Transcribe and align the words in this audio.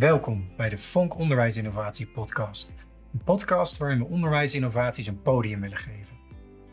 Welkom 0.00 0.48
bij 0.56 0.68
de 0.68 0.78
Vonk 0.78 1.18
Onderwijsinnovatie 1.18 2.06
Podcast. 2.06 2.70
Een 3.12 3.24
podcast 3.24 3.78
waarin 3.78 3.98
we 3.98 4.04
onderwijsinnovaties 4.04 5.06
een 5.06 5.22
podium 5.22 5.60
willen 5.60 5.78
geven. 5.78 6.16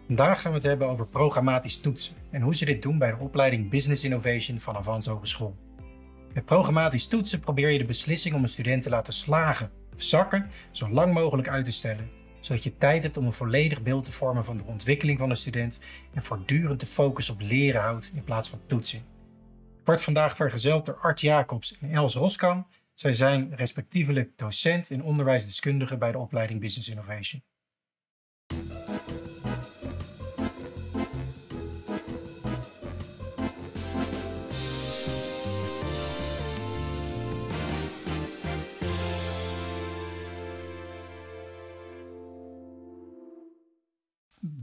Vandaag 0.06 0.42
gaan 0.42 0.52
we 0.52 0.58
het 0.58 0.68
hebben 0.68 0.88
over 0.88 1.08
programmatisch 1.08 1.82
toetsen 1.82 2.16
en 2.32 2.42
hoe 2.42 2.56
ze 2.56 2.66
dit 2.66 2.82
doen 2.82 2.98
bij 2.98 3.12
de 3.12 3.18
opleiding 3.18 3.70
Business 3.70 4.04
Innovation 4.04 4.60
van 4.60 4.76
Avans 4.76 5.06
Hogeschool. 5.06 5.56
Met 6.34 6.46
programmatisch 6.46 7.08
toetsen 7.08 7.40
probeer 7.40 7.70
je 7.70 7.78
de 7.78 7.86
beslissing 7.86 8.36
om 8.36 8.42
een 8.44 8.50
student 8.50 8.84
te 8.84 8.90
laten 8.90 9.14
slagen 9.14 9.72
of 9.94 10.02
zakken 10.02 10.50
zo 10.72 10.90
lang 10.90 11.14
mogelijk 11.14 11.48
uit 11.48 11.66
te 11.66 11.72
stellen, 11.72 12.10
zodat 12.40 12.64
je 12.64 12.78
tijd 12.78 13.04
hebt 13.04 13.18
om 13.18 13.26
een 13.26 13.34
volledig 13.34 13.82
beeld 13.82 14.04
te 14.04 14.12
vormen 14.12 14.46
van 14.46 14.58
de 14.58 14.66
ontwikkeling 14.66 15.20
van 15.20 15.30
de 15.30 15.36
student 15.36 15.80
en 16.14 16.22
voortdurend 16.22 16.80
de 16.80 16.86
focus 16.86 17.30
op 17.30 17.42
leren 17.42 17.82
houdt 17.82 18.12
in 18.16 18.24
plaats 18.24 18.50
van 18.50 18.60
toetsen. 18.68 19.00
Ik 19.80 19.86
word 19.94 20.02
vandaag 20.02 20.36
vergezeld 20.36 20.86
door 20.86 20.98
Art 21.02 21.22
Jacobs 21.22 21.78
en 21.80 21.92
Els 21.92 22.16
Roskam. 22.16 22.68
Zij 23.00 23.14
zijn 23.14 23.56
respectievelijk 23.56 24.38
docent 24.38 24.92
en 24.92 25.04
onderwijsdeskundige 25.04 25.98
bij 25.98 26.12
de 26.12 26.18
opleiding 26.18 26.60
Business 26.60 26.90
Innovation. 26.90 27.44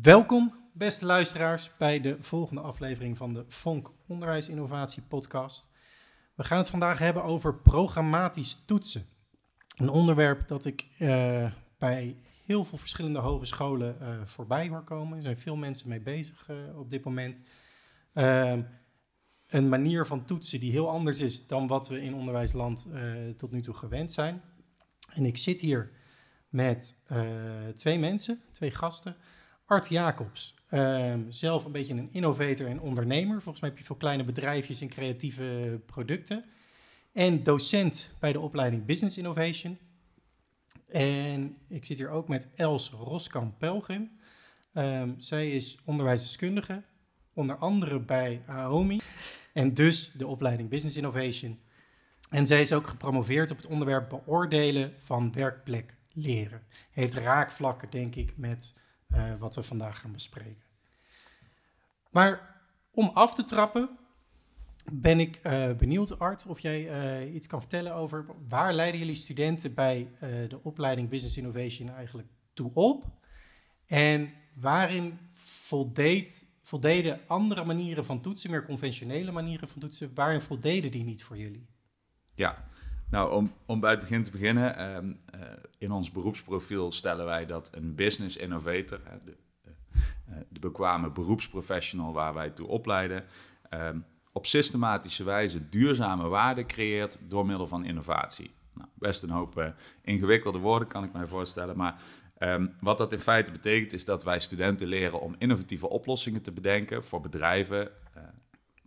Welkom, 0.03 0.55
beste 0.73 1.07
luisteraars, 1.07 1.77
bij 1.77 2.01
de 2.01 2.17
volgende 2.21 2.61
aflevering 2.61 3.17
van 3.17 3.35
de 3.35 3.45
Vonk 3.49 3.91
Onderwijsinnovatie 4.07 5.03
Podcast. 5.03 5.73
We 6.35 6.45
gaan 6.45 6.59
het 6.59 6.69
vandaag 6.69 6.99
hebben 6.99 7.25
over 7.25 7.55
programmatisch 7.55 8.63
toetsen. 8.67 9.07
Een 9.77 9.89
onderwerp 9.89 10.49
dat 10.49 10.65
ik 10.65 10.87
uh, 10.99 11.53
bij 11.79 12.17
heel 12.45 12.65
veel 12.65 12.79
verschillende 12.79 13.19
hogescholen 13.19 13.97
uh, 14.01 14.09
voorbij 14.25 14.69
hoor 14.69 14.83
komen. 14.83 15.17
Er 15.17 15.23
zijn 15.23 15.39
veel 15.39 15.57
mensen 15.57 15.89
mee 15.89 16.01
bezig 16.01 16.49
uh, 16.51 16.79
op 16.79 16.91
dit 16.91 17.05
moment. 17.05 17.41
Ehm, 18.13 18.63
een 19.49 19.69
manier 19.69 20.07
van 20.07 20.25
toetsen 20.25 20.61
die 20.61 20.71
heel 20.71 20.91
anders 20.91 21.21
is 21.21 21.47
dan 21.47 21.67
wat 21.67 21.89
we 21.89 22.03
in 22.03 22.15
onderwijsland 22.15 22.89
tot 23.37 23.51
nu 23.51 23.63
toe 23.63 23.75
gewend 23.75 24.13
zijn. 24.13 24.43
En 25.09 25.25
ik 25.25 25.39
zit 25.39 25.61
hier 25.61 25.91
met 26.49 26.97
twee 27.75 27.99
mensen, 27.99 28.43
twee 28.53 28.71
gasten. 28.71 29.17
Art 29.65 29.89
Jacobs, 29.89 30.55
uh, 30.75 31.15
zelf 31.29 31.65
een 31.65 31.73
beetje 31.73 31.95
een 31.95 32.13
innovator 32.13 32.67
en 32.67 32.81
ondernemer. 32.81 33.35
Volgens 33.43 33.61
mij 33.61 33.71
heb 33.71 33.79
je 33.79 33.85
veel 33.85 33.97
kleine 33.97 34.25
bedrijfjes 34.25 34.81
en 34.81 34.89
creatieve 34.89 35.81
producten. 35.87 36.45
En 37.13 37.43
docent 37.43 38.11
bij 38.19 38.33
de 38.33 38.41
opleiding 38.41 38.85
Business 38.85 39.17
Innovation. 39.17 39.79
En 40.89 41.57
ik 41.69 41.85
zit 41.85 41.99
hier 41.99 42.11
ook 42.11 42.29
met 42.29 42.49
Els 42.55 42.91
Roskamp-Pelgrim. 42.91 44.11
Um, 44.73 45.15
zij 45.19 45.51
is 45.51 45.79
onderwijsdeskundige, 45.85 46.83
onder 47.33 47.57
andere 47.57 48.01
bij 48.01 48.43
AOMI. 48.47 49.01
En 49.53 49.75
dus 49.75 50.13
de 50.13 50.27
opleiding 50.27 50.69
Business 50.69 50.97
Innovation. 50.97 51.61
En 52.31 52.47
zij 52.47 52.61
is 52.61 52.73
ook 52.73 52.87
gepromoveerd 52.87 53.51
op 53.51 53.57
het 53.57 53.67
onderwerp 53.67 54.09
beoordelen 54.09 54.95
van 55.03 55.33
werkplek 55.33 55.97
leren. 56.13 56.63
Heeft 56.91 57.15
raakvlakken, 57.15 57.91
denk 57.91 58.15
ik, 58.15 58.37
met 58.37 58.75
uh, 59.09 59.35
wat 59.39 59.55
we 59.55 59.63
vandaag 59.63 60.01
gaan 60.01 60.13
bespreken. 60.13 60.64
Maar 62.15 62.61
om 62.91 63.11
af 63.15 63.35
te 63.35 63.45
trappen, 63.45 63.89
ben 64.93 65.21
ik 65.21 65.41
uh, 65.47 65.73
benieuwd, 65.73 66.19
Art, 66.19 66.47
of 66.47 66.61
jij 66.61 67.25
uh, 67.25 67.35
iets 67.35 67.47
kan 67.47 67.61
vertellen 67.61 67.95
over 67.95 68.27
waar 68.49 68.73
leiden 68.73 69.01
jullie 69.01 69.15
studenten 69.15 69.75
bij 69.75 70.09
de 70.49 70.59
opleiding 70.63 71.09
Business 71.09 71.37
Innovation 71.37 71.89
eigenlijk 71.89 72.29
toe 72.53 72.71
op? 72.75 73.05
En 73.87 74.33
waarin 74.55 75.19
voldeed, 75.33 76.47
voldeden 76.63 77.21
andere 77.27 77.65
manieren 77.65 78.05
van 78.05 78.21
toetsen, 78.21 78.51
meer 78.51 78.65
conventionele 78.65 79.33
manieren 79.33 79.69
van 79.69 79.81
toetsen, 79.81 80.11
waarin 80.15 80.41
voldeden 80.41 80.91
die 80.91 81.05
niet 81.05 81.25
voor 81.25 81.37
jullie? 81.37 81.67
Ja, 82.35 82.69
nou, 83.11 83.33
om, 83.33 83.53
om 83.67 83.81
bij 83.81 83.91
het 83.91 84.01
begin 84.01 84.23
te 84.23 84.31
beginnen, 84.31 84.77
ehm, 84.77 85.13
eh, 85.31 85.41
in 85.79 85.91
ons 85.91 86.11
beroepsprofiel 86.11 86.93
stellen 86.93 87.25
wij 87.25 87.47
dat 87.47 87.71
een 87.75 87.95
business 87.95 88.37
innovator, 88.37 89.01
de, 89.25 89.37
de 90.49 90.61
bekwame 90.61 91.11
beroepsprofessional 91.11 92.13
waar 92.13 92.35
wij 92.35 92.51
toe 92.51 92.67
opleiden, 92.67 93.25
ehm, 93.69 93.99
op 94.33 94.47
systematische 94.47 95.25
wijze 95.25 95.69
duurzame 95.69 96.29
waarde 96.29 96.67
creëert 96.67 97.19
door 97.29 97.47
middel 97.47 97.67
van 97.67 97.85
innovatie. 97.85 98.55
Nou, 98.75 98.89
best 98.95 99.23
een 99.23 99.31
hoop 99.31 99.59
uh, 99.59 99.67
ingewikkelde 100.03 100.59
woorden, 100.59 100.89
kan 100.89 101.05
ik 101.05 101.13
mij 101.13 101.27
voorstellen, 101.27 101.77
maar 101.77 102.03
um, 102.39 102.75
wat 102.81 102.99
dat 102.99 103.13
in 103.13 103.19
feite 103.19 103.51
betekent 103.51 103.93
is 103.93 104.05
dat 104.05 104.25
wij 104.25 104.41
studenten 104.41 104.87
leren 104.87 105.21
om 105.21 105.35
innovatieve 105.39 105.89
oplossingen 105.89 106.43
te 106.43 106.53
bedenken 106.53 107.05
voor 107.05 107.21
bedrijven, 107.21 107.91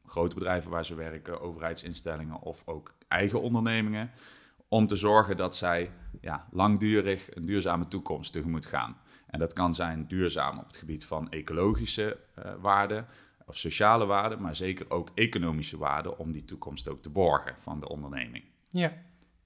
grote 0.08 0.36
bedrijven 0.36 0.72
waar 0.72 0.86
ze 0.86 0.96
werken, 0.96 1.42
overheidsinstellingen 1.42 2.42
of 2.42 2.62
ook 2.66 2.94
eigen 3.08 3.42
ondernemingen, 3.42 4.12
om 4.68 4.88
te 4.88 4.96
zorgen 4.96 5.38
dat 5.38 5.56
zij 5.56 5.92
ja, 6.22 6.48
langdurig 6.52 7.36
een 7.36 7.46
duurzame 7.46 7.88
toekomst 7.88 8.32
tegemoet 8.32 8.66
gaan. 8.66 8.98
En 9.28 9.40
dat 9.40 9.54
kan 9.54 9.74
zijn 9.74 10.08
duurzaam 10.08 10.58
op 10.58 10.68
het 10.68 10.78
gebied 10.78 11.06
van 11.06 11.32
ecologische 11.32 12.20
uh, 12.40 12.54
waarden 12.60 13.08
of 13.46 13.58
sociale 13.58 14.06
waarden, 14.06 14.42
maar 14.42 14.56
zeker 14.56 14.90
ook 14.90 15.12
economische 15.16 15.78
waarden 15.78 16.18
om 16.18 16.32
die 16.32 16.46
toekomst 16.46 16.88
ook 16.88 17.00
te 17.00 17.10
borgen 17.10 17.56
van 17.60 17.80
de 17.80 17.88
onderneming. 17.88 18.44
Ja. 18.72 18.94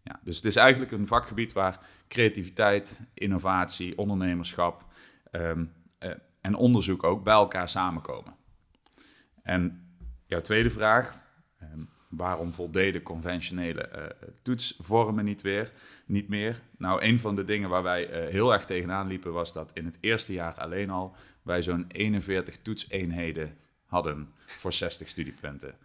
Ja, 0.03 0.19
dus 0.23 0.35
het 0.35 0.45
is 0.45 0.55
eigenlijk 0.55 0.91
een 0.91 1.07
vakgebied 1.07 1.53
waar 1.53 1.79
creativiteit, 2.07 3.01
innovatie, 3.13 3.97
ondernemerschap 3.97 4.85
um, 5.31 5.73
uh, 5.99 6.11
en 6.41 6.55
onderzoek 6.55 7.03
ook 7.03 7.23
bij 7.23 7.33
elkaar 7.33 7.69
samenkomen. 7.69 8.35
En 9.43 9.93
jouw 10.25 10.41
tweede 10.41 10.69
vraag, 10.69 11.15
um, 11.61 11.89
waarom 12.11 12.53
voldeden 12.53 13.03
conventionele 13.03 13.89
uh, 13.95 14.27
toetsvormen 14.41 15.25
niet, 15.25 15.41
weer, 15.41 15.71
niet 16.05 16.27
meer? 16.27 16.61
Nou, 16.77 17.03
een 17.03 17.19
van 17.19 17.35
de 17.35 17.43
dingen 17.43 17.69
waar 17.69 17.83
wij 17.83 18.25
uh, 18.25 18.31
heel 18.31 18.53
erg 18.53 18.65
tegenaan 18.65 19.07
liepen 19.07 19.33
was 19.33 19.53
dat 19.53 19.71
in 19.73 19.85
het 19.85 19.97
eerste 20.01 20.33
jaar 20.33 20.53
alleen 20.53 20.89
al 20.89 21.15
wij 21.41 21.61
zo'n 21.61 21.85
41 21.87 22.57
toetseenheden 22.57 23.57
hadden 23.85 24.29
voor 24.45 24.73
60 24.73 25.09
studiepunten. 25.09 25.75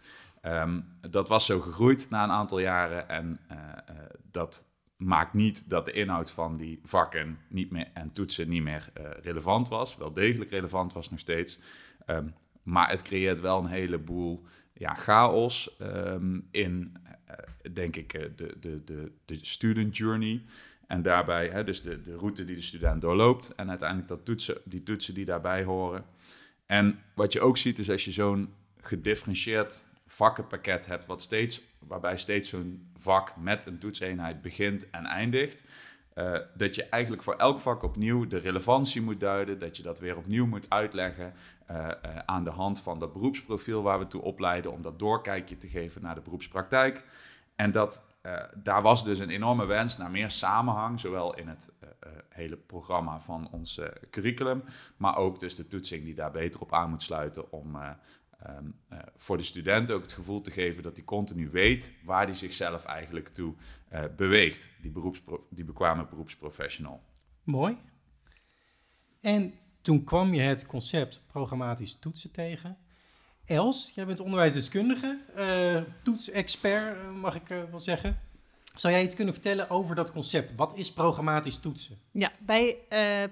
Um, 0.41 0.85
dat 1.09 1.27
was 1.27 1.45
zo 1.45 1.59
gegroeid 1.59 2.09
na 2.09 2.23
een 2.23 2.31
aantal 2.31 2.59
jaren 2.59 3.09
en 3.09 3.39
uh, 3.51 3.57
dat 4.31 4.65
maakt 4.97 5.33
niet 5.33 5.69
dat 5.69 5.85
de 5.85 5.91
inhoud 5.91 6.31
van 6.31 6.57
die 6.57 6.79
vakken 6.83 7.39
niet 7.49 7.71
meer, 7.71 7.87
en 7.93 8.11
toetsen 8.11 8.49
niet 8.49 8.63
meer 8.63 8.89
relevant 9.21 9.67
was. 9.67 9.97
Wel 9.97 10.13
degelijk 10.13 10.49
relevant 10.49 10.93
was 10.93 11.09
nog 11.09 11.19
steeds. 11.19 11.59
Um, 12.05 12.33
maar 12.67 12.89
het 12.89 13.01
creëert 13.01 13.39
wel 13.39 13.59
een 13.59 13.65
heleboel 13.65 14.45
ja, 14.77 14.93
chaos 14.93 15.77
um, 15.81 16.47
in, 16.51 16.93
uh, 17.29 17.73
denk 17.73 17.95
ik, 17.95 18.13
uh, 18.13 18.21
de, 18.35 18.57
de, 18.59 18.83
de, 18.83 19.11
de 19.25 19.37
student 19.41 19.97
journey. 19.97 20.43
En 20.87 21.01
daarbij, 21.01 21.49
hè, 21.49 21.63
dus 21.63 21.81
de, 21.81 22.01
de 22.01 22.15
route 22.15 22.45
die 22.45 22.55
de 22.55 22.61
student 22.61 23.01
doorloopt. 23.01 23.55
En 23.55 23.69
uiteindelijk 23.69 24.07
dat 24.07 24.25
toetsen, 24.25 24.57
die 24.63 24.83
toetsen 24.83 25.13
die 25.13 25.25
daarbij 25.25 25.63
horen. 25.63 26.05
En 26.65 26.99
wat 27.13 27.33
je 27.33 27.41
ook 27.41 27.57
ziet 27.57 27.79
is 27.79 27.89
als 27.89 28.05
je 28.05 28.11
zo'n 28.11 28.53
gedifferentieerd 28.81 29.85
vakkenpakket 30.05 30.85
hebt, 30.85 31.05
wat 31.05 31.21
steeds, 31.21 31.61
waarbij 31.79 32.17
steeds 32.17 32.49
zo'n 32.49 32.89
vak 32.95 33.37
met 33.37 33.65
een 33.65 33.79
toetseenheid 33.79 34.41
begint 34.41 34.89
en 34.89 35.05
eindigt. 35.05 35.63
Uh, 36.17 36.37
dat 36.53 36.75
je 36.75 36.83
eigenlijk 36.89 37.23
voor 37.23 37.35
elk 37.35 37.59
vak 37.59 37.83
opnieuw 37.83 38.27
de 38.27 38.37
relevantie 38.37 39.01
moet 39.01 39.19
duiden, 39.19 39.59
dat 39.59 39.77
je 39.77 39.83
dat 39.83 39.99
weer 39.99 40.17
opnieuw 40.17 40.45
moet 40.45 40.69
uitleggen 40.69 41.33
uh, 41.71 41.77
uh, 41.77 42.17
aan 42.25 42.43
de 42.43 42.51
hand 42.51 42.81
van 42.81 42.99
dat 42.99 43.13
beroepsprofiel 43.13 43.81
waar 43.81 43.99
we 43.99 44.07
toe 44.07 44.21
opleiden, 44.21 44.71
om 44.71 44.81
dat 44.81 44.99
doorkijkje 44.99 45.57
te 45.57 45.67
geven 45.67 46.01
naar 46.01 46.15
de 46.15 46.21
beroepspraktijk. 46.21 47.05
En 47.55 47.71
dat, 47.71 48.05
daar 48.55 48.81
was 48.81 49.03
dus 49.03 49.19
een 49.19 49.29
enorme 49.29 49.65
wens 49.65 49.97
naar 49.97 50.11
meer 50.11 50.31
samenhang, 50.31 50.99
zowel 50.99 51.35
in 51.35 51.47
het 51.47 51.73
hele 52.29 52.57
programma 52.57 53.19
van 53.19 53.49
ons 53.51 53.81
curriculum, 54.09 54.63
maar 54.97 55.17
ook 55.17 55.39
dus 55.39 55.55
de 55.55 55.67
toetsing 55.67 56.03
die 56.03 56.15
daar 56.15 56.31
beter 56.31 56.61
op 56.61 56.73
aan 56.73 56.89
moet 56.89 57.03
sluiten 57.03 57.51
om 57.51 57.77
Um, 58.49 58.79
uh, 58.93 58.99
voor 59.15 59.37
de 59.37 59.43
student 59.43 59.91
ook 59.91 60.01
het 60.01 60.11
gevoel 60.11 60.41
te 60.41 60.51
geven 60.51 60.83
dat 60.83 60.95
hij 60.95 61.05
continu 61.05 61.49
weet 61.49 61.93
waar 62.03 62.25
hij 62.25 62.33
zichzelf 62.33 62.85
eigenlijk 62.85 63.27
toe 63.27 63.53
uh, 63.93 64.03
beweegt, 64.15 64.69
die, 64.81 64.93
die 65.49 65.63
bekwame 65.63 66.05
beroepsprofessional. 66.05 67.01
Mooi. 67.43 67.77
En 69.21 69.53
toen 69.81 70.03
kwam 70.03 70.33
je 70.33 70.41
het 70.41 70.65
concept 70.65 71.21
programmatisch 71.27 71.99
toetsen 71.99 72.31
tegen. 72.31 72.77
Els, 73.45 73.91
jij 73.95 74.05
bent 74.05 74.19
onderwijsdeskundige, 74.19 75.19
uh, 75.37 75.81
toetsexpert 76.03 77.15
mag 77.15 77.35
ik 77.35 77.47
wel 77.47 77.79
zeggen. 77.79 78.19
Zou 78.75 78.93
jij 78.93 79.03
iets 79.03 79.15
kunnen 79.15 79.33
vertellen 79.33 79.69
over 79.69 79.95
dat 79.95 80.11
concept? 80.11 80.55
Wat 80.55 80.77
is 80.77 80.93
programmatisch 80.93 81.57
toetsen? 81.57 81.97
Ja, 82.11 82.31
bij 82.39 82.77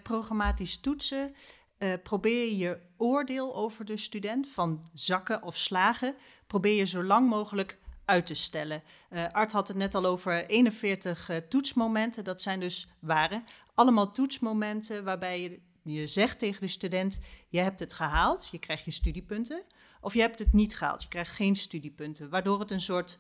programmatisch 0.04 0.78
toetsen 0.78 1.36
uh, 1.80 1.94
probeer 2.04 2.54
je 2.54 2.80
oordeel 2.98 3.56
over 3.56 3.86
de 3.86 3.98
student 3.98 4.50
van 4.50 4.90
zakken 4.94 5.44
of 5.44 5.58
slagen, 5.58 6.16
probeer 6.48 6.76
je 6.76 6.86
zo 6.86 7.04
lang 7.04 7.30
mogelijk 7.30 7.78
uit 8.06 8.28
te 8.28 8.34
stellen. 8.34 8.84
Uh, 9.10 9.28
Art 9.32 9.52
had 9.52 9.68
het 9.68 9.78
net 9.78 9.96
al 9.96 10.06
over 10.06 10.46
41 10.46 11.30
uh, 11.30 11.38
toetsmomenten. 11.38 12.24
Dat 12.24 12.42
zijn 12.42 12.60
dus 12.60 12.88
waren 13.00 13.44
allemaal 13.74 14.12
toetsmomenten 14.12 15.04
waarbij 15.04 15.42
je, 15.42 15.60
je 15.84 16.08
zegt 16.08 16.40
tegen 16.40 16.62
de 16.62 16.68
student: 16.68 17.20
je 17.50 17.60
hebt 17.60 17.80
het 17.80 17.94
gehaald, 17.94 18.48
je 18.52 18.60
krijgt 18.60 18.86
je 18.86 18.92
studiepunten. 18.92 19.64
Of 20.02 20.14
je 20.14 20.22
hebt 20.22 20.40
het 20.40 20.54
niet 20.54 20.78
gehaald, 20.78 21.02
je 21.02 21.08
krijgt 21.08 21.34
geen 21.34 21.56
studiepunten. 21.56 22.30
Waardoor 22.30 22.60
het 22.60 22.72
een 22.72 22.82
soort 22.82 23.18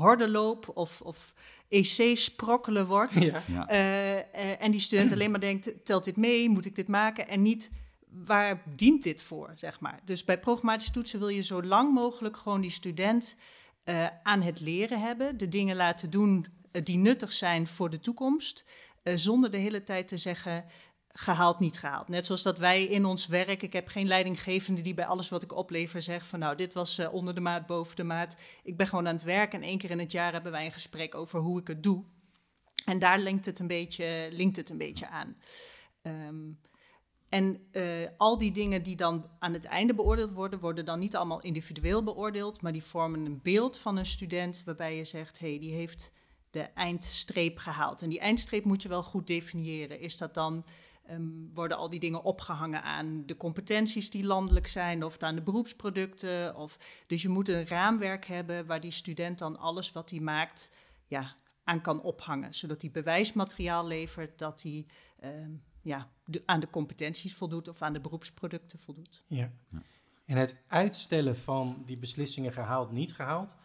hordenloop 0.00 0.70
of, 0.74 1.00
of 1.00 1.34
EC-sprokkelen 1.68 2.86
wordt. 2.86 3.14
Ja. 3.14 3.42
Uh, 3.70 4.16
uh, 4.16 4.62
en 4.62 4.70
die 4.70 4.80
student 4.80 5.12
alleen 5.12 5.30
maar 5.30 5.40
denkt, 5.40 5.84
telt 5.84 6.04
dit 6.04 6.16
mee, 6.16 6.48
moet 6.48 6.66
ik 6.66 6.74
dit 6.74 6.88
maken? 6.88 7.28
En 7.28 7.42
niet, 7.42 7.70
waar 8.08 8.62
dient 8.76 9.02
dit 9.02 9.22
voor, 9.22 9.52
zeg 9.54 9.80
maar. 9.80 10.00
Dus 10.04 10.24
bij 10.24 10.38
programmatische 10.38 10.92
toetsen 10.92 11.18
wil 11.18 11.28
je 11.28 11.42
zo 11.42 11.62
lang 11.62 11.92
mogelijk 11.92 12.36
gewoon 12.36 12.60
die 12.60 12.70
student 12.70 13.36
uh, 13.84 14.06
aan 14.22 14.42
het 14.42 14.60
leren 14.60 15.00
hebben. 15.00 15.36
De 15.36 15.48
dingen 15.48 15.76
laten 15.76 16.10
doen 16.10 16.46
die 16.70 16.98
nuttig 16.98 17.32
zijn 17.32 17.66
voor 17.66 17.90
de 17.90 18.00
toekomst. 18.00 18.64
zonder 19.14 19.50
de 19.50 19.56
hele 19.56 19.84
tijd 19.84 20.08
te 20.08 20.16
zeggen, 20.16 20.64
gehaald, 21.12 21.58
niet 21.58 21.78
gehaald. 21.78 22.08
Net 22.08 22.26
zoals 22.26 22.42
dat 22.42 22.58
wij 22.58 22.84
in 22.84 23.04
ons 23.04 23.26
werk, 23.26 23.62
ik 23.62 23.72
heb 23.72 23.88
geen 23.88 24.06
leidinggevende 24.06 24.80
die 24.80 24.94
bij 24.94 25.06
alles 25.06 25.28
wat 25.28 25.42
ik 25.42 25.56
oplever 25.56 26.02
zegt 26.02 26.26
van 26.26 26.38
nou, 26.38 26.56
dit 26.56 26.72
was 26.72 26.98
uh, 26.98 27.12
onder 27.12 27.34
de 27.34 27.40
maat, 27.40 27.66
boven 27.66 27.96
de 27.96 28.04
maat. 28.04 28.36
Ik 28.62 28.76
ben 28.76 28.86
gewoon 28.86 29.06
aan 29.06 29.14
het 29.14 29.22
werk 29.22 29.52
en 29.52 29.62
één 29.62 29.78
keer 29.78 29.90
in 29.90 29.98
het 29.98 30.12
jaar 30.12 30.32
hebben 30.32 30.52
wij 30.52 30.64
een 30.64 30.72
gesprek 30.72 31.14
over 31.14 31.40
hoe 31.40 31.60
ik 31.60 31.66
het 31.66 31.82
doe. 31.82 32.04
En 32.84 32.98
daar 32.98 33.18
linkt 33.18 33.46
het 33.46 33.58
een 33.58 33.66
beetje, 33.66 34.28
linkt 34.32 34.56
het 34.56 34.70
een 34.70 34.78
beetje 34.78 35.08
aan. 35.08 35.36
Um, 36.02 36.58
en 37.28 37.68
uh, 37.72 37.84
al 38.16 38.38
die 38.38 38.52
dingen 38.52 38.82
die 38.82 38.96
dan 38.96 39.30
aan 39.38 39.52
het 39.52 39.64
einde 39.64 39.94
beoordeeld 39.94 40.30
worden, 40.32 40.60
worden 40.60 40.84
dan 40.84 40.98
niet 40.98 41.16
allemaal 41.16 41.40
individueel 41.40 42.02
beoordeeld, 42.02 42.62
maar 42.62 42.72
die 42.72 42.84
vormen 42.84 43.24
een 43.24 43.40
beeld 43.42 43.78
van 43.78 43.96
een 43.96 44.06
student 44.06 44.62
waarbij 44.64 44.96
je 44.96 45.04
zegt, 45.04 45.38
hé, 45.38 45.48
hey, 45.48 45.58
die 45.58 45.74
heeft 45.74 46.12
de 46.50 46.60
eindstreep 46.60 47.58
gehaald. 47.58 48.02
En 48.02 48.08
die 48.08 48.20
eindstreep 48.20 48.64
moet 48.64 48.82
je 48.82 48.88
wel 48.88 49.02
goed 49.02 49.26
definiëren. 49.26 50.00
Is 50.00 50.16
dat 50.16 50.34
dan 50.34 50.64
Um, 51.12 51.50
worden 51.54 51.76
al 51.76 51.90
die 51.90 52.00
dingen 52.00 52.22
opgehangen 52.22 52.82
aan 52.82 53.26
de 53.26 53.36
competenties 53.36 54.10
die 54.10 54.24
landelijk 54.24 54.66
zijn 54.66 55.04
of 55.04 55.22
aan 55.22 55.34
de 55.34 55.42
beroepsproducten. 55.42 56.56
Of, 56.56 56.78
dus 57.06 57.22
je 57.22 57.28
moet 57.28 57.48
een 57.48 57.66
raamwerk 57.66 58.24
hebben 58.24 58.66
waar 58.66 58.80
die 58.80 58.90
student 58.90 59.38
dan 59.38 59.58
alles 59.58 59.92
wat 59.92 60.10
hij 60.10 60.20
maakt 60.20 60.72
ja, 61.06 61.36
aan 61.64 61.80
kan 61.80 62.02
ophangen. 62.02 62.54
Zodat 62.54 62.80
hij 62.80 62.90
bewijsmateriaal 62.90 63.86
levert 63.86 64.38
dat 64.38 64.62
hij 64.62 64.86
um, 65.24 65.62
ja, 65.82 66.08
de, 66.24 66.42
aan 66.46 66.60
de 66.60 66.70
competenties 66.70 67.34
voldoet 67.34 67.68
of 67.68 67.82
aan 67.82 67.92
de 67.92 68.00
beroepsproducten 68.00 68.78
voldoet. 68.78 69.24
Ja. 69.26 69.50
En 70.24 70.36
het 70.36 70.62
uitstellen 70.66 71.36
van 71.36 71.82
die 71.86 71.98
beslissingen 71.98 72.52
gehaald, 72.52 72.90
niet 72.90 73.14
gehaald. 73.14 73.56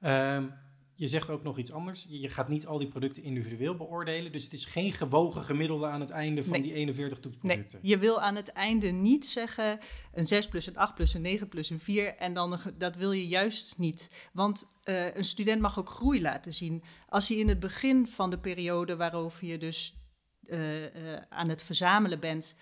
Um, 0.00 0.52
je 0.98 1.08
zegt 1.08 1.30
ook 1.30 1.42
nog 1.42 1.58
iets 1.58 1.72
anders. 1.72 2.06
Je 2.08 2.28
gaat 2.28 2.48
niet 2.48 2.66
al 2.66 2.78
die 2.78 2.88
producten 2.88 3.22
individueel 3.22 3.76
beoordelen. 3.76 4.32
Dus 4.32 4.44
het 4.44 4.52
is 4.52 4.64
geen 4.64 4.92
gewogen 4.92 5.42
gemiddelde 5.42 5.86
aan 5.86 6.00
het 6.00 6.10
einde 6.10 6.44
van 6.44 6.60
die 6.60 6.72
41 6.72 7.20
toetsproducten. 7.20 7.78
Nee, 7.82 7.90
je 7.90 7.98
wil 7.98 8.20
aan 8.20 8.34
het 8.34 8.48
einde 8.48 8.86
niet 8.86 9.26
zeggen 9.26 9.78
een 10.12 10.26
6 10.26 10.48
plus, 10.48 10.66
een 10.66 10.76
8 10.76 10.94
plus, 10.94 11.14
een 11.14 11.20
9 11.20 11.48
plus, 11.48 11.70
een 11.70 11.78
4. 11.78 12.16
En 12.16 12.34
dan, 12.34 12.60
dat 12.78 12.96
wil 12.96 13.12
je 13.12 13.28
juist 13.28 13.74
niet. 13.76 14.10
Want 14.32 14.66
uh, 14.84 15.14
een 15.14 15.24
student 15.24 15.60
mag 15.60 15.78
ook 15.78 15.90
groei 15.90 16.20
laten 16.20 16.54
zien. 16.54 16.82
Als 17.08 17.28
hij 17.28 17.36
in 17.36 17.48
het 17.48 17.60
begin 17.60 18.06
van 18.06 18.30
de 18.30 18.38
periode 18.38 18.96
waarover 18.96 19.46
je 19.46 19.58
dus 19.58 19.94
uh, 20.42 20.82
uh, 20.82 20.90
aan 21.28 21.48
het 21.48 21.62
verzamelen 21.62 22.20
bent, 22.20 22.56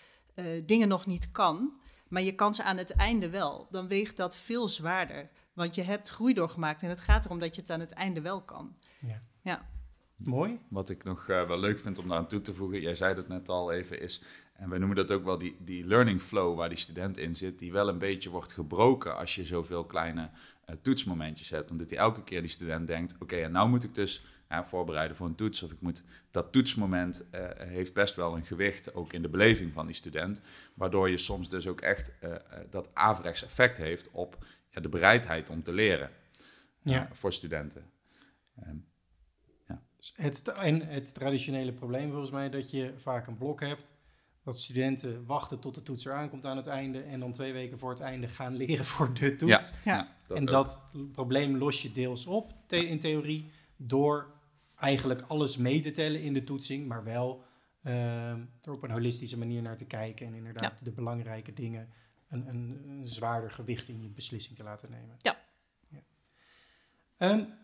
dingen 0.67 0.89
nog 0.89 1.07
niet 1.07 1.31
kan. 1.31 1.81
Maar 2.09 2.23
je 2.23 2.35
kan 2.35 2.55
ze 2.55 2.63
aan 2.63 2.77
het 2.77 2.91
einde 2.91 3.31
wel. 3.31 3.67
Dan 3.71 3.89
weegt 3.89 4.17
dat 4.17 4.37
veel 4.37 4.69
zwaarder. 4.69 5.31
Want 5.57 5.75
je 5.75 5.83
hebt 5.83 6.09
groei 6.09 6.35
doorgemaakt 6.35 6.83
en 6.83 6.89
het 6.89 7.01
gaat 7.01 7.25
erom 7.25 7.39
dat 7.39 7.55
je 7.55 7.61
het 7.61 7.71
aan 7.71 7.81
het 7.81 7.93
einde 7.93 8.21
wel 8.21 8.43
kan. 8.43 8.77
Ja. 9.01 9.23
ja. 9.43 9.69
Mooi. 10.17 10.59
Wat 10.69 10.91
ik 10.91 11.05
nog 11.05 11.29
uh, 11.29 11.47
wel 11.47 11.59
leuk 11.59 11.79
vind 11.79 11.99
om 11.99 12.09
daar 12.09 12.19
aan 12.19 12.29
toe 12.29 12.41
te 12.41 12.55
voegen, 12.55 12.81
jij 12.81 12.95
zei 12.95 13.15
dat 13.15 13.29
net 13.29 13.49
al 13.49 13.73
even, 13.73 14.01
is, 14.01 14.23
en 14.53 14.69
wij 14.69 14.79
noemen 14.79 14.97
dat 14.97 15.13
ook 15.13 15.25
wel 15.25 15.39
die, 15.39 15.57
die 15.59 15.87
learning 15.87 16.21
flow 16.21 16.57
waar 16.57 16.69
die 16.69 16.79
student 16.79 17.19
in 17.19 17.35
zit, 17.35 17.59
die 17.59 17.73
wel 17.73 17.89
een 17.89 17.99
beetje 17.99 18.31
wordt 18.31 18.53
gebroken 18.53 19.17
als 19.17 19.35
je 19.35 19.45
zoveel 19.45 19.85
kleine 19.85 20.31
uh, 20.71 20.77
toetsmomentjes 20.83 21.51
hebt. 21.51 21.71
Omdat 21.71 21.89
die 21.89 21.99
elke 21.99 22.23
keer 22.23 22.41
die 22.41 22.51
student 22.51 22.87
denkt, 22.87 23.17
oké, 23.19 23.37
en 23.37 23.53
nou 23.53 23.69
moet 23.69 23.85
ik 23.85 23.95
dus 23.95 24.25
uh, 24.53 24.63
voorbereiden 24.63 25.17
voor 25.17 25.27
een 25.27 25.35
toets, 25.35 25.63
of 25.63 25.73
ik 25.73 25.81
moet, 25.81 26.05
dat 26.31 26.53
toetsmoment 26.53 27.27
uh, 27.35 27.41
heeft 27.57 27.95
best 27.95 28.15
wel 28.15 28.37
een 28.37 28.45
gewicht, 28.45 28.95
ook 28.95 29.13
in 29.13 29.23
de 29.23 29.29
beleving 29.29 29.73
van 29.73 29.87
die 29.87 29.95
student, 29.95 30.43
waardoor 30.75 31.11
je 31.11 31.19
soms 31.19 31.49
dus 31.49 31.67
ook 31.67 31.81
echt 31.81 32.13
dat 32.71 32.91
averechts 32.95 33.45
effect 33.45 33.77
heeft 33.77 34.11
op 34.11 34.45
de 34.83 34.89
bereidheid 34.89 35.51
om 35.51 35.63
te 35.63 35.73
leren 35.73 36.11
ja. 36.83 37.09
voor 37.13 37.33
studenten. 37.33 37.91
Um, 38.67 38.87
ja. 39.67 39.83
het, 40.15 40.49
en 40.49 40.87
het 40.87 41.15
traditionele 41.15 41.73
probleem 41.73 42.11
volgens 42.11 42.31
mij 42.31 42.51
dat 42.51 42.71
je 42.71 42.93
vaak 42.97 43.27
een 43.27 43.37
blok 43.37 43.61
hebt. 43.61 43.95
Dat 44.43 44.61
studenten 44.61 45.25
wachten 45.25 45.61
tot 45.61 45.75
de 45.75 45.83
toets 45.83 46.05
eraan 46.05 46.29
komt 46.29 46.47
aan 46.47 46.57
het 46.57 46.67
einde. 46.67 47.03
En 47.03 47.21
dan 47.21 47.33
twee 47.33 47.53
weken 47.53 47.79
voor 47.79 47.91
het 47.91 48.01
einde 48.01 48.29
gaan 48.29 48.57
leren 48.67 48.85
voor 48.85 49.15
de 49.15 49.37
toets. 49.37 49.73
Ja, 49.85 50.17
dat 50.27 50.37
en 50.37 50.45
dat 50.45 50.83
probleem 51.13 51.57
los 51.57 51.83
je 51.83 51.93
deels 51.93 52.27
op 52.27 52.55
in 52.69 52.99
theorie. 52.99 53.51
Door 53.77 54.35
eigenlijk 54.77 55.21
alles 55.21 55.57
mee 55.57 55.81
te 55.81 55.93
tellen 55.93 56.23
in 56.23 56.33
de 56.33 56.45
toetsing. 56.45 56.89
Maar 56.89 57.05
wel 57.05 57.45
uh, 57.83 58.31
er 58.31 58.73
op 58.73 58.83
een 58.83 58.91
holistische 58.91 59.39
manier 59.39 59.63
naar 59.63 59.77
te 59.77 59.87
kijken. 59.87 60.27
En 60.27 60.35
inderdaad 60.35 60.85
de 60.85 60.93
belangrijke 60.93 61.53
dingen 61.53 61.89
een, 62.29 62.49
een, 62.49 62.85
een, 62.89 63.09
zwaarder 63.09 63.51
gewicht 63.51 63.89
in 63.89 64.03
je 64.03 64.09
beslissing 64.09 64.57
te 64.57 64.63
laten 64.63 64.91
nemen. 64.91 65.17
Ja. 65.19 65.39
ja. 65.89 66.03
Um, 67.31 67.55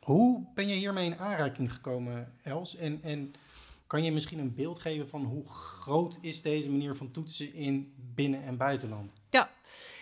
hoe 0.00 0.46
ben 0.54 0.68
je 0.68 0.74
hiermee 0.74 1.06
in 1.06 1.18
aanraking 1.18 1.72
gekomen, 1.72 2.34
Els? 2.42 2.76
En, 2.76 3.02
en 3.02 3.34
kan 3.86 4.04
je 4.04 4.12
misschien 4.12 4.38
een 4.38 4.54
beeld 4.54 4.78
geven 4.78 5.08
van 5.08 5.24
hoe 5.24 5.48
groot 5.48 6.18
is 6.20 6.42
deze 6.42 6.70
manier 6.70 6.94
van 6.94 7.10
toetsen 7.10 7.54
in 7.54 7.94
binnen- 7.96 8.42
en 8.42 8.56
buitenland? 8.56 9.12
Ja, 9.30 9.50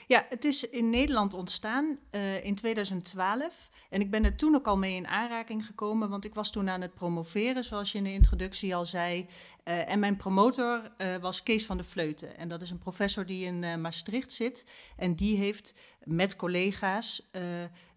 ja, 0.09 0.27
het 0.29 0.45
is 0.45 0.69
in 0.69 0.91
Nederland 0.91 1.35
ontstaan 1.35 1.99
uh, 2.11 2.45
in 2.45 2.55
2012. 2.55 3.71
En 3.91 4.01
ik 4.01 4.11
ben 4.11 4.25
er 4.25 4.37
toen 4.37 4.55
ook 4.55 4.67
al 4.67 4.77
mee 4.77 4.95
in 4.95 5.07
aanraking 5.07 5.67
gekomen, 5.67 6.09
want 6.09 6.25
ik 6.25 6.35
was 6.35 6.51
toen 6.51 6.69
aan 6.69 6.81
het 6.81 6.95
promoveren, 6.95 7.65
zoals 7.65 7.93
je 7.93 7.99
in 7.99 8.05
de 8.05 8.13
introductie 8.13 8.75
al 8.75 8.87
zei. 8.87 9.27
Uh, 9.65 9.89
en 9.89 9.99
mijn 9.99 10.17
promotor 10.17 10.93
uh, 10.99 11.17
was 11.17 11.43
Kees 11.43 11.67
van 11.67 11.77
de 11.77 11.85
Vleuten. 11.85 12.37
En 12.37 12.49
dat 12.49 12.63
is 12.63 12.71
een 12.71 12.79
professor 12.79 13.27
die 13.27 13.45
in 13.45 13.81
Maastricht 13.81 14.33
zit. 14.33 14.67
En 14.97 15.15
die 15.15 15.37
heeft 15.37 15.75
met 16.05 16.37
collega's 16.37 17.31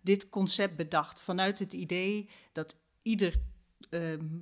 dit 0.02 0.30
concept 0.30 0.76
bedacht. 0.76 1.22
Vanuit 1.22 1.60
het 1.60 1.74
idee 1.74 2.30
dat 2.52 2.78
ieder 3.02 3.40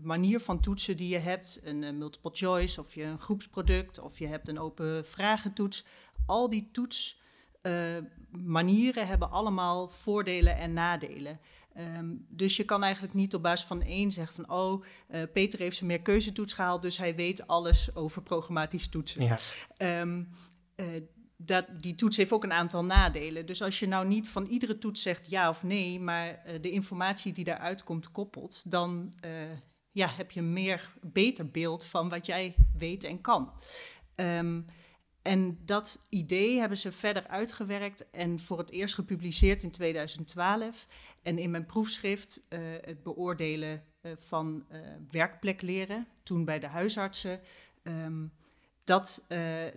manier 0.02 0.40
van 0.40 0.60
toetsen 0.60 0.98
die 0.98 1.10
je 1.10 1.18
hebt, 1.18 1.60
een 1.64 1.98
multiple 1.98 2.32
choice 2.34 2.80
of 2.80 2.96
je 2.96 3.04
een 3.04 3.20
groepsproduct 3.20 4.00
of 4.00 4.20
je 4.20 4.28
hebt 4.28 4.48
een 4.48 4.60
open 4.60 5.06
vragentoets, 5.06 5.86
al 6.26 6.50
die 6.50 6.70
toets 6.72 7.20
manieren 8.32 9.08
hebben 9.08 9.32
allemaal 9.32 9.90
voordelen 9.90 10.58
en 10.58 10.74
nadelen. 10.74 11.40
Um, 11.78 12.26
dus 12.30 12.58
je 12.58 12.64
kan 12.64 12.84
eigenlijk 12.84 13.14
niet 13.14 13.34
op 13.34 13.42
basis 13.42 13.68
van 13.68 13.82
één 13.82 14.12
zeggen 14.12 14.36
van 14.36 14.58
oh, 14.58 14.84
uh, 15.10 15.22
Peter 15.34 15.60
heeft 15.60 15.76
zijn 15.76 15.90
meer 15.90 16.02
keuzetoets 16.02 16.54
gehaald, 16.54 16.82
dus 16.82 16.98
hij 16.98 17.16
weet 17.16 17.48
alles 17.48 17.96
over 17.96 18.22
programmatisch 18.22 18.90
toetsen. 18.90 19.24
Ja. 19.24 19.38
Um, 20.02 20.30
uh, 20.76 20.86
dat, 21.38 21.66
die 21.78 21.96
toets 21.96 22.18
heeft 22.18 22.32
ook 22.32 22.44
een 22.44 22.54
aantal 22.54 22.86
nadelen. 22.86 23.46
Dus 23.46 23.62
als 23.62 23.80
je 23.80 23.88
nou 23.88 24.08
niet 24.08 24.30
van 24.30 24.46
iedere 24.46 24.78
toets 24.78 25.02
zegt 25.02 25.30
ja 25.30 25.50
of 25.50 25.64
nee, 25.64 26.00
maar 26.00 26.44
de 26.62 26.72
informatie 26.72 27.34
die 27.34 27.44
daaruit 27.44 27.84
komt 27.84 28.12
koppelt, 28.12 28.72
dan 28.72 29.14
ja, 29.92 30.08
heb 30.08 30.32
je 30.32 30.40
een 30.40 30.54
meer 30.54 30.94
beter 31.02 31.50
beeld 31.52 31.86
van 31.86 32.10
wat 32.10 32.26
jij 32.26 32.56
weet 32.78 33.04
en 33.04 33.22
kan. 33.22 33.54
Um, 34.16 34.66
en 35.30 35.60
dat 35.66 35.98
idee 36.10 36.60
hebben 36.60 36.78
ze 36.78 36.92
verder 36.92 37.28
uitgewerkt 37.28 38.10
en 38.10 38.40
voor 38.40 38.58
het 38.58 38.72
eerst 38.72 38.96
gepubliceerd 38.96 39.64
in 39.64 39.72
2012. 39.72 40.88
En 41.22 41.38
in 41.38 41.52
mijn 41.52 41.66
proefschrift 41.66 42.46
uh, 42.50 42.60
het 42.82 43.04
beoordelen 43.04 43.84
uh, 44.02 44.12
van 44.16 44.66
uh, 44.72 44.80
werkplekleren, 45.12 46.08
toen 46.24 46.46
bij 46.46 46.60
de 46.60 46.68
huisartsen, 46.68 47.40
um, 47.84 48.32
dat, 48.84 49.26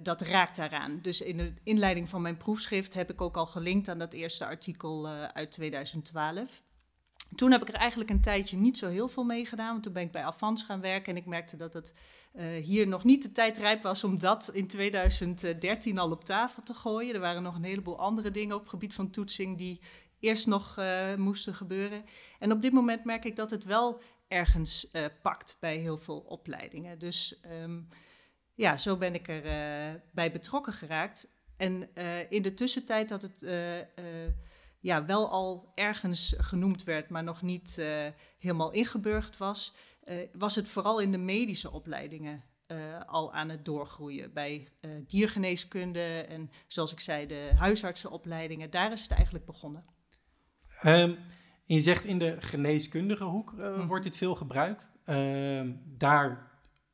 dat 0.03 0.21
raakt 0.21 0.57
daaraan. 0.57 0.99
Dus 1.03 1.21
in 1.21 1.37
de 1.37 1.53
inleiding 1.63 2.09
van 2.09 2.23
mijn 2.23 2.37
proefschrift 2.37 2.95
heb 2.95 3.11
ik 3.11 3.21
ook 3.21 3.37
al 3.37 3.47
gelinkt 3.47 3.89
aan 3.89 3.99
dat 3.99 4.13
eerste 4.13 4.47
artikel 4.47 5.09
uit 5.09 5.51
2012. 5.51 6.63
Toen 7.35 7.51
heb 7.51 7.63
ik 7.63 7.69
er 7.69 7.75
eigenlijk 7.75 8.11
een 8.11 8.21
tijdje 8.21 8.57
niet 8.57 8.79
zo 8.79 8.89
heel 8.89 9.09
veel 9.09 9.25
mee 9.25 9.47
gedaan. 9.47 9.71
Want 9.71 9.83
toen 9.83 9.93
ben 9.93 10.03
ik 10.03 10.13
bij 10.13 10.25
Avans 10.25 10.63
gaan 10.63 10.81
werken. 10.81 11.13
En 11.13 11.21
ik 11.21 11.27
merkte 11.27 11.57
dat 11.57 11.75
het 11.75 11.95
uh, 12.35 12.65
hier 12.65 12.89
nog 12.89 13.05
niet 13.05 13.23
de 13.23 13.33
tijd 13.33 13.57
rijp 13.57 13.83
was 13.83 14.05
om 14.05 14.19
dat 14.19 14.51
in 14.53 14.67
2013 14.67 15.99
al 15.99 16.11
op 16.11 16.25
tafel 16.25 16.63
te 16.63 16.75
gooien. 16.75 17.15
Er 17.15 17.21
waren 17.21 17.43
nog 17.43 17.55
een 17.55 17.65
heleboel 17.65 17.99
andere 17.99 18.31
dingen 18.31 18.55
op 18.55 18.61
het 18.61 18.71
gebied 18.71 18.95
van 18.95 19.11
toetsing 19.11 19.59
die 19.59 19.81
eerst 20.21 20.47
nog 20.47 20.79
uh, 20.79 21.15
moesten 21.15 21.55
gebeuren. 21.55 22.05
En 22.39 22.53
op 22.53 22.63
dit 22.63 22.73
moment 22.73 23.05
merk 23.05 23.25
ik 23.25 23.37
dat 23.37 23.51
het 23.51 23.65
wel 23.65 24.01
ergens 24.29 24.89
uh, 24.93 25.05
pakt 25.23 25.57
bij 25.61 25.77
heel 25.77 25.99
veel 25.99 26.19
opleidingen. 26.19 26.99
Dus 26.99 27.41
um, 27.63 27.89
ja, 28.55 28.77
zo 28.77 28.97
ben 28.97 29.15
ik 29.15 29.29
er 29.29 29.43
bij 30.13 30.33
betrokken 30.33 30.73
geraakt. 30.73 31.31
En 31.57 31.89
in 32.29 32.43
de 32.43 32.55
tussentijd 32.55 33.09
dat 33.09 33.23
het 33.23 33.43
ja, 34.83 35.05
wel 35.05 35.31
al 35.31 35.73
ergens 35.75 36.35
genoemd 36.39 36.85
werd, 36.85 37.09
maar 37.09 37.23
nog 37.23 37.43
niet 37.43 37.77
uh, 37.79 38.07
helemaal 38.39 38.71
ingeburgd 38.71 39.37
was, 39.37 39.75
uh, 40.05 40.29
was 40.33 40.55
het 40.55 40.69
vooral 40.69 41.01
in 41.01 41.11
de 41.13 41.19
medische 41.19 41.71
opleidingen 41.71 42.45
uh, 42.69 43.01
al 43.07 43.33
aan 43.33 43.49
het 43.49 43.65
doorgroeien. 43.65 44.33
Bij 44.33 44.69
diergeneeskunde 45.07 46.25
en 46.29 46.51
zoals 46.67 46.93
ik 46.93 47.01
zei, 47.01 47.27
de 47.27 47.51
huisartsenopleidingen, 47.57 48.71
daar 48.71 48.93
is 48.93 49.03
het 49.03 49.11
eigenlijk 49.11 49.47
begonnen. 49.47 49.85
Um, 50.83 51.19
je 51.65 51.81
zegt 51.81 52.05
in 52.05 52.19
de 52.19 52.37
geneeskundige 52.41 53.25
hoek 53.25 53.53
mm. 53.53 53.87
wordt 53.87 54.05
dit 54.05 54.17
veel 54.17 54.35
gebruikt. 54.35 54.93
Ehm, 55.05 55.73
daar 55.85 56.51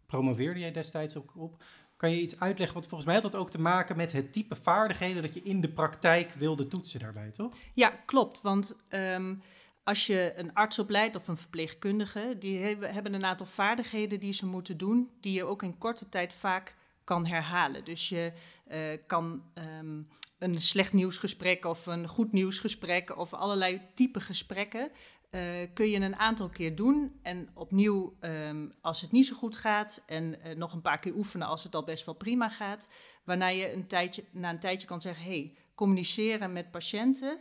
promoveerde 0.06 0.60
jij 0.60 0.72
destijds 0.72 1.16
ook 1.16 1.36
op. 1.36 1.62
Kan 1.98 2.10
je 2.10 2.20
iets 2.20 2.40
uitleggen? 2.40 2.74
Want 2.74 2.88
volgens 2.88 3.10
mij 3.10 3.20
had 3.20 3.32
dat 3.32 3.40
ook 3.40 3.50
te 3.50 3.60
maken 3.60 3.96
met 3.96 4.12
het 4.12 4.32
type 4.32 4.56
vaardigheden 4.56 5.22
dat 5.22 5.34
je 5.34 5.42
in 5.42 5.60
de 5.60 5.68
praktijk 5.68 6.32
wilde 6.32 6.66
toetsen 6.66 7.00
daarbij, 7.00 7.30
toch? 7.30 7.52
Ja, 7.74 7.88
klopt. 7.88 8.40
Want 8.40 8.76
um, 8.88 9.42
als 9.84 10.06
je 10.06 10.32
een 10.36 10.54
arts 10.54 10.78
opleidt 10.78 11.16
of 11.16 11.28
een 11.28 11.36
verpleegkundige, 11.36 12.36
die 12.38 12.58
hebben 12.80 13.14
een 13.14 13.24
aantal 13.24 13.46
vaardigheden 13.46 14.20
die 14.20 14.32
ze 14.32 14.46
moeten 14.46 14.76
doen, 14.76 15.10
die 15.20 15.32
je 15.32 15.44
ook 15.44 15.62
in 15.62 15.78
korte 15.78 16.08
tijd 16.08 16.34
vaak 16.34 16.74
kan 17.04 17.26
herhalen. 17.26 17.84
Dus 17.84 18.08
je 18.08 18.32
uh, 18.68 18.98
kan 19.06 19.42
um, 19.78 20.08
een 20.38 20.60
slecht 20.60 20.92
nieuwsgesprek 20.92 21.64
of 21.64 21.86
een 21.86 22.08
goed 22.08 22.32
nieuwsgesprek 22.32 23.16
of 23.16 23.34
allerlei 23.34 23.80
type 23.94 24.20
gesprekken 24.20 24.90
uh, 25.30 25.40
kun 25.74 25.88
je 25.88 26.00
een 26.00 26.16
aantal 26.16 26.48
keer 26.48 26.76
doen. 26.76 27.18
En 27.22 27.48
opnieuw, 27.54 28.16
um, 28.20 28.72
als 28.80 29.00
het 29.00 29.12
niet 29.12 29.26
zo 29.26 29.36
goed 29.36 29.56
gaat, 29.56 30.02
en 30.06 30.38
uh, 30.44 30.54
nog 30.54 30.72
een 30.72 30.80
paar 30.80 30.98
keer 30.98 31.14
oefenen 31.14 31.46
als 31.46 31.64
het 31.64 31.74
al 31.74 31.84
best 31.84 32.04
wel 32.04 32.14
prima 32.14 32.48
gaat. 32.48 32.88
Waarna 33.24 33.48
je 33.48 33.72
een 33.72 33.86
tijdje, 33.86 34.24
na 34.32 34.50
een 34.50 34.60
tijdje 34.60 34.86
kan 34.86 35.00
zeggen: 35.00 35.24
hey, 35.24 35.54
communiceren 35.74 36.52
met 36.52 36.70
patiënten. 36.70 37.40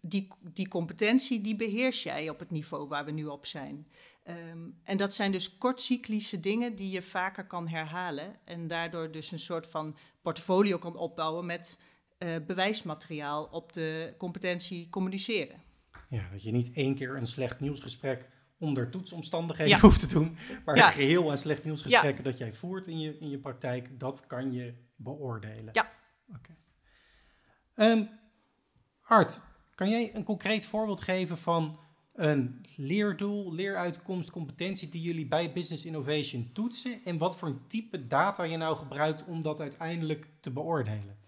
Die, 0.00 0.28
die 0.40 0.68
competentie 0.68 1.40
die 1.40 1.56
beheers 1.56 2.02
jij 2.02 2.28
op 2.28 2.38
het 2.38 2.50
niveau 2.50 2.88
waar 2.88 3.04
we 3.04 3.10
nu 3.10 3.26
op 3.26 3.46
zijn. 3.46 3.86
Um, 4.28 4.80
en 4.82 4.96
dat 4.96 5.14
zijn 5.14 5.32
dus 5.32 5.58
kortcyclische 5.58 6.40
dingen 6.40 6.76
die 6.76 6.90
je 6.90 7.02
vaker 7.02 7.46
kan 7.46 7.68
herhalen. 7.68 8.36
En 8.44 8.68
daardoor 8.68 9.10
dus 9.10 9.32
een 9.32 9.38
soort 9.38 9.66
van 9.66 9.96
portfolio 10.22 10.78
kan 10.78 10.96
opbouwen 10.96 11.46
met 11.46 11.78
uh, 12.18 12.36
bewijsmateriaal 12.46 13.44
op 13.44 13.72
de 13.72 14.14
competentie 14.18 14.88
communiceren. 14.88 15.62
Ja, 16.12 16.28
dat 16.30 16.42
je 16.42 16.52
niet 16.52 16.72
één 16.72 16.94
keer 16.94 17.16
een 17.16 17.26
slecht 17.26 17.60
nieuwsgesprek 17.60 18.28
onder 18.58 18.90
toetsomstandigheden 18.90 19.80
hoeft 19.88 20.00
te 20.00 20.06
doen. 20.06 20.36
Maar 20.64 20.76
het 20.76 20.84
geheel 20.84 21.30
aan 21.30 21.38
slecht 21.38 21.64
nieuwsgesprekken 21.64 22.24
dat 22.24 22.38
jij 22.38 22.52
voert 22.52 22.86
in 22.86 23.00
je, 23.00 23.18
in 23.18 23.30
je 23.30 23.38
praktijk, 23.38 24.00
dat 24.00 24.26
kan 24.26 24.52
je 24.52 24.74
beoordelen. 24.96 25.68
Ja. 25.72 25.92
Oké. 26.28 26.56
Um, 27.74 28.08
Art, 29.02 29.40
kan 29.74 29.90
jij 29.90 30.14
een 30.14 30.24
concreet 30.24 30.66
voorbeeld 30.66 31.00
geven 31.00 31.38
van 31.38 31.78
een 32.12 32.66
leerdoel, 32.76 33.52
leeruitkomst, 33.52 34.30
competentie 34.30 34.88
die 34.88 35.02
jullie 35.02 35.26
bij 35.26 35.52
Business 35.52 35.84
Innovation 35.84 36.50
toetsen 36.52 37.04
en 37.04 37.18
wat 37.18 37.38
voor 37.38 37.48
een 37.48 37.66
type 37.66 38.06
data 38.06 38.42
je 38.42 38.56
nou 38.56 38.76
gebruikt 38.76 39.24
om 39.24 39.42
dat 39.42 39.60
uiteindelijk 39.60 40.28
te 40.40 40.50
beoordelen? 40.50 41.18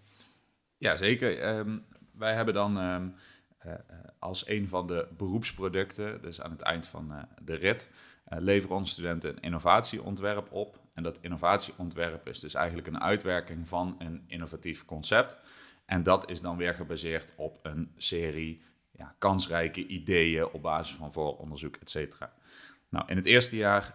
Ja, 0.77 0.95
zeker. 0.95 1.57
Um, 1.57 1.85
wij 2.17 2.33
hebben 2.33 2.53
dan 2.53 2.77
um, 2.77 3.05
uh, 3.07 3.13
als 4.19 4.47
een 4.47 4.67
van 4.67 4.87
de 4.87 5.07
beroepsproducten, 5.17 6.21
dus 6.21 6.41
aan 6.41 6.51
het 6.51 6.61
eind 6.61 6.87
van 6.87 7.11
uh, 7.11 7.17
de 7.43 7.55
rit, 7.55 7.91
leveren 8.25 8.75
onze 8.75 8.91
studenten 8.91 9.29
een 9.29 9.41
innovatieontwerp 9.41 10.51
op. 10.51 10.79
En 10.93 11.03
dat 11.03 11.19
innovatieontwerp 11.21 12.27
is 12.27 12.39
dus 12.39 12.53
eigenlijk 12.53 12.87
een 12.87 13.01
uitwerking 13.01 13.67
van 13.67 13.95
een 13.99 14.23
innovatief 14.27 14.85
concept. 14.85 15.37
En 15.85 16.03
dat 16.03 16.29
is 16.29 16.41
dan 16.41 16.57
weer 16.57 16.73
gebaseerd 16.73 17.33
op 17.35 17.59
een 17.63 17.91
serie 17.95 18.61
ja, 18.91 19.15
kansrijke 19.17 19.87
ideeën 19.87 20.47
op 20.47 20.61
basis 20.61 20.95
van 20.95 21.13
vooronderzoek, 21.13 21.75
et 21.75 21.89
cetera. 21.89 22.33
Nou, 22.89 23.07
in 23.07 23.15
het 23.15 23.25
eerste 23.25 23.55
jaar 23.55 23.93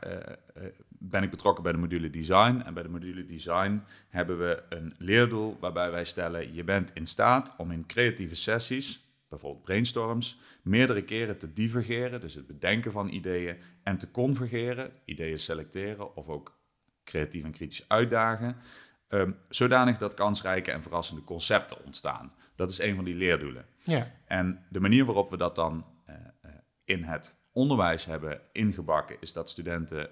ben 0.89 1.23
ik 1.23 1.31
betrokken 1.31 1.63
bij 1.63 1.73
de 1.73 1.79
module 1.79 2.11
design. 2.11 2.63
En 2.65 2.75
bij 2.75 2.83
de 2.83 2.89
module 2.89 3.27
design 3.27 3.83
hebben 4.09 4.39
we 4.39 4.63
een 4.69 4.93
leerdoel 4.99 5.57
waarbij 5.61 5.91
wij 5.91 6.05
stellen: 6.05 6.55
je 6.55 6.65
bent 6.65 6.95
in 6.95 7.07
staat 7.07 7.55
om 7.57 7.71
in 7.71 7.87
creatieve 7.87 8.35
sessies 8.35 9.05
bijvoorbeeld 9.31 9.65
brainstorms, 9.65 10.39
meerdere 10.63 11.05
keren 11.05 11.39
te 11.39 11.53
divergeren, 11.53 12.21
dus 12.21 12.35
het 12.35 12.47
bedenken 12.47 12.93
van 12.93 13.09
ideeën, 13.09 13.57
en 13.83 13.99
te 13.99 14.11
convergeren, 14.11 14.93
ideeën 15.05 15.39
selecteren 15.39 16.17
of 16.17 16.29
ook 16.29 16.59
creatief 17.05 17.45
en 17.45 17.53
kritisch 17.53 17.89
uitdagen, 17.89 18.57
um, 19.09 19.37
zodanig 19.49 19.99
dat 19.99 20.15
kansrijke 20.15 20.71
en 20.71 20.83
verrassende 20.83 21.25
concepten 21.25 21.85
ontstaan. 21.85 22.33
Dat 22.55 22.71
is 22.71 22.79
een 22.79 22.95
van 22.95 23.05
die 23.05 23.15
leerdoelen. 23.15 23.67
Ja. 23.79 24.13
En 24.27 24.67
de 24.69 24.81
manier 24.81 25.05
waarop 25.05 25.31
we 25.31 25.37
dat 25.37 25.57
dan 25.57 25.87
uh, 26.09 26.15
uh, 26.45 26.51
in 26.85 27.03
het 27.03 27.39
onderwijs 27.53 28.05
hebben 28.05 28.41
ingebakken, 28.53 29.17
is 29.21 29.33
dat 29.33 29.51
studenten 29.51 30.11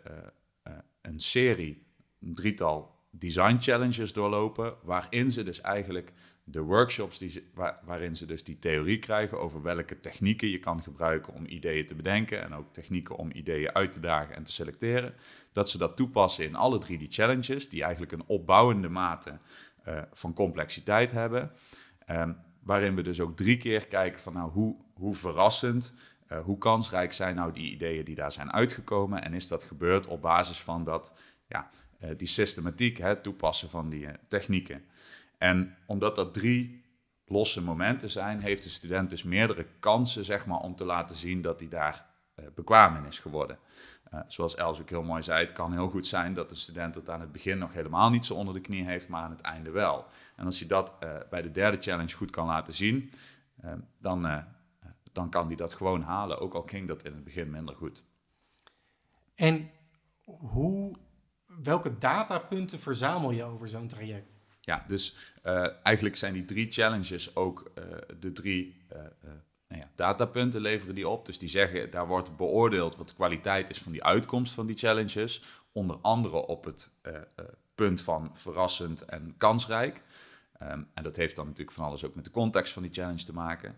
uh, 0.66 0.72
een 1.00 1.20
serie, 1.20 1.86
een 2.20 2.34
drietal 2.34 2.96
design 3.10 3.56
challenges 3.60 4.12
doorlopen, 4.12 4.74
waarin 4.82 5.30
ze 5.30 5.42
dus 5.42 5.60
eigenlijk 5.60 6.12
de 6.50 6.60
workshops 6.60 7.18
die 7.18 7.50
waarin 7.84 8.16
ze 8.16 8.26
dus 8.26 8.44
die 8.44 8.58
theorie 8.58 8.98
krijgen 8.98 9.40
over 9.40 9.62
welke 9.62 10.00
technieken 10.00 10.48
je 10.48 10.58
kan 10.58 10.82
gebruiken 10.82 11.32
om 11.32 11.46
ideeën 11.46 11.86
te 11.86 11.94
bedenken 11.94 12.42
en 12.42 12.54
ook 12.54 12.72
technieken 12.72 13.16
om 13.16 13.30
ideeën 13.32 13.74
uit 13.74 13.92
te 13.92 14.00
dagen 14.00 14.34
en 14.34 14.42
te 14.42 14.52
selecteren, 14.52 15.14
dat 15.52 15.70
ze 15.70 15.78
dat 15.78 15.96
toepassen 15.96 16.44
in 16.44 16.54
alle 16.54 16.78
drie 16.78 16.98
die 16.98 17.10
challenges, 17.10 17.68
die 17.68 17.82
eigenlijk 17.82 18.12
een 18.12 18.26
opbouwende 18.26 18.88
mate 18.88 19.38
uh, 19.88 20.02
van 20.12 20.32
complexiteit 20.32 21.12
hebben, 21.12 21.52
um, 22.10 22.36
waarin 22.62 22.94
we 22.94 23.02
dus 23.02 23.20
ook 23.20 23.36
drie 23.36 23.56
keer 23.56 23.86
kijken 23.86 24.20
van 24.20 24.32
nou 24.32 24.50
hoe, 24.50 24.76
hoe 24.94 25.14
verrassend, 25.14 25.92
uh, 26.28 26.40
hoe 26.40 26.58
kansrijk 26.58 27.12
zijn 27.12 27.34
nou 27.34 27.52
die 27.52 27.72
ideeën 27.72 28.04
die 28.04 28.14
daar 28.14 28.32
zijn 28.32 28.52
uitgekomen 28.52 29.24
en 29.24 29.34
is 29.34 29.48
dat 29.48 29.62
gebeurd 29.62 30.06
op 30.06 30.22
basis 30.22 30.60
van 30.60 30.84
dat, 30.84 31.14
ja, 31.46 31.70
uh, 32.04 32.10
die 32.16 32.28
systematiek, 32.28 32.98
het 32.98 33.22
toepassen 33.22 33.70
van 33.70 33.88
die 33.88 34.08
technieken. 34.28 34.84
En 35.38 35.76
omdat 35.86 36.16
dat 36.16 36.34
drie 36.34 36.84
losse 37.24 37.62
momenten 37.62 38.10
zijn, 38.10 38.40
heeft 38.40 38.62
de 38.62 38.70
student 38.70 39.10
dus 39.10 39.22
meerdere 39.22 39.66
kansen 39.80 40.24
zeg 40.24 40.46
maar, 40.46 40.58
om 40.60 40.76
te 40.76 40.84
laten 40.84 41.16
zien 41.16 41.42
dat 41.42 41.60
hij 41.60 41.68
daar 41.68 42.06
uh, 42.36 42.46
bekwaam 42.54 42.96
in 42.96 43.04
is 43.04 43.18
geworden. 43.18 43.58
Uh, 44.14 44.20
zoals 44.26 44.54
Els 44.54 44.80
ook 44.80 44.88
heel 44.88 45.02
mooi 45.02 45.22
zei, 45.22 45.44
het 45.44 45.52
kan 45.52 45.72
heel 45.72 45.88
goed 45.88 46.06
zijn 46.06 46.34
dat 46.34 46.48
de 46.48 46.54
student 46.54 46.94
het 46.94 47.10
aan 47.10 47.20
het 47.20 47.32
begin 47.32 47.58
nog 47.58 47.72
helemaal 47.72 48.10
niet 48.10 48.24
zo 48.24 48.34
onder 48.34 48.54
de 48.54 48.60
knie 48.60 48.84
heeft, 48.84 49.08
maar 49.08 49.22
aan 49.22 49.30
het 49.30 49.40
einde 49.40 49.70
wel. 49.70 50.06
En 50.36 50.44
als 50.44 50.58
hij 50.58 50.68
dat 50.68 50.94
uh, 51.02 51.16
bij 51.30 51.42
de 51.42 51.50
derde 51.50 51.76
challenge 51.80 52.16
goed 52.16 52.30
kan 52.30 52.46
laten 52.46 52.74
zien, 52.74 53.12
dan, 53.98 54.44
dan 55.12 55.30
kan 55.30 55.46
hij 55.46 55.56
dat 55.56 55.74
gewoon 55.74 56.02
halen, 56.02 56.40
ook 56.40 56.54
al 56.54 56.62
ging 56.62 56.88
dat 56.88 57.04
in 57.04 57.12
het 57.12 57.24
begin 57.24 57.50
minder 57.50 57.74
goed. 57.76 58.04
En 59.34 59.70
hoe, 60.24 60.96
welke 61.46 61.96
datapunten 61.96 62.80
verzamel 62.80 63.30
je 63.30 63.44
over 63.44 63.68
zo'n 63.68 63.88
traject? 63.88 64.37
Ja, 64.68 64.84
dus 64.86 65.16
uh, 65.44 65.66
eigenlijk 65.82 66.16
zijn 66.16 66.32
die 66.32 66.44
drie 66.44 66.72
challenges 66.72 67.36
ook 67.36 67.70
uh, 67.78 67.84
de 68.20 68.32
drie 68.32 68.86
uh, 68.92 68.98
nou 69.68 69.82
ja, 69.82 69.90
datapunten 69.94 70.60
leveren 70.60 70.94
die 70.94 71.08
op. 71.08 71.26
Dus 71.26 71.38
die 71.38 71.48
zeggen, 71.48 71.90
daar 71.90 72.06
wordt 72.06 72.36
beoordeeld 72.36 72.96
wat 72.96 73.08
de 73.08 73.14
kwaliteit 73.14 73.70
is 73.70 73.78
van 73.78 73.92
die 73.92 74.04
uitkomst 74.04 74.52
van 74.52 74.66
die 74.66 74.76
challenges. 74.76 75.42
Onder 75.72 75.96
andere 75.96 76.46
op 76.46 76.64
het 76.64 76.90
punt 77.74 78.00
van 78.00 78.30
verrassend 78.34 79.04
en 79.04 79.34
kansrijk. 79.36 80.02
Um, 80.62 80.88
en 80.94 81.02
dat 81.02 81.16
heeft 81.16 81.36
dan 81.36 81.46
natuurlijk 81.46 81.76
van 81.76 81.84
alles 81.84 82.04
ook 82.04 82.14
met 82.14 82.24
de 82.24 82.30
context 82.30 82.72
van 82.72 82.82
die 82.82 82.92
challenge 82.92 83.24
te 83.24 83.32
maken. 83.32 83.76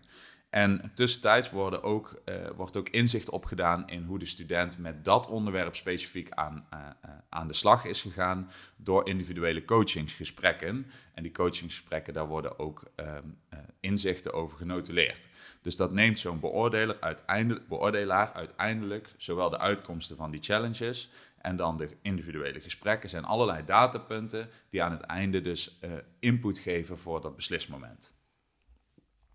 En 0.51 0.91
tussentijds 0.93 1.49
worden 1.49 1.83
ook, 1.83 2.21
uh, 2.25 2.35
wordt 2.55 2.77
ook 2.77 2.89
inzicht 2.89 3.29
opgedaan 3.29 3.87
in 3.87 4.03
hoe 4.03 4.19
de 4.19 4.25
student 4.25 4.77
met 4.77 5.05
dat 5.05 5.27
onderwerp 5.27 5.75
specifiek 5.75 6.31
aan, 6.31 6.67
uh, 6.73 6.79
uh, 7.05 7.11
aan 7.29 7.47
de 7.47 7.53
slag 7.53 7.85
is 7.85 8.01
gegaan 8.01 8.51
door 8.75 9.07
individuele 9.07 9.65
coachingsgesprekken. 9.65 10.85
En 11.13 11.23
die 11.23 11.31
coachingsgesprekken, 11.31 12.13
daar 12.13 12.27
worden 12.27 12.59
ook 12.59 12.83
um, 12.95 13.37
inzichten 13.79 14.33
over 14.33 14.57
genotuleerd. 14.57 15.29
Dus 15.61 15.75
dat 15.75 15.91
neemt 15.91 16.19
zo'n 16.19 16.39
beoordelaar 16.39 16.97
uiteindelijk, 16.99 17.67
beoordelaar 17.67 18.33
uiteindelijk 18.33 19.13
zowel 19.17 19.49
de 19.49 19.59
uitkomsten 19.59 20.17
van 20.17 20.31
die 20.31 20.41
challenges 20.41 21.09
en 21.37 21.55
dan 21.55 21.77
de 21.77 21.89
individuele 22.01 22.59
gesprekken 22.59 23.09
zijn 23.09 23.23
allerlei 23.23 23.65
datapunten 23.65 24.49
die 24.69 24.83
aan 24.83 24.91
het 24.91 25.01
einde 25.01 25.41
dus 25.41 25.79
input 26.19 26.59
geven 26.59 26.97
voor 26.97 27.21
dat 27.21 27.35
beslismoment. 27.35 28.19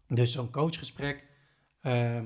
Dus 0.08 0.32
zo'n 0.32 0.50
coachgesprek, 0.50 1.26
uh, 1.82 2.20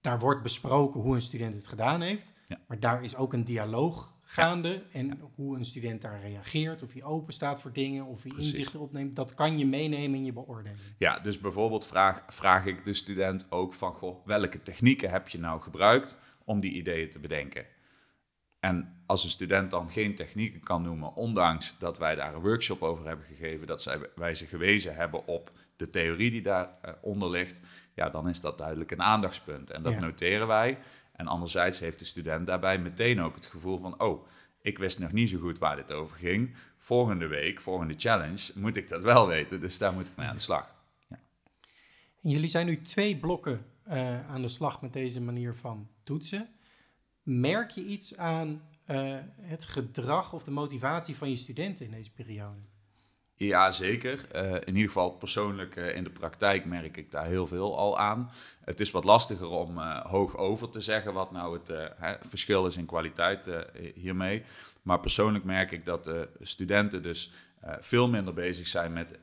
daar 0.00 0.18
wordt 0.18 0.42
besproken 0.42 1.00
hoe 1.00 1.14
een 1.14 1.22
student 1.22 1.54
het 1.54 1.66
gedaan 1.66 2.00
heeft. 2.00 2.34
Ja. 2.46 2.60
Maar 2.66 2.80
daar 2.80 3.02
is 3.02 3.16
ook 3.16 3.32
een 3.32 3.44
dialoog 3.44 4.14
gaande. 4.22 4.82
En 4.92 5.06
ja. 5.06 5.16
hoe 5.34 5.56
een 5.56 5.64
student 5.64 6.02
daar 6.02 6.20
reageert, 6.20 6.82
of 6.82 6.92
hij 6.92 7.02
open 7.02 7.32
staat 7.32 7.60
voor 7.60 7.72
dingen, 7.72 8.04
of 8.04 8.22
hij 8.22 8.32
Precies. 8.32 8.52
inzichten 8.52 8.80
opneemt, 8.80 9.16
dat 9.16 9.34
kan 9.34 9.58
je 9.58 9.66
meenemen 9.66 10.18
in 10.18 10.24
je 10.24 10.32
beoordeling. 10.32 10.80
Ja, 10.98 11.18
dus 11.18 11.38
bijvoorbeeld 11.38 11.86
vraag, 11.86 12.22
vraag 12.28 12.66
ik 12.66 12.84
de 12.84 12.94
student 12.94 13.50
ook 13.50 13.74
van, 13.74 13.92
goh, 13.92 14.26
welke 14.26 14.62
technieken 14.62 15.10
heb 15.10 15.28
je 15.28 15.38
nou 15.38 15.60
gebruikt 15.60 16.20
om 16.44 16.60
die 16.60 16.72
ideeën 16.72 17.10
te 17.10 17.18
bedenken? 17.18 17.66
En 18.60 19.02
als 19.06 19.24
een 19.24 19.30
student 19.30 19.70
dan 19.70 19.90
geen 19.90 20.14
technieken 20.14 20.60
kan 20.60 20.82
noemen, 20.82 21.14
ondanks 21.14 21.78
dat 21.78 21.98
wij 21.98 22.14
daar 22.14 22.34
een 22.34 22.40
workshop 22.40 22.82
over 22.82 23.06
hebben 23.06 23.26
gegeven, 23.26 23.66
dat 23.66 23.82
zij, 23.82 23.98
wij 24.14 24.34
ze 24.34 24.46
gewezen 24.46 24.94
hebben 24.94 25.26
op 25.26 25.52
de 25.76 25.90
theorie 25.90 26.30
die 26.30 26.42
daaronder 26.42 27.30
ligt, 27.30 27.62
ja, 27.94 28.10
dan 28.10 28.28
is 28.28 28.40
dat 28.40 28.58
duidelijk 28.58 28.90
een 28.90 29.02
aandachtspunt. 29.02 29.70
En 29.70 29.82
dat 29.82 29.92
Ja. 29.92 30.00
noteren 30.00 30.46
wij. 30.46 30.78
En 31.12 31.26
anderzijds 31.26 31.78
heeft 31.78 31.98
de 31.98 32.04
student 32.04 32.46
daarbij 32.46 32.78
meteen 32.78 33.20
ook 33.20 33.34
het 33.34 33.46
gevoel 33.46 33.78
van, 33.78 34.00
oh, 34.00 34.26
ik 34.60 34.78
wist 34.78 34.98
nog 34.98 35.12
niet 35.12 35.28
zo 35.30 35.38
goed 35.38 35.58
waar 35.58 35.76
dit 35.76 35.92
over 35.92 36.16
ging. 36.16 36.54
Volgende 36.78 37.26
week, 37.26 37.60
volgende 37.60 37.94
challenge, 37.96 38.50
moet 38.54 38.76
ik 38.76 38.88
dat 38.88 39.02
wel 39.02 39.26
weten. 39.26 39.60
Dus 39.60 39.78
daar 39.78 39.92
moet 39.92 40.08
ik 40.08 40.16
mee 40.16 40.26
aan 40.26 40.34
de 40.36 40.42
slag. 40.42 40.74
En 42.22 42.30
jullie 42.32 42.48
zijn 42.48 42.66
nu 42.66 42.82
twee 42.82 43.16
blokken 43.16 43.64
eh, 43.82 44.28
aan 44.30 44.42
de 44.42 44.48
slag 44.48 44.82
met 44.82 44.92
deze 44.92 45.20
manier 45.20 45.54
van 45.54 45.88
toetsen. 46.02 46.48
Merk 47.22 47.70
je 47.70 47.84
iets 47.84 48.16
aan 48.16 48.62
eh, 48.84 49.16
het 49.40 49.64
gedrag 49.64 50.32
of 50.32 50.44
de 50.44 50.50
motivatie 50.50 51.16
van 51.16 51.30
je 51.30 51.36
studenten 51.36 51.84
in 51.84 51.90
deze 51.90 52.12
periode? 52.12 52.60
Ja, 53.38 53.70
zeker. 53.70 54.26
Eh, 54.32 54.52
in 54.52 54.66
ieder 54.66 54.86
geval 54.86 55.10
persoonlijk 55.10 55.76
eh, 55.76 55.96
in 55.96 56.04
de 56.04 56.10
praktijk 56.10 56.64
merk 56.64 56.96
ik 56.96 57.10
daar 57.10 57.26
heel 57.26 57.46
veel 57.46 57.78
al 57.78 57.98
aan. 57.98 58.30
Het 58.64 58.80
is 58.80 58.90
wat 58.90 59.04
lastiger 59.04 59.48
om 59.48 59.78
eh, 59.78 60.04
hoog 60.04 60.36
over 60.36 60.70
te 60.70 60.80
zeggen 60.80 61.12
wat 61.12 61.32
nou 61.32 61.58
het 61.58 61.68
hè, 61.96 62.14
verschil 62.28 62.66
is 62.66 62.76
in 62.76 62.86
kwaliteit 62.86 63.50
hiermee. 63.94 64.42
Maar 64.82 65.00
persoonlijk 65.00 65.44
merk 65.44 65.70
ik 65.70 65.84
dat 65.84 66.04
de 66.04 66.28
studenten 66.40 67.02
dus 67.02 67.30
veel 67.80 68.08
minder 68.08 68.34
bezig 68.34 68.66
zijn 68.66 68.92
met, 68.92 69.18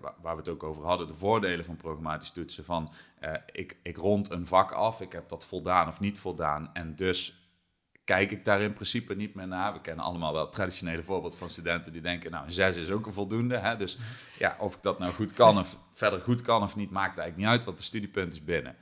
wa- 0.00 0.14
waar 0.22 0.32
we 0.34 0.40
het 0.40 0.48
ook 0.48 0.62
over 0.62 0.84
hadden, 0.84 1.06
de 1.06 1.14
voordelen 1.14 1.64
van 1.64 1.76
programmatisch 1.76 2.30
toetsen. 2.30 2.64
Van 2.64 2.92
ik, 3.52 3.76
ik 3.82 3.96
rond 3.96 4.30
een 4.30 4.46
vak 4.46 4.72
af, 4.72 5.00
ik 5.00 5.12
heb 5.12 5.28
dat 5.28 5.46
voldaan 5.46 5.88
of 5.88 6.00
niet 6.00 6.18
voldaan 6.18 6.70
en 6.72 6.94
dus 6.96 7.45
kijk 8.06 8.30
ik 8.30 8.44
daar 8.44 8.60
in 8.60 8.72
principe 8.72 9.14
niet 9.14 9.34
meer 9.34 9.46
naar. 9.46 9.72
We 9.72 9.80
kennen 9.80 10.04
allemaal 10.04 10.32
wel 10.32 10.42
het 10.42 10.52
traditionele 10.52 11.02
voorbeeld 11.02 11.36
van 11.36 11.50
studenten 11.50 11.92
die 11.92 12.00
denken, 12.00 12.30
nou, 12.30 12.44
een 12.44 12.52
zes 12.52 12.76
is 12.76 12.90
ook 12.90 13.06
een 13.06 13.12
voldoende. 13.12 13.56
Hè? 13.56 13.76
Dus 13.76 13.98
ja, 14.38 14.56
of 14.58 14.74
ik 14.74 14.82
dat 14.82 14.98
nou 14.98 15.12
goed 15.12 15.32
kan 15.32 15.58
of 15.58 15.78
verder 15.92 16.20
goed 16.20 16.42
kan 16.42 16.62
of 16.62 16.76
niet, 16.76 16.90
maakt 16.90 17.18
eigenlijk 17.18 17.36
niet 17.36 17.46
uit, 17.46 17.64
want 17.64 17.78
de 17.78 17.84
studiepunt 17.84 18.32
is 18.32 18.44
binnen. 18.44 18.76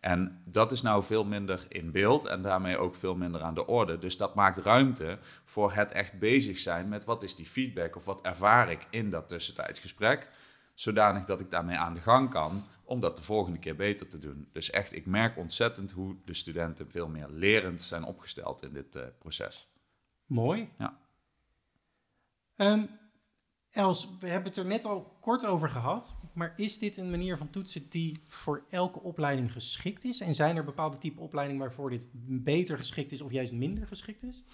En 0.00 0.42
dat 0.44 0.72
is 0.72 0.82
nou 0.82 1.04
veel 1.04 1.24
minder 1.24 1.66
in 1.68 1.90
beeld 1.90 2.26
en 2.26 2.42
daarmee 2.42 2.78
ook 2.78 2.94
veel 2.94 3.14
minder 3.14 3.42
aan 3.42 3.54
de 3.54 3.66
orde. 3.66 3.98
Dus 3.98 4.16
dat 4.16 4.34
maakt 4.34 4.58
ruimte 4.58 5.18
voor 5.44 5.72
het 5.72 5.92
echt 5.92 6.18
bezig 6.18 6.58
zijn 6.58 6.88
met 6.88 7.04
wat 7.04 7.22
is 7.22 7.34
die 7.34 7.46
feedback 7.46 7.96
of 7.96 8.04
wat 8.04 8.20
ervaar 8.20 8.70
ik 8.70 8.86
in 8.90 9.10
dat 9.10 9.28
tussentijdsgesprek. 9.28 10.28
Zodanig 10.74 11.24
dat 11.24 11.40
ik 11.40 11.50
daarmee 11.50 11.76
aan 11.76 11.94
de 11.94 12.00
gang 12.00 12.30
kan 12.30 12.62
om 12.88 13.00
dat 13.00 13.16
de 13.16 13.22
volgende 13.22 13.58
keer 13.58 13.76
beter 13.76 14.08
te 14.08 14.18
doen. 14.18 14.48
Dus 14.52 14.70
echt, 14.70 14.94
ik 14.94 15.06
merk 15.06 15.36
ontzettend 15.36 15.90
hoe 15.90 16.16
de 16.24 16.34
studenten 16.34 16.90
veel 16.90 17.08
meer 17.08 17.28
lerend 17.28 17.80
zijn 17.80 18.04
opgesteld 18.04 18.62
in 18.62 18.72
dit 18.72 18.96
eh, 18.96 19.02
proces. 19.18 19.68
Mooi. 20.26 20.68
Ja. 20.78 20.98
Ehm, 22.56 22.84
Els, 23.70 24.16
we 24.20 24.28
hebben 24.28 24.48
het 24.48 24.58
er 24.58 24.66
net 24.66 24.84
al 24.84 25.16
kort 25.20 25.46
over 25.46 25.70
gehad, 25.70 26.16
maar 26.34 26.52
is 26.56 26.78
dit 26.78 26.96
een 26.96 27.10
manier 27.10 27.36
van 27.36 27.50
toetsen 27.50 27.90
die 27.90 28.24
voor 28.26 28.64
elke 28.70 29.00
opleiding 29.00 29.52
geschikt 29.52 30.04
is? 30.04 30.20
En 30.20 30.34
zijn 30.34 30.56
er 30.56 30.64
bepaalde 30.64 30.98
type 30.98 31.20
opleidingen 31.20 31.62
waarvoor 31.62 31.90
dit 31.90 32.10
beter 32.42 32.78
geschikt 32.78 33.12
is 33.12 33.20
of 33.20 33.32
juist 33.32 33.52
minder 33.52 33.86
geschikt 33.86 34.22
is? 34.22 34.44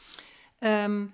Ehm, 0.58 1.06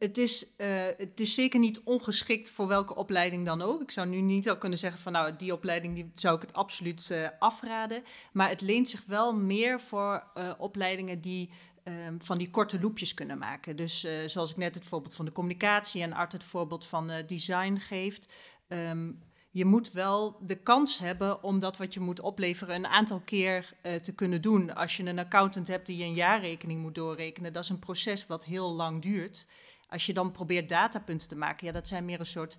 het, 0.00 0.18
is, 0.18 0.56
eh, 0.56 0.86
het 0.96 1.20
is 1.20 1.34
zeker 1.34 1.60
niet 1.60 1.80
ongeschikt 1.84 2.50
voor 2.50 2.66
welke 2.66 2.94
opleiding 2.94 3.46
dan 3.46 3.62
ook. 3.62 3.82
Ik 3.82 3.90
zou 3.90 4.08
nu 4.08 4.20
niet 4.20 4.48
al 4.48 4.58
kunnen 4.58 4.78
zeggen 4.78 5.00
van 5.00 5.12
nou, 5.12 5.36
die 5.36 5.52
opleiding 5.52 5.94
die 5.94 6.10
zou 6.14 6.36
ik 6.36 6.40
het 6.40 6.52
absoluut 6.52 7.10
eh, 7.10 7.28
afraden. 7.38 8.02
Maar 8.32 8.48
het 8.48 8.60
leent 8.60 8.88
zich 8.88 9.04
wel 9.06 9.34
meer 9.34 9.80
voor 9.80 10.24
eh, 10.34 10.50
opleidingen 10.58 11.20
die 11.20 11.50
ehm, 11.84 12.18
van 12.18 12.38
die 12.38 12.50
korte 12.50 12.80
loopjes 12.80 13.14
kunnen 13.14 13.38
maken. 13.38 13.76
Dus 13.76 14.06
zoals 14.26 14.50
ik 14.50 14.56
net 14.56 14.74
het 14.74 14.84
voorbeeld 14.84 15.14
van 15.14 15.24
de 15.24 15.32
communicatie 15.32 16.02
en 16.02 16.12
Art 16.12 16.32
het 16.32 16.44
voorbeeld 16.44 16.86
van 16.86 17.12
design 17.26 17.76
geeft. 17.76 18.26
Ehm, 18.68 19.12
je 19.50 19.64
moet 19.64 19.92
wel 19.92 20.38
de 20.40 20.56
kans 20.56 20.98
hebben 20.98 21.42
om 21.42 21.58
dat 21.58 21.76
wat 21.76 21.94
je 21.94 22.00
moet 22.00 22.20
opleveren 22.20 22.74
een 22.74 22.86
aantal 22.86 23.20
keer 23.20 23.72
te 24.02 24.14
kunnen 24.14 24.42
doen. 24.42 24.74
Als 24.74 24.96
je 24.96 25.04
een 25.04 25.18
accountant 25.18 25.66
hebt 25.66 25.86
die 25.86 26.04
een 26.04 26.14
jaarrekening 26.14 26.80
moet 26.80 26.94
doorrekenen, 26.94 27.52
dat 27.52 27.62
is 27.62 27.68
een 27.68 27.78
proces 27.78 28.26
wat 28.26 28.44
heel 28.44 28.72
lang 28.72 29.02
duurt. 29.02 29.46
Als 29.90 30.06
je 30.06 30.12
dan 30.12 30.32
probeert 30.32 30.68
datapunten 30.68 31.28
te 31.28 31.36
maken, 31.36 31.66
ja, 31.66 31.72
dat 31.72 31.88
zijn 31.88 32.04
meer 32.04 32.20
een 32.20 32.26
soort 32.26 32.58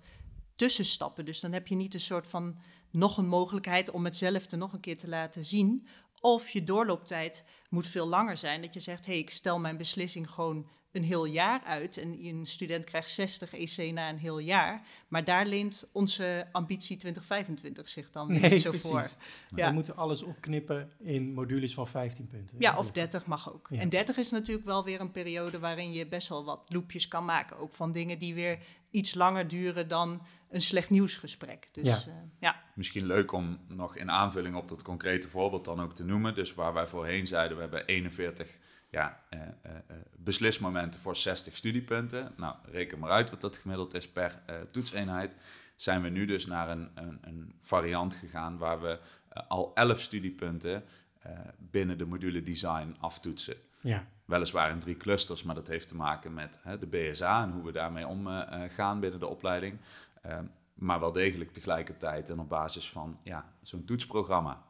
tussenstappen. 0.56 1.24
Dus 1.24 1.40
dan 1.40 1.52
heb 1.52 1.66
je 1.66 1.74
niet 1.74 1.94
een 1.94 2.00
soort 2.00 2.26
van 2.26 2.58
nog 2.90 3.16
een 3.16 3.28
mogelijkheid 3.28 3.90
om 3.90 4.04
hetzelfde 4.04 4.56
nog 4.56 4.72
een 4.72 4.80
keer 4.80 4.98
te 4.98 5.08
laten 5.08 5.44
zien. 5.44 5.86
Of 6.20 6.48
je 6.48 6.64
doorlooptijd 6.64 7.44
moet 7.68 7.86
veel 7.86 8.06
langer 8.06 8.36
zijn. 8.36 8.62
Dat 8.62 8.74
je 8.74 8.80
zegt, 8.80 9.06
hé, 9.06 9.12
hey, 9.12 9.20
ik 9.20 9.30
stel 9.30 9.58
mijn 9.58 9.76
beslissing 9.76 10.30
gewoon 10.30 10.68
een 10.92 11.04
heel 11.04 11.24
jaar 11.24 11.62
uit. 11.64 11.96
En 11.96 12.24
een 12.24 12.46
student 12.46 12.84
krijgt 12.84 13.10
60 13.10 13.52
EC 13.52 13.92
na 13.92 14.08
een 14.08 14.18
heel 14.18 14.38
jaar. 14.38 14.82
Maar 15.08 15.24
daar 15.24 15.46
leent 15.46 15.88
onze 15.92 16.46
ambitie 16.52 16.96
2025 16.96 17.88
zich 17.88 18.10
dan 18.10 18.28
weer 18.28 18.50
niet 18.50 18.60
zo 18.60 18.72
voor. 18.72 19.08
Ja. 19.54 19.68
We 19.68 19.74
moeten 19.74 19.96
alles 19.96 20.22
opknippen 20.22 20.90
in 20.98 21.32
modules 21.32 21.74
van 21.74 21.86
15 21.86 22.26
punten. 22.26 22.56
Ja, 22.58 22.78
of 22.78 22.90
30 22.90 23.26
mag 23.26 23.52
ook. 23.52 23.68
Ja. 23.70 23.78
En 23.78 23.88
30 23.88 24.16
is 24.16 24.30
natuurlijk 24.30 24.66
wel 24.66 24.84
weer 24.84 25.00
een 25.00 25.10
periode 25.10 25.58
waarin 25.58 25.92
je 25.92 26.06
best 26.06 26.28
wel 26.28 26.44
wat 26.44 26.62
loopjes 26.66 27.08
kan 27.08 27.24
maken. 27.24 27.58
Ook 27.58 27.72
van 27.72 27.92
dingen 27.92 28.18
die 28.18 28.34
weer 28.34 28.58
iets 28.90 29.14
langer 29.14 29.48
duren 29.48 29.88
dan 29.88 30.22
een 30.52 30.62
slecht 30.62 30.90
nieuwsgesprek. 30.90 31.68
Dus 31.72 31.84
Ja. 31.84 32.02
ja, 32.06 32.24
ja. 32.40 32.62
Misschien 32.74 33.06
leuk 33.06 33.32
om 33.32 33.58
nog 33.68 33.96
in 33.96 34.10
aanvulling 34.10 34.56
op 34.56 34.68
dat 34.68 34.82
concrete 34.82 35.28
voorbeeld 35.28 35.64
dan 35.64 35.80
ook 35.80 35.94
te 35.94 36.04
noemen. 36.04 36.34
Dus 36.34 36.54
waar 36.54 36.72
wij 36.72 36.86
voorheen 36.86 37.26
zeiden, 37.26 37.56
we 37.56 37.62
hebben 37.62 37.86
41 37.86 38.58
ja, 38.90 39.22
eh, 39.28 39.40
eh, 39.40 39.46
eh, 39.62 39.96
beslismomenten 40.16 41.00
voor 41.00 41.16
60 41.16 41.56
studiepunten. 41.56 42.32
Nou, 42.36 42.54
reken 42.64 42.98
maar 42.98 43.10
uit 43.10 43.30
wat 43.30 43.40
dat 43.40 43.56
gemiddeld 43.56 43.94
is 43.94 44.08
per 44.08 44.42
eh, 44.46 44.56
toetseenheid. 44.70 45.36
Zijn 45.76 46.02
we 46.02 46.08
nu 46.08 46.26
dus 46.26 46.46
naar 46.46 46.68
een, 46.70 46.90
een, 46.94 47.18
een 47.20 47.54
variant 47.60 48.14
gegaan 48.14 48.58
waar 48.58 48.80
we 48.80 48.98
eh, 49.28 49.42
al 49.48 49.70
11 49.74 50.00
studiepunten 50.00 50.84
eh, 51.22 51.32
binnen 51.58 51.98
de 51.98 52.06
module 52.06 52.42
design 52.42 52.96
aftoetsen. 53.00 53.56
Ja, 53.80 54.06
Weliswaar 54.24 54.70
in 54.70 54.78
drie 54.78 54.96
clusters, 54.96 55.42
maar 55.42 55.54
dat 55.54 55.68
heeft 55.68 55.88
te 55.88 55.96
maken 55.96 56.34
met 56.34 56.60
hè, 56.62 56.78
de 56.78 56.86
BSA 56.86 57.42
en 57.42 57.50
hoe 57.50 57.64
we 57.64 57.72
daarmee 57.72 58.06
omgaan 58.06 59.00
binnen 59.00 59.20
de 59.20 59.26
opleiding. 59.26 59.78
Ehm, 60.22 60.46
maar 60.74 61.00
wel 61.00 61.12
degelijk 61.12 61.52
tegelijkertijd 61.52 62.30
en 62.30 62.38
op 62.38 62.48
basis 62.48 62.90
van 62.90 63.20
ja, 63.22 63.56
zo'n 63.62 63.84
toetsprogramma. 63.84 64.66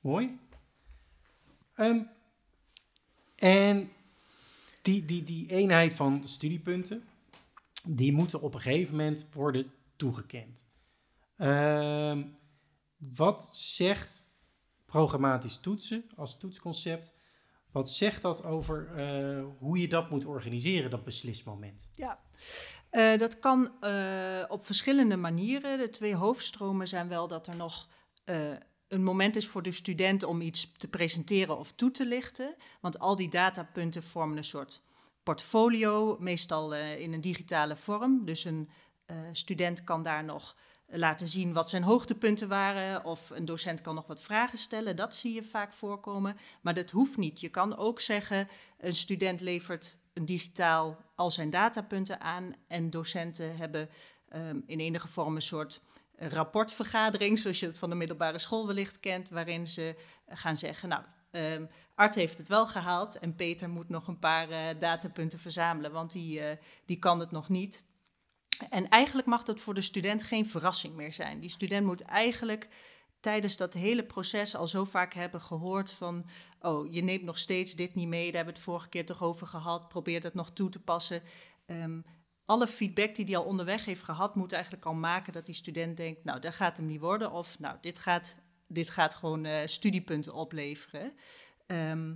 mooi. 0.00 0.38
Ehm, 1.74 2.02
en 3.36 3.90
die, 4.82 5.04
die, 5.04 5.22
die 5.22 5.50
eenheid 5.50 5.94
van 5.94 6.28
studiepunten, 6.28 7.04
die 7.86 8.12
moeten 8.12 8.40
op 8.40 8.54
een 8.54 8.60
gegeven 8.60 8.96
moment 8.96 9.28
worden 9.32 9.72
toegekend. 9.96 10.66
Ehm, 11.36 12.24
wat 12.96 13.56
zegt 13.56 14.24
programmatisch 14.86 15.56
toetsen 15.56 16.04
als 16.16 16.38
toetsconcept? 16.38 17.12
Wat 17.70 17.90
zegt 17.90 18.22
dat 18.22 18.44
over 18.44 18.96
eh, 18.96 19.44
hoe 19.58 19.78
je 19.78 19.88
dat 19.88 20.10
moet 20.10 20.24
organiseren, 20.24 20.90
dat 20.90 21.04
beslismoment? 21.04 21.88
Ja, 21.94 22.20
Eh, 22.92 23.18
dat 23.18 23.38
kan 23.38 23.70
eh, 23.80 24.44
op 24.48 24.66
verschillende 24.66 25.16
manieren. 25.16 25.78
De 25.78 25.90
twee 25.90 26.14
hoofdstromen 26.14 26.88
zijn 26.88 27.08
wel 27.08 27.28
dat 27.28 27.46
er 27.46 27.56
nog 27.56 27.88
eh, 28.24 28.36
een 28.88 29.02
moment 29.02 29.36
is 29.36 29.46
voor 29.46 29.62
de 29.62 29.72
student 29.72 30.22
om 30.22 30.40
iets 30.40 30.72
te 30.76 30.88
presenteren 30.88 31.58
of 31.58 31.72
toe 31.72 31.90
te 31.90 32.06
lichten. 32.06 32.54
Want 32.80 32.98
al 32.98 33.16
die 33.16 33.28
datapunten 33.28 34.02
vormen 34.02 34.36
een 34.36 34.44
soort 34.44 34.82
portfolio, 35.22 36.16
meestal 36.20 36.74
in 36.74 37.12
een 37.12 37.20
digitale 37.20 37.76
vorm. 37.76 38.24
Dus 38.24 38.44
een 38.44 38.70
student 39.32 39.84
kan 39.84 40.02
daar 40.02 40.24
nog 40.24 40.56
laten 40.86 41.28
zien 41.28 41.52
wat 41.52 41.68
zijn 41.68 41.82
hoogtepunten 41.82 42.48
waren. 42.48 43.04
Of 43.04 43.30
een 43.30 43.44
docent 43.44 43.80
kan 43.80 43.94
nog 43.94 44.06
wat 44.06 44.20
vragen 44.20 44.58
stellen. 44.58 44.96
Dat 44.96 45.14
zie 45.14 45.34
je 45.34 45.42
vaak 45.42 45.72
voorkomen. 45.72 46.36
Maar 46.60 46.74
dat 46.74 46.90
hoeft 46.90 47.16
niet. 47.16 47.40
Je 47.40 47.48
kan 47.48 47.76
ook 47.76 48.00
zeggen, 48.00 48.48
een 48.78 48.94
student 48.94 49.40
levert 49.40 49.96
digitaal 50.12 50.98
al 51.14 51.30
zijn 51.30 51.50
datapunten 51.50 52.20
aan. 52.20 52.54
En 52.68 52.90
docenten 52.90 53.56
hebben 53.56 53.88
ehm, 54.28 54.60
in 54.66 54.80
enige 54.80 55.08
vorm 55.08 55.34
een 55.34 55.42
soort 55.42 55.80
rapportvergadering, 56.28 57.38
zoals 57.38 57.60
je 57.60 57.66
het 57.66 57.78
van 57.78 57.90
de 57.90 57.96
middelbare 57.96 58.38
school 58.38 58.66
wellicht 58.66 59.00
kent, 59.00 59.28
waarin 59.28 59.66
ze 59.66 59.96
gaan 60.28 60.56
zeggen, 60.56 60.88
nou, 60.88 61.02
ehm, 61.30 61.66
Art 61.94 62.14
heeft 62.14 62.38
het 62.38 62.48
wel 62.48 62.66
gehaald 62.66 63.18
en 63.18 63.34
Peter 63.34 63.68
moet 63.68 63.88
nog 63.88 64.08
een 64.08 64.18
paar 64.18 64.50
eh, 64.50 64.60
datapunten 64.78 65.38
verzamelen, 65.38 65.92
want 65.92 66.12
die, 66.12 66.40
eh, 66.40 66.56
die 66.84 66.98
kan 66.98 67.20
het 67.20 67.30
nog 67.30 67.48
niet. 67.48 67.84
En 68.70 68.88
eigenlijk 68.88 69.28
mag 69.28 69.42
dat 69.42 69.60
voor 69.60 69.74
de 69.74 69.80
student 69.80 70.22
geen 70.22 70.48
verrassing 70.48 70.94
meer 70.94 71.12
zijn. 71.12 71.40
Die 71.40 71.50
student 71.50 71.86
moet 71.86 72.00
eigenlijk 72.00 72.68
tijdens 73.22 73.56
dat 73.56 73.74
hele 73.74 74.04
proces 74.04 74.56
al 74.56 74.68
zo 74.68 74.84
vaak 74.84 75.14
hebben 75.14 75.40
gehoord 75.40 75.90
van... 75.90 76.26
oh, 76.60 76.92
je 76.92 77.02
neemt 77.02 77.22
nog 77.22 77.38
steeds 77.38 77.74
dit 77.74 77.94
niet 77.94 78.08
mee, 78.08 78.24
daar 78.24 78.34
hebben 78.34 78.54
we 78.54 78.60
het 78.60 78.68
vorige 78.68 78.88
keer 78.88 79.06
toch 79.06 79.22
over 79.22 79.46
gehad... 79.46 79.88
probeer 79.88 80.20
dat 80.20 80.34
nog 80.34 80.50
toe 80.50 80.68
te 80.68 80.80
passen. 80.80 81.22
Ehm, 81.66 82.00
alle 82.44 82.66
feedback 82.66 83.14
die 83.14 83.24
hij 83.24 83.36
al 83.36 83.44
onderweg 83.44 83.84
heeft 83.84 84.02
gehad... 84.02 84.34
moet 84.34 84.52
eigenlijk 84.52 84.84
al 84.84 84.94
maken 84.94 85.32
dat 85.32 85.46
die 85.46 85.54
student 85.54 85.96
denkt... 85.96 86.24
nou, 86.24 86.40
dat 86.40 86.54
gaat 86.54 86.76
hem 86.76 86.86
niet 86.86 87.00
worden 87.00 87.32
of 87.32 87.58
nou, 87.58 87.76
dit 87.80 87.98
gaat, 87.98 88.36
dit 88.66 88.90
gaat 88.90 89.14
gewoon 89.14 89.44
eh, 89.44 89.66
studiepunten 89.66 90.34
opleveren. 90.34 91.12
Ehm, 91.66 92.14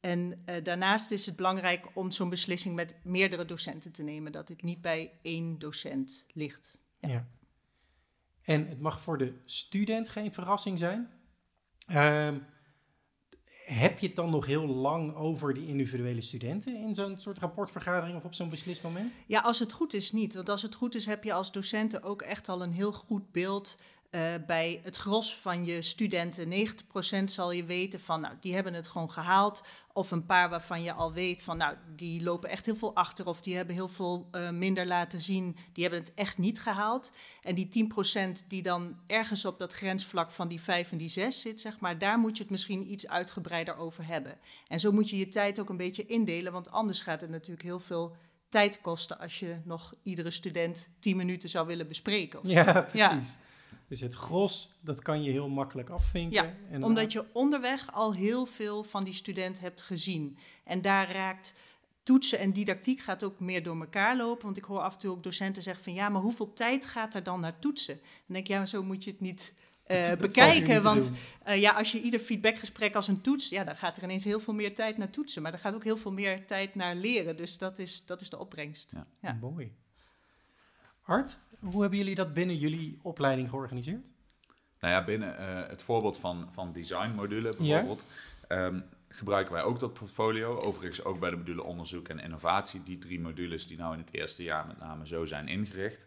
En 0.00 0.42
uh, 0.46 0.62
daarnaast 0.62 1.10
is 1.10 1.26
het 1.26 1.36
belangrijk 1.36 1.86
om 1.94 2.10
zo'n 2.10 2.28
beslissing 2.28 2.74
met 2.74 2.96
meerdere 3.02 3.44
docenten 3.44 3.92
te 3.92 4.02
nemen, 4.02 4.32
dat 4.32 4.48
het 4.48 4.62
niet 4.62 4.80
bij 4.80 5.18
één 5.22 5.58
docent 5.58 6.26
ligt. 6.34 6.78
Ja. 7.00 7.26
En 8.48 8.68
het 8.68 8.80
mag 8.80 9.00
voor 9.00 9.18
de 9.18 9.32
student 9.44 10.08
geen 10.08 10.32
verrassing 10.32 10.78
zijn. 10.78 11.10
Uh, 11.90 12.28
heb 13.64 13.98
je 13.98 14.06
het 14.06 14.16
dan 14.16 14.30
nog 14.30 14.46
heel 14.46 14.66
lang 14.66 15.14
over 15.14 15.54
die 15.54 15.66
individuele 15.66 16.20
studenten 16.20 16.76
in 16.76 16.94
zo'n 16.94 17.18
soort 17.18 17.38
rapportvergadering 17.38 18.16
of 18.16 18.24
op 18.24 18.34
zo'n 18.34 18.48
beslismoment? 18.48 19.18
Ja, 19.26 19.40
als 19.40 19.58
het 19.58 19.72
goed 19.72 19.94
is 19.94 20.12
niet. 20.12 20.34
Want 20.34 20.48
als 20.48 20.62
het 20.62 20.74
goed 20.74 20.94
is, 20.94 21.06
heb 21.06 21.24
je 21.24 21.32
als 21.32 21.52
docenten 21.52 22.02
ook 22.02 22.22
echt 22.22 22.48
al 22.48 22.62
een 22.62 22.72
heel 22.72 22.92
goed 22.92 23.32
beeld 23.32 23.76
uh, 24.10 24.34
bij 24.46 24.80
het 24.82 24.96
gros 24.96 25.36
van 25.36 25.64
je 25.64 25.82
studenten, 25.82 26.68
90% 27.20 27.24
zal 27.24 27.52
je 27.52 27.64
weten 27.64 28.00
van, 28.00 28.20
nou, 28.20 28.34
die 28.40 28.54
hebben 28.54 28.74
het 28.74 28.88
gewoon 28.88 29.10
gehaald. 29.10 29.62
Of 29.92 30.10
een 30.10 30.26
paar 30.26 30.48
waarvan 30.48 30.82
je 30.82 30.92
al 30.92 31.12
weet 31.12 31.42
van, 31.42 31.56
nou, 31.56 31.76
die 31.96 32.22
lopen 32.22 32.50
echt 32.50 32.66
heel 32.66 32.76
veel 32.76 32.94
achter 32.94 33.26
of 33.26 33.40
die 33.40 33.56
hebben 33.56 33.74
heel 33.74 33.88
veel 33.88 34.28
uh, 34.32 34.50
minder 34.50 34.86
laten 34.86 35.20
zien. 35.20 35.56
Die 35.72 35.82
hebben 35.82 36.00
het 36.00 36.14
echt 36.14 36.38
niet 36.38 36.60
gehaald. 36.60 37.12
En 37.42 37.54
die 37.54 37.90
10% 38.42 38.46
die 38.48 38.62
dan 38.62 38.96
ergens 39.06 39.44
op 39.44 39.58
dat 39.58 39.72
grensvlak 39.72 40.30
van 40.30 40.48
die 40.48 40.60
5 40.60 40.92
en 40.92 40.98
die 40.98 41.08
6 41.08 41.40
zit, 41.40 41.60
zeg 41.60 41.80
maar, 41.80 41.98
daar 41.98 42.18
moet 42.18 42.36
je 42.36 42.42
het 42.42 42.52
misschien 42.52 42.90
iets 42.90 43.08
uitgebreider 43.08 43.76
over 43.76 44.06
hebben. 44.06 44.38
En 44.68 44.80
zo 44.80 44.92
moet 44.92 45.10
je 45.10 45.16
je 45.16 45.28
tijd 45.28 45.60
ook 45.60 45.68
een 45.68 45.76
beetje 45.76 46.06
indelen, 46.06 46.52
want 46.52 46.70
anders 46.70 47.00
gaat 47.00 47.20
het 47.20 47.30
natuurlijk 47.30 47.62
heel 47.62 47.80
veel 47.80 48.16
tijd 48.48 48.80
kosten 48.80 49.18
als 49.18 49.38
je 49.38 49.56
nog 49.64 49.94
iedere 50.02 50.30
student 50.30 50.90
10 51.00 51.16
minuten 51.16 51.48
zou 51.48 51.66
willen 51.66 51.88
bespreken. 51.88 52.40
Ja, 52.42 52.82
precies. 52.82 53.30
Ja. 53.32 53.46
Dus 53.88 54.00
het 54.00 54.14
gros, 54.14 54.72
dat 54.80 55.02
kan 55.02 55.22
je 55.22 55.30
heel 55.30 55.48
makkelijk 55.48 55.90
afvinken. 55.90 56.44
Ja, 56.44 56.54
en 56.70 56.82
omdat 56.82 57.12
je 57.12 57.24
onderweg 57.32 57.92
al 57.92 58.14
heel 58.14 58.46
veel 58.46 58.82
van 58.84 59.04
die 59.04 59.12
student 59.12 59.60
hebt 59.60 59.80
gezien. 59.80 60.38
En 60.64 60.82
daar 60.82 61.12
raakt 61.12 61.60
toetsen 62.02 62.38
en 62.38 62.52
didactiek 62.52 63.00
gaat 63.00 63.24
ook 63.24 63.40
meer 63.40 63.62
door 63.62 63.80
elkaar 63.80 64.16
lopen. 64.16 64.44
Want 64.44 64.56
ik 64.56 64.64
hoor 64.64 64.80
af 64.80 64.92
en 64.92 64.98
toe 64.98 65.10
ook 65.10 65.22
docenten 65.22 65.62
zeggen 65.62 65.84
van... 65.84 65.94
ja, 65.94 66.08
maar 66.08 66.22
hoeveel 66.22 66.52
tijd 66.52 66.86
gaat 66.86 67.14
er 67.14 67.22
dan 67.22 67.40
naar 67.40 67.58
toetsen? 67.58 67.94
Dan 67.96 68.04
denk 68.26 68.44
ik, 68.44 68.50
ja, 68.50 68.58
maar 68.58 68.68
zo 68.68 68.82
moet 68.82 69.04
je 69.04 69.10
het 69.10 69.20
niet... 69.20 69.54
Uh, 69.86 70.16
bekijken. 70.16 70.82
want 70.82 71.12
uh, 71.46 71.60
ja, 71.60 71.72
als 71.72 71.92
je 71.92 72.00
ieder 72.00 72.20
feedbackgesprek 72.20 72.94
als 72.94 73.08
een 73.08 73.20
toets, 73.20 73.48
ja, 73.48 73.64
dan 73.64 73.76
gaat 73.76 73.96
er 73.96 74.02
ineens 74.02 74.24
heel 74.24 74.40
veel 74.40 74.54
meer 74.54 74.74
tijd 74.74 74.96
naar 74.96 75.10
toetsen. 75.10 75.42
Maar 75.42 75.52
er 75.52 75.58
gaat 75.58 75.74
ook 75.74 75.84
heel 75.84 75.96
veel 75.96 76.12
meer 76.12 76.46
tijd 76.46 76.74
naar 76.74 76.94
leren. 76.94 77.36
Dus 77.36 77.58
dat 77.58 77.78
is, 77.78 78.02
dat 78.06 78.20
is 78.20 78.30
de 78.30 78.38
opbrengst. 78.38 78.92
Ja. 78.92 79.06
ja. 79.20 79.32
Mooi. 79.40 79.72
Art, 81.08 81.38
hoe 81.60 81.80
hebben 81.80 81.98
jullie 81.98 82.14
dat 82.14 82.34
binnen 82.34 82.56
jullie 82.56 82.98
opleiding 83.02 83.48
georganiseerd? 83.48 84.12
Nou 84.80 84.94
ja, 84.94 85.04
binnen 85.04 85.40
uh, 85.40 85.68
het 85.68 85.82
voorbeeld 85.82 86.18
van, 86.18 86.48
van 86.52 86.72
designmodule 86.72 87.54
bijvoorbeeld, 87.58 88.04
ja. 88.48 88.64
um, 88.66 88.84
gebruiken 89.08 89.52
wij 89.52 89.62
ook 89.62 89.80
dat 89.80 89.92
portfolio. 89.92 90.60
Overigens 90.60 91.04
ook 91.04 91.20
bij 91.20 91.30
de 91.30 91.36
module 91.36 91.62
onderzoek 91.62 92.08
en 92.08 92.18
innovatie. 92.18 92.82
Die 92.82 92.98
drie 92.98 93.20
modules 93.20 93.66
die 93.66 93.76
nou 93.76 93.92
in 93.92 93.98
het 93.98 94.14
eerste 94.14 94.42
jaar 94.42 94.66
met 94.66 94.78
name 94.78 95.06
zo 95.06 95.24
zijn 95.24 95.48
ingericht. 95.48 96.06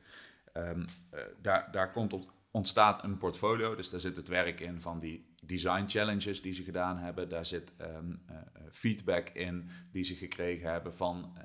Um, 0.54 0.86
uh, 1.14 1.20
daar, 1.42 1.72
daar 1.72 1.92
komt 1.92 2.14
op, 2.14 2.34
ontstaat 2.52 3.04
een 3.04 3.18
portfolio. 3.18 3.76
Dus 3.76 3.90
daar 3.90 4.00
zit 4.00 4.16
het 4.16 4.28
werk 4.28 4.60
in 4.60 4.82
van 4.82 5.00
die 5.00 5.26
design 5.44 5.84
challenges 5.88 6.42
die 6.42 6.54
ze 6.54 6.64
gedaan 6.64 6.98
hebben. 6.98 7.30
Daar 7.30 7.46
zit 7.46 7.74
um, 7.82 8.22
uh, 8.30 8.36
feedback 8.72 9.30
in 9.30 9.70
die 9.92 10.04
ze 10.04 10.16
gekregen 10.16 10.72
hebben 10.72 10.96
van 10.96 11.38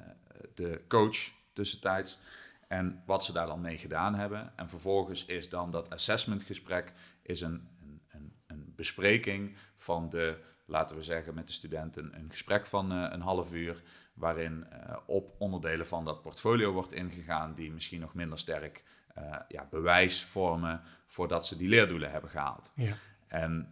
de 0.55 0.81
coach 0.89 1.33
tussentijds 1.53 2.19
en 2.67 3.03
wat 3.07 3.25
ze 3.25 3.33
daar 3.33 3.47
dan 3.47 3.61
mee 3.61 3.79
gedaan 3.79 4.15
hebben. 4.15 4.53
En 4.57 4.69
vervolgens 4.69 5.25
is 5.25 5.49
dan 5.49 5.71
dat 5.71 5.91
assessmentgesprek 5.91 6.93
is 7.23 7.41
een, 7.41 7.69
een, 8.09 8.33
een, 8.47 8.73
bespreking 8.77 9.57
van 9.77 10.09
de, 10.09 10.39
laten 10.65 10.97
we 10.97 11.03
zeggen, 11.03 11.35
met 11.35 11.47
de 11.47 11.53
studenten 11.53 12.19
een 12.19 12.31
gesprek 12.31 12.67
van 12.67 12.93
uh, 12.93 13.07
een 13.11 13.21
half 13.21 13.53
uur, 13.53 13.83
waarin 14.15 14.67
uh, 14.73 14.97
op 15.07 15.35
onderdelen 15.39 15.87
van 15.87 16.05
dat 16.05 16.23
portfolio 16.23 16.73
wordt 16.73 16.93
ingegaan 16.93 17.55
die 17.55 17.73
misschien 17.73 18.01
nog 18.01 18.15
minder 18.15 18.39
sterk 18.39 18.85
uh, 19.19 19.37
ja, 19.49 19.67
bewijs 19.71 20.25
vormen 20.25 20.83
voordat 21.07 21.47
ze 21.47 21.57
die 21.57 21.69
leerdoelen 21.69 22.11
hebben 22.11 22.31
gehaald. 22.31 22.73
Ja. 22.77 22.95
En 23.27 23.71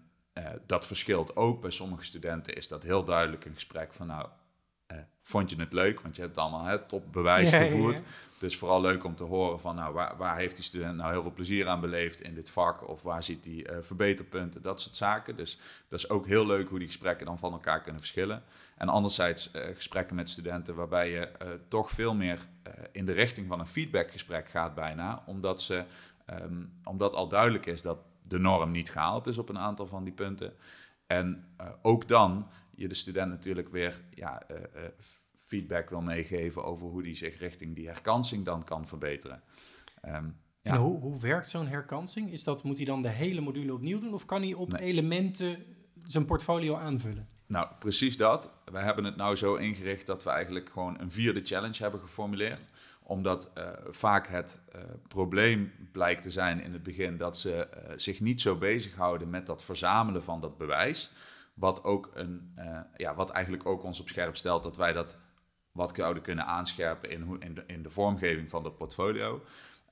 dat 0.67 0.87
verschilt 0.87 1.37
ook. 1.37 1.61
Bij 1.61 1.71
sommige 1.71 2.05
studenten 2.05 2.55
is 2.55 2.69
dat 2.69 2.83
heel 2.83 3.05
duidelijk 3.05 3.45
een 3.45 3.55
gesprek 3.55 3.93
van 3.93 4.07
nou, 4.07 4.29
vond 5.25 5.51
je 5.51 5.57
het 5.57 5.73
leuk? 5.73 6.01
Want 6.01 6.17
je 6.17 6.23
hebt 6.23 6.39
allemaal 6.39 6.65
het 6.65 6.89
top 6.89 7.13
bewijs 7.13 7.51
gevoerd. 7.51 8.03
Dus 8.39 8.57
vooral 8.57 8.81
leuk 8.81 9.05
om 9.05 9.15
te 9.15 9.25
horen 9.25 9.61
van 9.61 9.75
nou, 9.75 9.95
waar, 9.95 10.17
waar, 10.17 10.37
heeft 10.37 10.55
die 10.55 10.65
student 10.65 10.97
nou 10.97 11.13
heel 11.13 11.23
veel 11.23 11.33
plezier 11.33 11.69
aan 11.69 11.81
beleefd 11.81 12.21
in 12.21 12.35
dit 12.35 12.51
vak? 12.51 12.89
Of 12.89 13.03
waar 13.03 13.23
ziet 13.23 13.45
hij 13.45 13.55
uh, 13.55 13.77
verbeterpunten? 13.81 14.63
Dat 14.63 14.81
soort 14.81 14.97
zaken. 14.97 15.37
Dus 15.37 15.59
dat 15.89 15.99
is 15.99 16.09
ook 16.09 16.27
heel 16.27 16.47
leuk 16.47 16.69
hoe 16.69 16.79
die 16.79 16.87
gesprekken 16.87 17.27
dan 17.27 17.39
van 17.39 17.53
elkaar 17.53 17.83
kunnen 17.83 18.01
verschillen. 18.01 18.43
En 18.77 18.89
anderzijds 18.89 19.51
uh, 19.53 19.63
gesprekken 19.75 20.17
met 20.17 20.29
studenten 20.29 20.75
waarbij 20.75 21.11
je 21.11 21.31
uh, 21.43 21.49
toch 21.69 21.91
veel 21.91 22.15
meer 22.15 22.39
in 22.93 23.07
de 23.07 23.13
richting 23.13 23.49
van 23.49 23.61
een 23.61 23.67
feedbackgesprek 23.67 24.49
gaat 24.49 24.75
bijna. 24.75 25.23
Omdat, 25.27 25.63
ze, 25.63 25.85
um, 26.31 26.73
omdat 26.85 27.15
al 27.15 27.29
duidelijk 27.29 27.67
is 27.67 27.83
dat 27.83 27.99
de 28.29 28.39
norm 28.39 28.71
niet 28.71 28.91
gehaald 28.91 29.27
is 29.27 29.39
op 29.39 29.49
een 29.49 29.59
aantal 29.59 29.87
van 29.87 30.05
die 30.05 30.13
punten. 30.13 30.53
En 31.07 31.45
ook 31.83 32.09
dan 32.09 32.47
je 32.77 32.89
de 32.89 32.95
student 32.95 33.31
natuurlijk 33.31 33.69
weer 33.69 34.03
ja, 34.15 34.43
feedback 35.39 35.91
wil 35.91 36.01
meegeven 36.01 36.65
over 36.65 36.87
hoe 36.87 37.03
die 37.03 37.15
zich 37.15 37.39
richting 37.39 37.75
die 37.75 37.87
herkansing 37.87 38.45
dan 38.45 38.65
kan 38.65 38.87
verbeteren. 38.87 39.43
Um, 40.07 40.37
ja. 40.65 40.73
En 40.73 40.77
hoe, 40.77 41.01
hoe 41.01 41.21
werkt 41.21 41.49
zo'n 41.49 41.67
herkansing? 41.67 42.33
Is 42.33 42.45
dat, 42.45 42.63
moet 42.63 42.77
hij 42.77 42.87
dan 42.87 43.03
de 43.03 43.09
hele 43.09 43.41
module 43.41 43.73
opnieuw 43.73 44.01
doen 44.01 44.15
of 44.15 44.27
kan 44.27 44.43
hij 44.43 44.55
op 44.55 44.75
elementen 44.75 45.65
zijn 46.03 46.25
portfolio 46.25 46.77
aanvullen? 46.77 47.29
Nou, 47.47 47.69
precies 47.79 48.17
dat. 48.17 48.51
We 48.65 48.79
hebben 48.79 49.05
het 49.05 49.17
nou 49.17 49.37
zo 49.37 49.55
ingericht 49.55 50.07
dat 50.07 50.25
we 50.25 50.31
eigenlijk 50.31 50.71
gewoon 50.71 51.01
een 51.01 51.11
vierde 51.11 51.41
challenge 51.45 51.83
hebben 51.83 52.01
geformuleerd. 52.01 52.71
Omdat 53.03 53.53
uh, 53.59 53.69
vaak 53.89 54.29
het 54.29 54.63
uh, 54.75 54.83
probleem 55.09 55.73
blijkt 55.93 56.23
te 56.23 56.31
zijn 56.31 56.61
in 56.61 56.73
het 56.73 56.83
begin 56.83 57.17
dat 57.17 57.39
ze 57.39 57.69
uh, 57.75 57.93
zich 57.97 58.21
niet 58.21 58.41
zo 58.41 58.57
bezighouden 58.57 59.31
met 59.31 59.47
dat 59.47 59.65
verzamelen 59.65 60.23
van 60.23 60.41
dat 60.41 60.59
bewijs. 60.59 61.13
Wat, 61.55 61.85
ook 61.85 62.11
een, 62.15 62.55
ja, 62.97 63.15
wat 63.15 63.31
eigenlijk 63.31 63.67
ook 63.67 63.83
ons 63.83 64.01
op 64.01 64.09
scherp 64.09 64.37
stelt 64.37 64.63
dat 64.63 64.77
wij 64.77 64.93
dat 64.93 65.17
wat 65.73 65.95
zouden 65.95 66.23
kunnen 66.23 66.47
aanscherpen 66.47 67.11
in, 67.11 67.23
hoe, 67.23 67.39
in, 67.39 67.55
de, 67.55 67.65
in 67.67 67.83
de 67.83 67.91
vormgeving 67.91 68.51
van 68.51 68.63
dat 68.63 68.77
portfolio. 68.77 69.45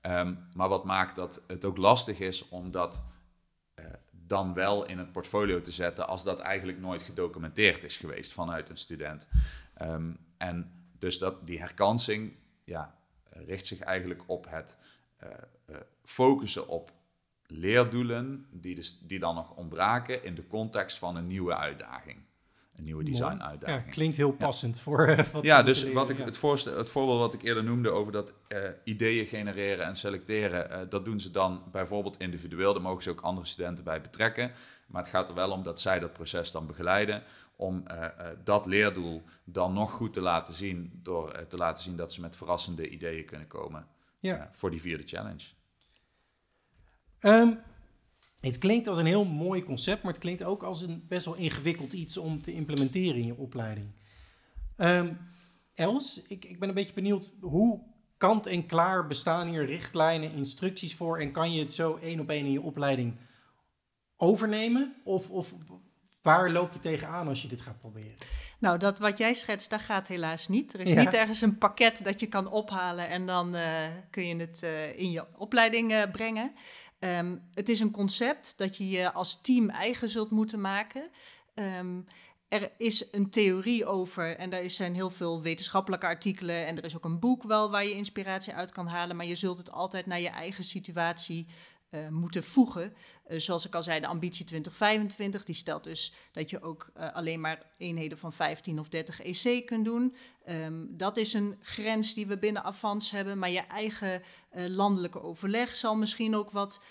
Um, 0.03 0.49
maar 0.55 0.69
wat 0.69 0.85
maakt 0.85 1.17
dat 1.17 1.45
het 1.47 1.65
ook 1.65 1.77
lastig 1.77 2.19
is 2.19 2.49
om 2.49 2.71
dat 2.71 3.05
uh, 3.75 3.87
dan 4.11 4.55
wel 4.55 4.87
in 4.87 4.99
het 4.99 5.13
portfolio 5.13 5.61
te 5.61 5.71
zetten 5.71 6.09
als 6.09 6.25
dat 6.25 6.41
eigenlijk 6.41 6.79
nooit 6.79 7.03
gedocumenteerd 7.03 7.85
is 7.85 7.97
geweest 7.97 8.33
vanuit 8.33 8.69
een 8.69 8.77
student. 8.77 9.29
Um, 9.83 10.19
en 10.39 10.73
dus 10.99 11.19
dat, 11.19 11.47
die 11.47 11.59
herkansing 11.59 12.37
ja, 12.65 12.95
richt 13.31 13.67
zich 13.67 13.81
eigenlijk 13.81 14.23
op 14.27 14.47
het 14.49 14.79
uh, 15.25 15.77
focussen 16.03 16.69
op 16.69 16.93
leerdoelen 17.53 18.47
die, 18.51 18.75
dus, 18.75 18.99
die 19.03 19.19
dan 19.19 19.35
nog 19.35 19.57
ontbraken 19.57 20.25
in 20.25 20.35
de 20.35 20.47
context 20.47 20.99
van 20.99 21.17
een 21.17 21.27
nieuwe 21.27 21.57
uitdaging 21.57 22.19
een 22.77 22.85
nieuwe 22.85 23.05
design-uitdaging. 23.05 23.85
Ja, 23.85 23.91
klinkt 23.91 24.17
heel 24.17 24.33
passend 24.33 24.81
voor 24.81 25.09
uh, 25.09 25.19
wat 25.33 25.45
Ja, 25.45 25.63
dus 25.63 25.93
wat 25.93 26.11
ik, 26.11 26.19
het, 26.19 26.37
voorstel, 26.37 26.77
het 26.77 26.91
voorbeeld 26.91 27.19
wat 27.19 27.35
ik 27.35 27.43
eerder 27.43 27.65
noemde 27.65 27.91
over 27.91 28.13
dat 28.13 28.35
uh, 28.49 28.59
ideeën 28.85 29.27
genereren 29.27 29.85
en 29.85 29.97
selecteren, 29.97 30.71
uh, 30.71 30.91
dat 30.91 31.05
doen 31.05 31.21
ze 31.21 31.31
dan 31.31 31.63
bijvoorbeeld 31.73 32.17
individueel. 32.17 32.73
Daar 32.73 32.83
mogen 32.83 33.03
ze 33.03 33.11
ook 33.11 33.21
andere 33.21 33.47
studenten 33.47 33.85
bij 33.85 34.01
betrekken. 34.01 34.53
Maar 34.87 35.03
het 35.03 35.11
gaat 35.11 35.29
er 35.29 35.35
wel 35.35 35.51
om 35.51 35.63
dat 35.63 35.81
zij 35.81 35.99
dat 35.99 36.13
proces 36.13 36.53
dan 36.53 36.67
begeleiden. 36.67 37.23
Om 37.57 37.83
dat 38.45 38.67
leerdoel 38.67 39.23
dan 39.45 39.73
nog 39.73 39.91
goed 39.91 40.13
te 40.13 40.21
laten 40.21 40.55
zien, 40.55 41.01
door 41.03 41.47
te 41.47 41.57
laten 41.57 41.85
zien 41.85 41.97
dat 41.97 42.13
ze 42.13 42.21
met 42.21 42.37
verrassende 42.37 42.89
ideeën 42.89 43.25
kunnen 43.25 43.47
komen 43.47 43.87
ja. 44.19 44.49
voor 44.53 44.71
die 44.71 44.81
vierde 44.81 45.07
challenge. 45.07 45.45
Um, 47.23 47.59
het 48.41 48.59
klinkt 48.59 48.89
als 48.89 48.99
een 48.99 49.07
heel 49.07 49.25
mooi 49.25 49.63
concept, 49.63 50.03
maar 50.03 50.13
het 50.13 50.21
klinkt 50.21 50.43
ook 50.43 50.63
als 50.63 50.83
een 50.83 51.05
best 51.09 51.25
wel 51.25 51.35
ingewikkeld 51.35 51.93
iets 51.93 52.17
om 52.17 52.43
te 52.43 52.53
implementeren 52.53 53.21
in 53.21 53.27
je 53.27 53.37
opleiding. 53.37 53.87
Um, 54.77 55.19
Els, 55.75 56.23
ik, 56.27 56.45
ik 56.45 56.59
ben 56.59 56.69
een 56.69 56.75
beetje 56.75 56.95
benieuwd, 56.95 57.33
hoe 57.41 57.81
kant 58.17 58.47
en 58.47 58.67
klaar 58.67 59.07
bestaan 59.07 59.49
hier 59.49 59.65
richtlijnen, 59.65 60.33
instructies 60.33 60.95
voor 60.95 61.19
en 61.19 61.33
kan 61.33 61.53
je 61.53 61.61
het 61.61 61.73
zo 61.73 61.97
één 61.97 62.21
op 62.21 62.31
één 62.31 62.45
in 62.45 62.53
je 62.53 62.63
opleiding 62.63 63.17
overnemen? 64.17 64.95
Of, 65.05 65.31
of 65.31 65.55
waar 66.23 66.51
loop 66.51 66.73
je 66.73 66.79
tegenaan 66.79 67.29
als 67.29 67.43
je 67.43 67.49
dit 67.49 67.61
gaat 67.61 67.79
proberen? 67.79 68.15
Nou, 68.59 68.79
dat 68.79 68.99
wat 68.99 69.19
jij 69.19 69.35
schetst, 69.35 69.71
dat 69.71 69.81
gaat 69.81 70.09
helaas 70.09 70.49
niet. 70.49 70.75
Er 70.75 70.81
is 70.81 70.95
niet 70.95 71.15
ergens 71.15 71.41
een 71.41 71.59
pakket 71.59 72.05
dat 72.05 72.21
je 72.21 72.27
kan 72.27 72.51
ophalen 72.51 73.09
en 73.09 73.27
dan 73.27 73.57
uh, 73.57 73.87
kun 74.11 74.27
je 74.27 74.37
het 74.37 74.61
uh, 74.65 74.99
in 74.99 75.11
je 75.11 75.25
opleiding 75.37 75.93
uh, 75.93 76.03
brengen. 76.13 76.53
Um, 76.99 77.49
het 77.55 77.69
is 77.69 77.81
een 77.81 77.91
concept 77.91 78.55
dat 78.57 78.77
je 78.77 78.89
je 78.89 79.13
als 79.13 79.41
team 79.41 79.71
eigen 79.71 80.09
zult 80.09 80.31
moeten 80.31 80.61
maken. 80.61 81.11
Um, 81.55 82.07
er 82.49 82.71
is 82.79 83.09
een 83.11 83.31
theorie 83.31 83.87
over 83.87 84.37
en 84.37 84.51
daar 84.51 84.71
zijn 84.71 84.95
heel 84.95 85.11
veel 85.11 85.43
wetenschappelijke 85.43 86.07
artikelen 86.07 86.67
en 86.67 86.77
er 86.77 86.85
is 86.85 86.97
ook 86.97 87.05
een 87.05 87.19
boek 87.19 87.43
wel 87.43 87.71
waar 87.71 87.85
je 87.85 87.95
inspiratie 87.95 88.55
uit 88.55 88.73
kan 88.73 88.87
halen, 88.87 89.17
maar 89.17 89.27
je 89.27 89.35
zult 89.35 89.59
het 89.59 89.71
altijd 89.71 90.07
naar 90.07 90.21
je 90.21 90.29
eigen 90.29 90.65
situatie 90.65 91.47
uh, 91.93 92.09
moeten 92.09 92.45
voegen. 92.45 92.95
Uh, 93.29 93.39
zoals 93.39 93.67
ik 93.67 93.75
al 93.75 93.83
zei, 93.83 94.01
de 94.01 94.07
ambitie 94.07 94.45
2025, 94.45 95.45
die 95.45 95.55
stelt 95.55 95.85
dus 95.85 96.13
dat 96.33 96.51
je 96.51 96.63
ook 96.63 96.91
uh, 96.97 97.15
alleen 97.15 97.41
maar 97.41 97.71
eenheden 97.77 98.19
van 98.19 98.33
15 98.33 98.79
of 98.79 98.89
30 98.89 99.21
EC 99.21 99.67
kunt 99.67 99.85
doen. 99.85 100.17
Um, 100.49 100.97
dat 100.97 101.17
is 101.17 101.33
een 101.33 101.57
grens 101.61 102.15
die 102.15 102.27
we 102.27 102.39
binnen 102.39 102.65
Avans 102.65 103.11
hebben, 103.11 103.39
maar 103.39 103.51
je 103.51 103.61
eigen 103.61 104.23
landelijke 104.53 105.23
overleg 105.23 105.77
zal 105.77 105.97
misschien 105.97 106.35
ook 106.35 106.51
wat 106.51 106.83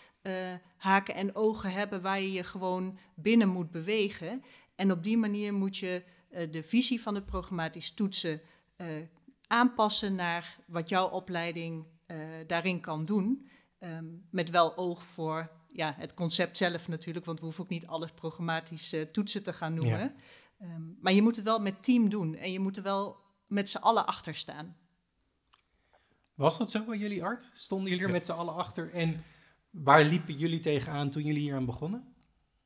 haken 0.78 1.16
en 1.16 1.36
ogen 1.36 1.72
hebben 1.72 2.02
waar 2.02 2.22
je 2.22 2.32
je 2.32 2.44
gewoon 2.44 2.98
binnen 3.16 3.48
moet 3.48 3.72
bewegen. 3.72 4.44
En 4.76 4.92
op 4.92 5.04
die 5.04 5.18
manier 5.18 5.54
moet 5.54 5.78
je 5.78 6.04
de 6.52 6.64
visie 6.64 7.02
van 7.02 7.16
het 7.16 7.26
programmatisch 7.26 7.94
toetsen 7.94 8.42
aanpassen 9.48 10.16
naar 10.16 10.58
wat 10.68 10.90
jouw 10.90 11.08
opleiding 11.08 11.86
daarin 12.48 12.82
kan 12.82 13.06
doen. 13.06 13.50
Um, 13.84 14.28
met 14.30 14.50
wel 14.50 14.78
oog 14.78 15.04
voor 15.04 15.52
ja, 15.72 15.94
het 15.98 16.14
concept 16.14 16.58
zelf 16.58 16.88
natuurlijk, 16.88 17.26
want 17.26 17.40
we 17.40 17.46
hoeven 17.46 17.64
ook 17.64 17.70
niet 17.70 17.88
alles 17.88 18.12
programmatisch 18.12 18.94
uh, 18.94 19.02
toetsen 19.02 19.44
te 19.44 19.54
gaan 19.54 19.74
noemen. 19.74 20.16
Ja. 20.60 20.66
Um, 20.66 20.98
maar 21.02 21.14
je 21.14 21.22
moet 21.22 21.36
het 21.36 21.46
wel 21.46 21.60
met 21.60 21.84
team 21.84 22.10
doen 22.10 22.36
en 22.36 22.52
je 22.52 22.60
moet 22.60 22.78
er 22.78 22.84
wel 22.84 23.18
met 23.48 23.70
z'n 23.70 23.78
allen 23.78 24.06
achter 24.06 24.36
staan. 24.36 24.78
Was 26.34 26.58
dat 26.58 26.72
zo 26.72 26.84
bij 26.84 26.98
jullie, 26.98 27.24
Art? 27.24 27.50
Stonden 27.54 27.90
jullie 27.90 28.04
er 28.04 28.10
ja. 28.10 28.16
met 28.16 28.26
z'n 28.26 28.32
allen 28.32 28.56
achter 28.56 28.94
en 28.94 29.24
waar 29.70 30.04
liepen 30.04 30.34
jullie 30.34 30.60
tegenaan 30.60 31.10
toen 31.10 31.24
jullie 31.24 31.42
hier 31.42 31.56
aan 31.56 31.66
begonnen? 31.66 32.14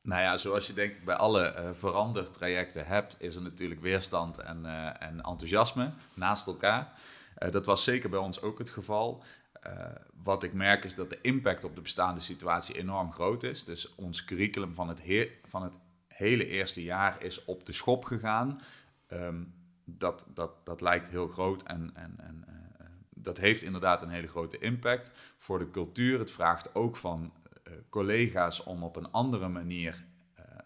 Nou 0.02 0.22
ja, 0.22 0.38
zoals 0.38 0.68
je 0.68 0.74
denk 0.74 0.92
ik 0.92 1.06
bij 1.06 1.16
alle 1.16 1.56
uh, 1.58 1.70
verandertrajecten 1.74 2.88
hebt, 2.88 3.16
is 3.20 3.36
er 3.36 3.42
natuurlijk 3.42 3.82
weerstand 3.82 4.38
en, 4.38 4.62
uh, 4.64 5.04
en 5.04 5.22
enthousiasme 5.22 5.94
naast 6.14 6.48
elkaar. 6.48 7.00
Uh, 7.40 7.52
dat 7.52 7.66
was 7.66 7.84
zeker 7.84 8.10
bij 8.10 8.20
ons 8.20 8.42
ook 8.42 8.58
het 8.58 8.70
geval. 8.70 9.24
Uh, 9.68 9.86
wat 10.24 10.44
ik 10.44 10.54
merk 10.54 10.84
is 10.84 10.96
dat 10.96 11.10
de 11.10 11.22
impact 11.22 11.64
op 11.64 11.76
de 11.76 11.82
bestaande 11.82 12.22
situatie 12.22 12.78
enorm 12.78 13.12
groot 13.12 13.44
is. 13.44 13.64
Dus 13.64 13.96
ons 13.96 14.24
curriculum 14.24 14.74
van 14.74 14.88
het, 14.88 15.04
van 15.44 15.64
het 15.64 15.80
hele 16.08 16.48
eerste 16.48 16.84
jaar 16.84 17.24
is 17.24 17.46
op 17.46 17.66
de 17.66 17.72
schop 17.72 18.06
gegaan. 18.06 18.62
Um, 19.08 19.54
dat, 19.84 20.28
dat, 20.34 20.66
dat 20.66 20.82
lijkt 20.82 21.10
heel 21.10 21.28
groot 21.28 21.64
en, 21.64 21.92
en, 21.94 22.16
en 22.18 22.46
uh, 22.50 22.86
dat 23.10 23.38
heeft 23.38 23.62
inderdaad 23.62 24.02
een 24.02 24.10
hele 24.10 24.28
grote 24.28 24.58
impact 24.58 25.12
voor 25.38 25.60
de 25.60 25.72
cultuur. 25.72 26.20
Het 26.20 26.32
vraagt 26.32 26.76
ook 26.76 26.98
van 26.98 27.34
uh, 27.68 27.74
collega's 27.90 28.64
om 28.64 28.84
op 28.84 28.96
een 28.96 29.12
andere 29.12 29.48
manier 29.48 30.06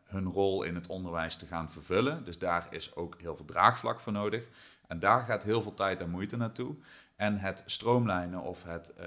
hun 0.10 0.28
rol 0.28 0.64
in 0.64 0.76
het 0.76 0.88
onderwijs 0.88 1.36
te 1.36 1.46
gaan 1.46 1.72
vervullen. 1.72 2.26
Dus 2.26 2.38
daar 2.40 2.68
is 2.70 2.96
ook 2.96 3.16
heel 3.22 3.36
veel 3.36 3.46
draagvlak 3.46 4.00
voor 4.00 4.14
nodig. 4.14 4.48
En 4.88 5.00
daar 5.00 5.24
gaat 5.24 5.44
heel 5.44 5.62
veel 5.62 5.74
tijd 5.74 6.02
en 6.02 6.10
moeite 6.10 6.38
naartoe. 6.38 6.76
En 7.20 7.38
het 7.38 7.64
stroomlijnen 7.66 8.42
of 8.42 8.64
het 8.64 8.94
uh, 9.00 9.06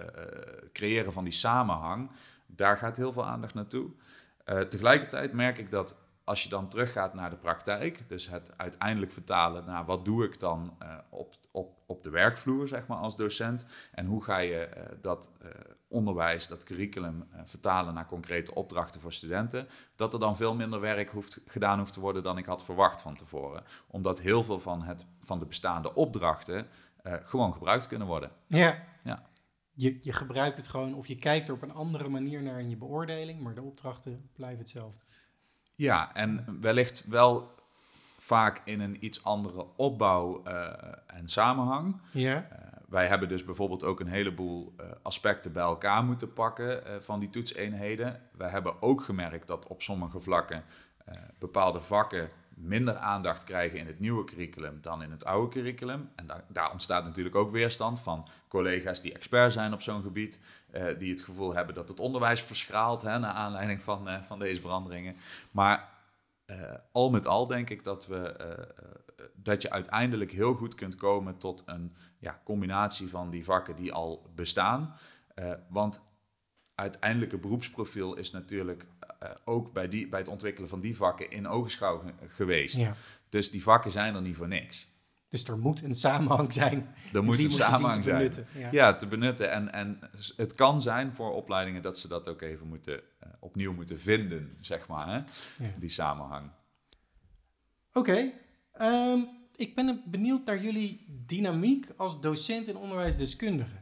creëren 0.72 1.12
van 1.12 1.24
die 1.24 1.32
samenhang, 1.32 2.10
daar 2.46 2.78
gaat 2.78 2.96
heel 2.96 3.12
veel 3.12 3.26
aandacht 3.26 3.54
naartoe. 3.54 3.90
Uh, 4.46 4.60
tegelijkertijd 4.60 5.32
merk 5.32 5.58
ik 5.58 5.70
dat 5.70 5.96
als 6.24 6.42
je 6.42 6.48
dan 6.48 6.68
teruggaat 6.68 7.14
naar 7.14 7.30
de 7.30 7.36
praktijk, 7.36 8.08
dus 8.08 8.28
het 8.28 8.52
uiteindelijk 8.56 9.12
vertalen 9.12 9.64
naar 9.64 9.84
wat 9.84 10.04
doe 10.04 10.24
ik 10.24 10.40
dan 10.40 10.76
op, 11.08 11.34
op, 11.50 11.78
op 11.86 12.02
de 12.02 12.10
werkvloer, 12.10 12.68
zeg 12.68 12.86
maar, 12.86 12.98
als 12.98 13.16
docent. 13.16 13.64
En 13.92 14.06
hoe 14.06 14.24
ga 14.24 14.38
je 14.38 14.68
dat 15.00 15.32
onderwijs, 15.88 16.48
dat 16.48 16.64
curriculum 16.64 17.28
vertalen 17.44 17.94
naar 17.94 18.06
concrete 18.06 18.54
opdrachten 18.54 19.00
voor 19.00 19.12
studenten. 19.12 19.68
Dat 19.96 20.14
er 20.14 20.20
dan 20.20 20.36
veel 20.36 20.54
minder 20.54 20.80
werk 20.80 21.10
hoeft, 21.10 21.40
gedaan 21.46 21.78
hoeft 21.78 21.92
te 21.92 22.00
worden 22.00 22.22
dan 22.22 22.38
ik 22.38 22.46
had 22.46 22.64
verwacht 22.64 23.00
van 23.00 23.16
tevoren. 23.16 23.64
Omdat 23.86 24.20
heel 24.20 24.44
veel 24.44 24.60
van, 24.60 24.82
het, 24.82 25.06
van 25.20 25.38
de 25.38 25.46
bestaande 25.46 25.94
opdrachten 25.94 26.66
uh, 27.02 27.14
gewoon 27.24 27.52
gebruikt 27.52 27.86
kunnen 27.86 28.06
worden. 28.06 28.30
Ja. 28.46 28.84
ja. 29.04 29.30
Je, 29.72 29.98
je 30.00 30.12
gebruikt 30.12 30.56
het 30.56 30.66
gewoon 30.66 30.94
of 30.94 31.06
je 31.06 31.18
kijkt 31.18 31.48
er 31.48 31.54
op 31.54 31.62
een 31.62 31.72
andere 31.72 32.08
manier 32.08 32.42
naar 32.42 32.60
in 32.60 32.70
je 32.70 32.76
beoordeling, 32.76 33.40
maar 33.40 33.54
de 33.54 33.62
opdrachten 33.62 34.30
blijven 34.32 34.58
hetzelfde. 34.58 35.00
Ja, 35.74 36.14
en 36.14 36.58
wellicht 36.60 37.04
wel 37.06 37.54
vaak 38.18 38.60
in 38.64 38.80
een 38.80 39.04
iets 39.04 39.24
andere 39.24 39.66
opbouw 39.76 40.42
uh, 40.46 40.72
en 41.06 41.28
samenhang. 41.28 42.00
Ja. 42.12 42.36
Uh, 42.36 42.58
wij 42.88 43.06
hebben 43.06 43.28
dus 43.28 43.44
bijvoorbeeld 43.44 43.84
ook 43.84 44.00
een 44.00 44.06
heleboel 44.06 44.74
uh, 44.80 44.86
aspecten 45.02 45.52
bij 45.52 45.62
elkaar 45.62 46.04
moeten 46.04 46.32
pakken 46.32 47.02
van 47.04 47.20
die 47.20 47.30
toetseenheden. 47.30 48.20
Wij 48.32 48.50
hebben 48.50 48.82
ook 48.82 49.02
gemerkt 49.02 49.46
dat 49.46 49.66
op 49.66 49.82
sommige 49.82 50.20
vlakken 50.20 50.64
bepaalde 51.38 51.80
vakken 51.80 52.30
minder 52.62 52.96
aandacht 52.96 53.44
krijgen 53.44 53.78
in 53.78 53.86
het 53.86 54.00
nieuwe 54.00 54.24
curriculum 54.24 54.78
dan 54.80 55.02
in 55.02 55.10
het 55.10 55.24
oude 55.24 55.52
curriculum. 55.52 56.10
En 56.14 56.26
daar, 56.48 56.72
ontstaat 56.72 57.04
natuurlijk 57.04 57.34
ook 57.34 57.52
weerstand 57.52 58.00
van 58.00 58.28
collega's 58.48 59.00
die 59.00 59.12
expert 59.12 59.52
zijn 59.52 59.72
op 59.72 59.82
zo'n 59.82 60.02
gebied, 60.02 60.40
uh, 60.74 60.84
die 60.98 61.10
het 61.10 61.22
gevoel 61.22 61.54
hebben 61.54 61.74
dat 61.74 61.88
het 61.88 62.00
onderwijs 62.00 62.42
verschraalt 62.42 63.02
hè, 63.02 63.18
naar 63.18 63.32
aanleiding 63.32 63.82
van, 63.82 64.08
uh, 64.08 64.22
van 64.22 64.38
deze 64.38 64.60
veranderingen. 64.60 65.16
Maar 65.50 65.88
uh, 66.46 66.56
al 66.92 67.10
met 67.10 67.26
al 67.26 67.46
denk 67.46 67.70
ik 67.70 67.84
dat, 67.84 68.06
we, 68.06 68.36
dat 69.34 69.62
je 69.62 69.70
uiteindelijk 69.70 70.32
heel 70.32 70.54
goed 70.54 70.74
kunt 70.74 70.94
komen 70.94 71.38
tot 71.38 71.62
een 71.66 71.96
ja, 72.18 72.40
combinatie 72.44 73.08
van 73.08 73.30
die 73.30 73.44
vakken 73.44 73.76
die 73.76 73.92
al 73.92 74.30
bestaan. 74.34 74.96
want 75.68 76.02
uiteindelijke 76.74 77.38
beroepsprofiel 77.38 78.14
is 78.14 78.30
natuurlijk 78.30 78.86
ook 79.44 79.72
bij, 79.72 79.88
die, 79.88 80.08
bij 80.08 80.18
het 80.18 80.28
ontwikkelen 80.28 80.68
van 80.68 80.80
die 80.80 80.96
vakken 80.96 81.30
in 81.30 81.48
ogenschouw 81.48 82.02
geweest. 82.28 82.76
Ja. 82.76 82.94
Dus 83.28 83.50
die 83.50 83.62
vakken 83.62 83.90
zijn 83.90 84.14
er 84.14 84.22
niet 84.22 84.36
voor 84.36 84.48
niks. 84.48 84.90
Dus 85.28 85.44
er 85.44 85.58
moet 85.58 85.82
een 85.82 85.94
samenhang 85.94 86.52
zijn. 86.52 86.94
Er 87.12 87.24
moet 87.24 87.42
een 87.42 87.50
samenhang 87.50 88.04
zijn. 88.04 88.32
Ja. 88.58 88.68
ja. 88.70 88.96
te 88.96 89.06
benutten. 89.06 89.50
En, 89.50 89.72
en 89.72 89.98
het 90.36 90.54
kan 90.54 90.82
zijn 90.82 91.12
voor 91.12 91.32
opleidingen 91.32 91.82
dat 91.82 91.98
ze 91.98 92.08
dat 92.08 92.28
ook 92.28 92.40
even 92.42 92.66
moeten, 92.68 92.94
uh, 92.94 93.30
opnieuw 93.40 93.72
moeten 93.72 94.00
vinden, 94.00 94.56
zeg 94.60 94.86
maar, 94.86 95.08
hè? 95.08 95.16
Ja. 95.64 95.72
die 95.78 95.88
samenhang. 95.88 96.50
Oké, 97.92 98.32
okay. 98.78 99.12
um, 99.12 99.28
ik 99.56 99.74
ben 99.74 100.02
benieuwd 100.06 100.44
naar 100.44 100.62
jullie 100.62 101.06
dynamiek 101.26 101.86
als 101.96 102.20
docent 102.20 102.68
en 102.68 102.76
onderwijsdeskundige. 102.76 103.76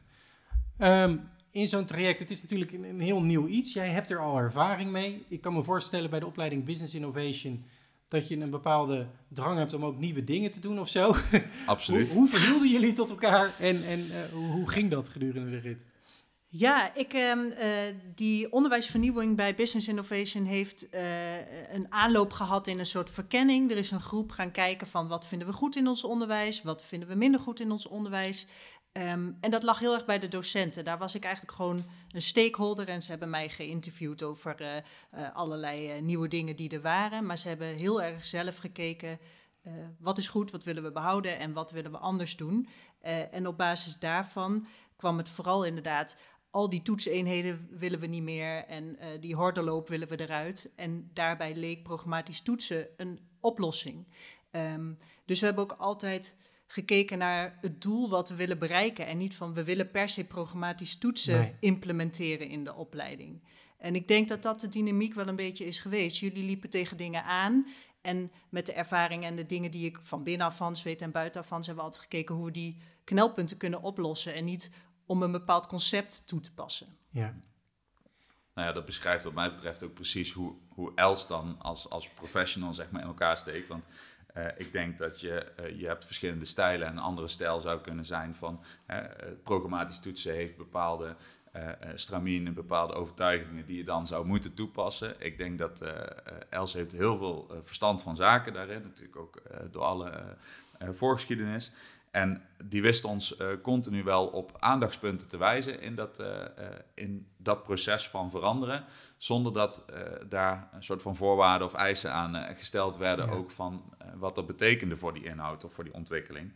Um, 0.79 1.29
in 1.51 1.69
zo'n 1.69 1.85
traject, 1.85 2.19
het 2.19 2.31
is 2.31 2.43
natuurlijk 2.43 2.73
een, 2.73 2.85
een, 2.85 3.01
heel 3.01 3.23
nieuw 3.23 3.47
iets. 3.47 3.73
Jij 3.73 3.89
hebt 3.89 4.11
er 4.11 4.19
al 4.19 4.39
ervaring 4.39 4.91
mee. 4.91 5.25
Ik 5.29 5.41
kan 5.41 5.53
me 5.53 5.63
voorstellen 5.63 6.11
bij 6.11 6.21
de 6.21 6.27
opleiding 6.27 6.65
Business 6.65 6.95
Innovation 6.95 7.65
dat 8.09 8.29
je 8.29 8.41
een 8.41 8.51
bepaalde 8.51 9.07
drang 9.29 9.59
hebt 9.59 9.75
om 9.75 9.85
ook 9.85 9.99
nieuwe 9.99 10.25
dingen 10.25 10.51
te 10.51 10.61
doen 10.61 10.81
of 10.81 10.89
zo. 10.89 11.15
Absoluut. 11.67 12.07
hoe, 12.07 12.17
hoe 12.17 12.29
verhielden 12.29 12.69
jullie 12.69 12.93
tot 12.93 13.11
elkaar 13.11 13.55
en, 13.59 13.85
en 13.85 14.01
uh, 14.01 14.53
hoe 14.53 14.69
ging 14.69 14.91
dat 14.91 15.09
gedurende 15.09 15.51
de 15.51 15.59
rit? 15.59 15.85
Ja, 16.53 16.95
ik, 16.95 17.15
uh, 17.15 17.39
die 18.15 18.53
onderwijsvernieuwing 18.53 19.37
bij 19.37 19.55
Business 19.55 19.89
Innovation 19.89 20.45
heeft 20.45 20.87
uh, 20.95 21.01
een 21.73 21.87
aanloop 21.89 22.33
gehad 22.33 22.67
in 22.67 22.79
een 22.79 22.87
soort 22.87 23.11
verkenning. 23.11 23.71
Er 23.71 23.77
is 23.77 23.91
een 23.91 24.01
groep 24.01 24.31
gaan 24.31 24.51
kijken 24.51 24.87
van 24.87 25.09
wat 25.09 25.27
vinden 25.27 25.49
we 25.49 25.55
goed 25.55 25.77
in 25.77 25.87
ons 25.87 26.05
onderwijs, 26.05 26.63
wat 26.63 26.85
vinden 26.85 27.09
we 27.09 27.15
minder 27.15 27.41
goed 27.41 27.61
in 27.61 27.71
ons 27.71 27.87
onderwijs. 27.87 28.47
Um, 28.92 29.37
en 29.40 29.50
dat 29.50 29.62
lag 29.62 29.79
heel 29.79 29.94
erg 29.94 30.05
bij 30.05 30.18
de 30.18 30.29
docenten. 30.29 30.85
Daar 30.85 30.98
was 30.98 31.14
ik 31.14 31.24
eigenlijk 31.24 31.55
gewoon 31.55 31.85
een 32.11 32.22
stakeholder 32.22 32.88
en 32.88 33.03
ze 33.03 33.11
hebben 33.11 33.31
mij 33.31 33.48
geïnterviewd 33.48 34.22
over 34.22 34.61
uh, 34.61 34.76
uh, 34.76 35.37
allerlei 35.37 35.96
uh, 35.96 36.03
nieuwe 36.03 36.29
dingen 36.29 36.57
die 36.57 36.70
er 36.70 36.81
waren. 36.81 37.26
Maar 37.26 37.38
ze 37.38 37.48
hebben 37.48 37.76
heel 37.76 38.03
erg 38.03 38.24
zelf 38.24 38.57
gekeken, 38.57 39.18
wat 39.98 40.18
is 40.18 40.29
goed, 40.29 40.50
wat 40.50 40.64
willen 40.64 40.83
we 40.83 40.92
behouden 40.92 41.38
en 41.38 41.53
wat 41.53 41.70
willen 41.70 41.90
we 41.90 41.98
anders 41.98 42.37
doen. 42.37 42.68
en 43.31 43.46
op 43.46 43.57
basis 43.57 43.98
daarvan 43.98 44.66
kwam 44.96 45.18
het 45.18 45.29
vooral 45.29 45.64
inderdaad, 45.64 46.16
al 46.50 46.68
die 46.68 46.83
toetseenheden 46.83 47.68
willen 47.70 48.00
we 48.00 48.07
niet 48.07 48.22
meer 48.22 48.64
en 48.64 48.98
die 49.20 49.35
hordenloop 49.35 49.88
willen 49.88 50.09
we 50.09 50.20
eruit. 50.20 50.70
En 50.76 51.11
daarbij 51.12 51.55
leek 51.55 51.83
programmatisch 51.83 52.42
toetsen 52.42 52.87
een 52.96 53.20
oplossing. 53.40 54.07
Um, 54.50 54.98
dus 55.24 55.40
we 55.40 55.46
hebben 55.46 55.64
ook 55.64 55.76
altijd 55.79 56.37
gekeken 56.72 57.18
naar 57.18 57.59
het 57.61 57.83
doel 57.83 58.09
wat 58.09 58.28
we 58.28 58.35
willen 58.35 58.59
bereiken. 58.59 59.06
En 59.06 59.18
niet 59.18 59.35
van 59.35 59.54
we 59.54 59.64
willen 59.64 59.90
per 59.90 60.09
se 60.09 60.24
programmatisch 60.24 60.98
toetsen 60.98 61.38
nee. 61.38 61.54
implementeren 61.61 62.48
in 62.48 62.64
de 62.64 62.74
opleiding. 62.74 63.42
En 63.78 63.94
ik 63.94 64.09
denk 64.09 64.28
dat 64.28 64.42
dat 64.42 64.61
de 64.61 64.68
dynamiek 64.68 65.14
wel 65.14 65.28
een 65.28 65.37
beetje 65.37 65.64
is 65.64 65.80
geweest. 65.80 66.16
Jullie 66.18 66.44
liepen 66.44 66.70
tegen 66.70 66.96
dingen 66.96 67.24
aan. 67.24 67.66
En 68.00 68.33
met 68.48 68.66
de 68.66 68.72
ervaring 68.72 69.24
en 69.24 69.37
de 69.37 69.46
dingen 69.46 69.70
die 69.70 69.87
ik 69.87 69.98
van 70.02 70.22
binnenaf 70.22 70.83
weet 70.83 71.02
en 71.02 71.11
buitenaf 71.11 71.50
hebben 71.50 71.74
we 71.74 71.80
altijd 71.80 72.02
gekeken 72.02 72.35
hoe 72.35 72.44
we 72.44 72.50
die 72.50 72.76
knelpunten 73.04 73.56
kunnen 73.56 73.83
oplossen. 73.83 74.35
En 74.35 74.44
niet 74.44 74.70
om 75.06 75.22
een 75.22 75.33
bepaald 75.33 75.66
concept 75.66 76.26
toe 76.26 76.40
te 76.40 76.52
passen. 76.52 76.96
Ja. 77.09 77.35
Nou 78.54 78.68
ja, 78.68 78.72
dat 78.72 78.85
beschrijft 78.85 79.24
wat 79.24 79.33
mij 79.33 79.50
betreft 79.50 79.83
ook 79.83 79.94
precies 79.94 80.33
hoe, 80.33 80.54
hoe 80.68 80.92
Els 80.94 81.26
dan 81.26 81.56
als, 81.59 81.90
als 81.90 82.09
professional 82.09 82.72
zeg 82.72 82.90
maar 82.90 83.00
in 83.00 83.06
elkaar 83.06 83.37
steekt. 83.37 83.68
Want 83.68 83.87
uh, 84.37 84.45
ik 84.57 84.73
denk 84.73 84.99
dat 84.99 85.21
je, 85.21 85.47
uh, 85.61 85.81
je 85.81 85.87
hebt 85.87 86.05
verschillende 86.05 86.45
stijlen. 86.45 86.87
En 86.87 86.93
een 86.93 87.03
andere 87.03 87.29
stijl 87.29 87.61
zou 87.61 87.81
kunnen 87.81 88.05
zijn 88.05 88.35
van 88.35 88.61
uh, 88.90 88.97
programmatisch 89.43 90.01
toetsen 90.01 90.35
heeft 90.35 90.57
bepaalde 90.57 91.16
stramien 91.95 92.55
bepaalde 92.55 92.93
overtuigingen 92.93 93.66
die 93.66 93.77
je 93.77 93.85
dan 93.85 94.07
zou 94.07 94.27
moeten 94.27 94.55
toepassen. 94.55 95.14
Ik 95.19 95.38
denk 95.38 95.59
dat 95.59 95.85
Els 96.49 96.73
heeft 96.73 96.93
heel 96.93 97.16
veel 97.16 97.51
verstand 97.62 98.03
van 98.03 98.16
zaken 98.16 98.53
daarin, 98.53 98.83
natuurlijk 98.83 99.16
ook 99.16 99.43
door 99.71 99.83
alle 99.83 100.37
voorgeschiedenis. 100.79 101.73
En 102.11 102.43
die 102.64 102.83
wist 102.83 103.05
ons 103.05 103.37
continu 103.62 104.03
wel 104.03 104.27
op 104.27 104.57
aandachtspunten 104.59 105.29
te 105.29 105.37
wijzen 105.37 105.81
in 105.81 105.95
dat, 105.95 106.25
in 106.95 107.27
dat 107.37 107.62
proces 107.62 108.09
van 108.09 108.31
veranderen. 108.31 108.85
Zonder 109.20 109.52
dat 109.52 109.85
daar 110.28 110.68
een 110.72 110.83
soort 110.83 111.02
van 111.02 111.16
voorwaarden 111.16 111.66
of 111.66 111.74
eisen 111.74 112.12
aan 112.12 112.56
gesteld 112.56 112.96
werden. 112.96 113.26
Ja. 113.26 113.33
Ook 113.33 113.50
van 113.50 113.94
wat 114.14 114.35
dat 114.35 114.46
betekende 114.46 114.96
voor 114.96 115.14
die 115.14 115.24
inhoud 115.24 115.64
of 115.64 115.72
voor 115.72 115.85
die 115.85 115.94
ontwikkeling. 115.94 116.52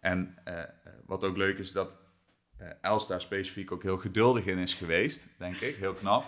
En 0.00 0.38
wat 1.06 1.24
ook 1.24 1.36
leuk 1.36 1.58
is 1.58 1.72
dat 1.72 1.96
Els 2.80 3.06
daar 3.06 3.20
specifiek 3.20 3.72
ook 3.72 3.82
heel 3.82 3.98
geduldig 3.98 4.46
in 4.46 4.58
is 4.58 4.74
geweest, 4.74 5.28
denk 5.38 5.56
ik. 5.56 5.76
Heel 5.76 5.94
knap. 5.94 6.24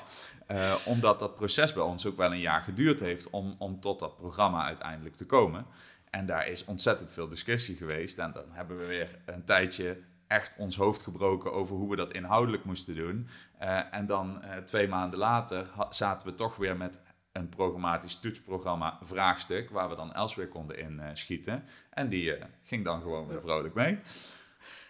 omdat 0.84 1.18
dat 1.18 1.36
proces 1.36 1.72
bij 1.72 1.82
ons 1.82 2.06
ook 2.06 2.16
wel 2.16 2.32
een 2.32 2.40
jaar 2.40 2.62
geduurd 2.62 3.00
heeft 3.00 3.30
om, 3.30 3.54
om 3.58 3.80
tot 3.80 3.98
dat 3.98 4.16
programma 4.16 4.64
uiteindelijk 4.64 5.14
te 5.14 5.26
komen. 5.26 5.66
En 6.10 6.26
daar 6.26 6.46
is 6.46 6.64
ontzettend 6.64 7.12
veel 7.12 7.28
discussie 7.28 7.76
geweest. 7.76 8.18
En 8.18 8.32
dan 8.32 8.44
hebben 8.50 8.78
we 8.78 8.86
weer 8.86 9.18
een 9.24 9.44
tijdje 9.44 9.98
echt 10.32 10.56
ons 10.58 10.76
hoofd 10.76 11.02
gebroken 11.02 11.52
over 11.52 11.76
hoe 11.76 11.90
we 11.90 11.96
dat 11.96 12.12
inhoudelijk 12.12 12.64
moesten 12.64 12.94
doen. 12.94 13.28
Uh, 13.62 13.94
en 13.94 14.06
dan 14.06 14.42
uh, 14.44 14.56
twee 14.56 14.88
maanden 14.88 15.18
later 15.18 15.66
zaten 15.90 16.28
we 16.28 16.34
toch 16.34 16.56
weer 16.56 16.76
met 16.76 17.00
een 17.32 17.48
programmatisch 17.48 18.16
toetsprogramma 18.16 18.98
vraagstuk, 19.02 19.70
waar 19.70 19.88
we 19.88 19.96
dan 19.96 20.12
Els 20.12 20.34
weer 20.34 20.48
konden 20.48 20.78
inschieten. 20.78 21.54
Uh, 21.54 21.70
en 21.90 22.08
die 22.08 22.34
ging 22.62 22.84
dan 22.84 23.00
gewoon 23.00 23.26
weer 23.26 23.40
vrolijk 23.40 23.74
mee. 23.74 23.98